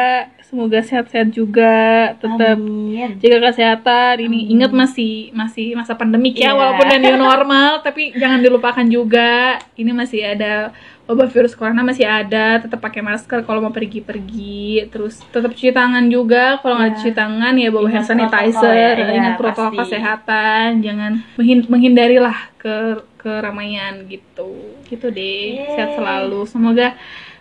semoga 0.53 0.84
sehat-sehat 0.84 1.32
juga, 1.32 2.12
tetap 2.20 2.61
Amin. 2.61 3.16
jaga 3.18 3.50
kesehatan. 3.50 4.20
Ini 4.20 4.38
Amin. 4.44 4.53
ingat 4.61 4.70
masih 4.76 5.32
masih 5.32 5.72
masa 5.72 5.96
pandemik 5.96 6.36
ya, 6.36 6.53
Iya. 6.53 6.61
walaupun 6.61 6.84
udah 6.92 7.00
new 7.00 7.18
normal, 7.32 7.70
tapi 7.80 8.12
jangan 8.12 8.44
dilupakan 8.44 8.84
juga. 8.84 9.57
Ini 9.74 9.90
masih 9.96 10.20
ada 10.36 10.70
wabah 11.05 11.28
virus 11.28 11.53
corona 11.53 11.82
masih 11.82 12.05
ada. 12.05 12.59
Tetap 12.59 12.78
pakai 12.78 13.00
masker 13.00 13.42
kalau 13.42 13.61
mau 13.61 13.70
pergi-pergi. 13.70 14.86
Terus 14.88 15.18
tetap 15.28 15.50
cuci 15.50 15.70
tangan 15.70 16.07
juga. 16.07 16.59
Kalau 16.59 16.76
nggak 16.76 16.88
Iya. 16.88 16.98
cuci 16.98 17.12
tangan 17.12 17.55
ya 17.55 17.68
bawa 17.68 17.82
Ingat 17.84 17.94
hand 17.94 18.07
sanitizer. 18.07 18.94
ya, 18.94 19.03
iya, 19.03 19.14
ingat 19.14 19.34
protokol 19.36 19.68
pasti. 19.72 19.78
kesehatan. 19.88 20.68
Jangan 20.80 21.12
menghin- 21.34 21.68
menghindarilah 21.68 22.38
ke 22.57 22.76
keramaian 23.16 24.05
gitu. 24.07 24.50
Gitu 24.84 25.07
deh. 25.09 25.59
Yeay. 25.59 25.74
Sehat 25.74 25.90
selalu. 25.94 26.44
Semoga 26.44 26.94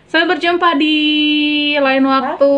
sampai 0.06 0.26
berjumpa 0.28 0.68
di 0.76 0.96
lain 1.74 2.04
waktu. 2.04 2.54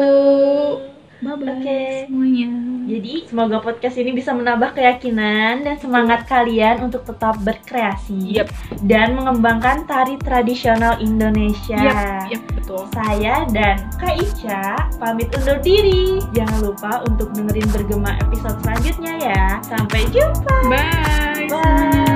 Bye 1.25 1.37
bye 1.41 1.49
Oke. 1.57 1.81
semuanya. 2.05 2.49
Jadi 2.85 3.15
semoga 3.25 3.65
podcast 3.65 3.97
ini 3.97 4.13
bisa 4.13 4.37
menambah 4.37 4.77
keyakinan 4.77 5.65
dan 5.65 5.77
semangat 5.81 6.29
kalian 6.29 6.85
untuk 6.85 7.01
tetap 7.09 7.41
berkreasi 7.41 8.37
Yap, 8.45 8.53
dan 8.85 9.17
mengembangkan 9.17 9.89
tari 9.89 10.21
tradisional 10.21 11.01
Indonesia. 11.01 11.81
yap, 11.81 12.29
yap, 12.29 12.43
betul. 12.53 12.85
Saya 12.93 13.49
dan 13.57 13.89
Kak 13.97 14.21
Ica 14.21 14.77
pamit 15.01 15.33
undur 15.33 15.57
diri. 15.65 16.21
Jangan 16.37 16.61
lupa 16.61 17.01
untuk 17.09 17.33
dengerin 17.33 17.73
bergema 17.73 18.21
episode 18.21 18.61
selanjutnya 18.61 19.13
ya. 19.17 19.45
Sampai 19.65 20.05
jumpa. 20.13 20.57
Bye. 20.69 21.49
Bye. 21.49 22.14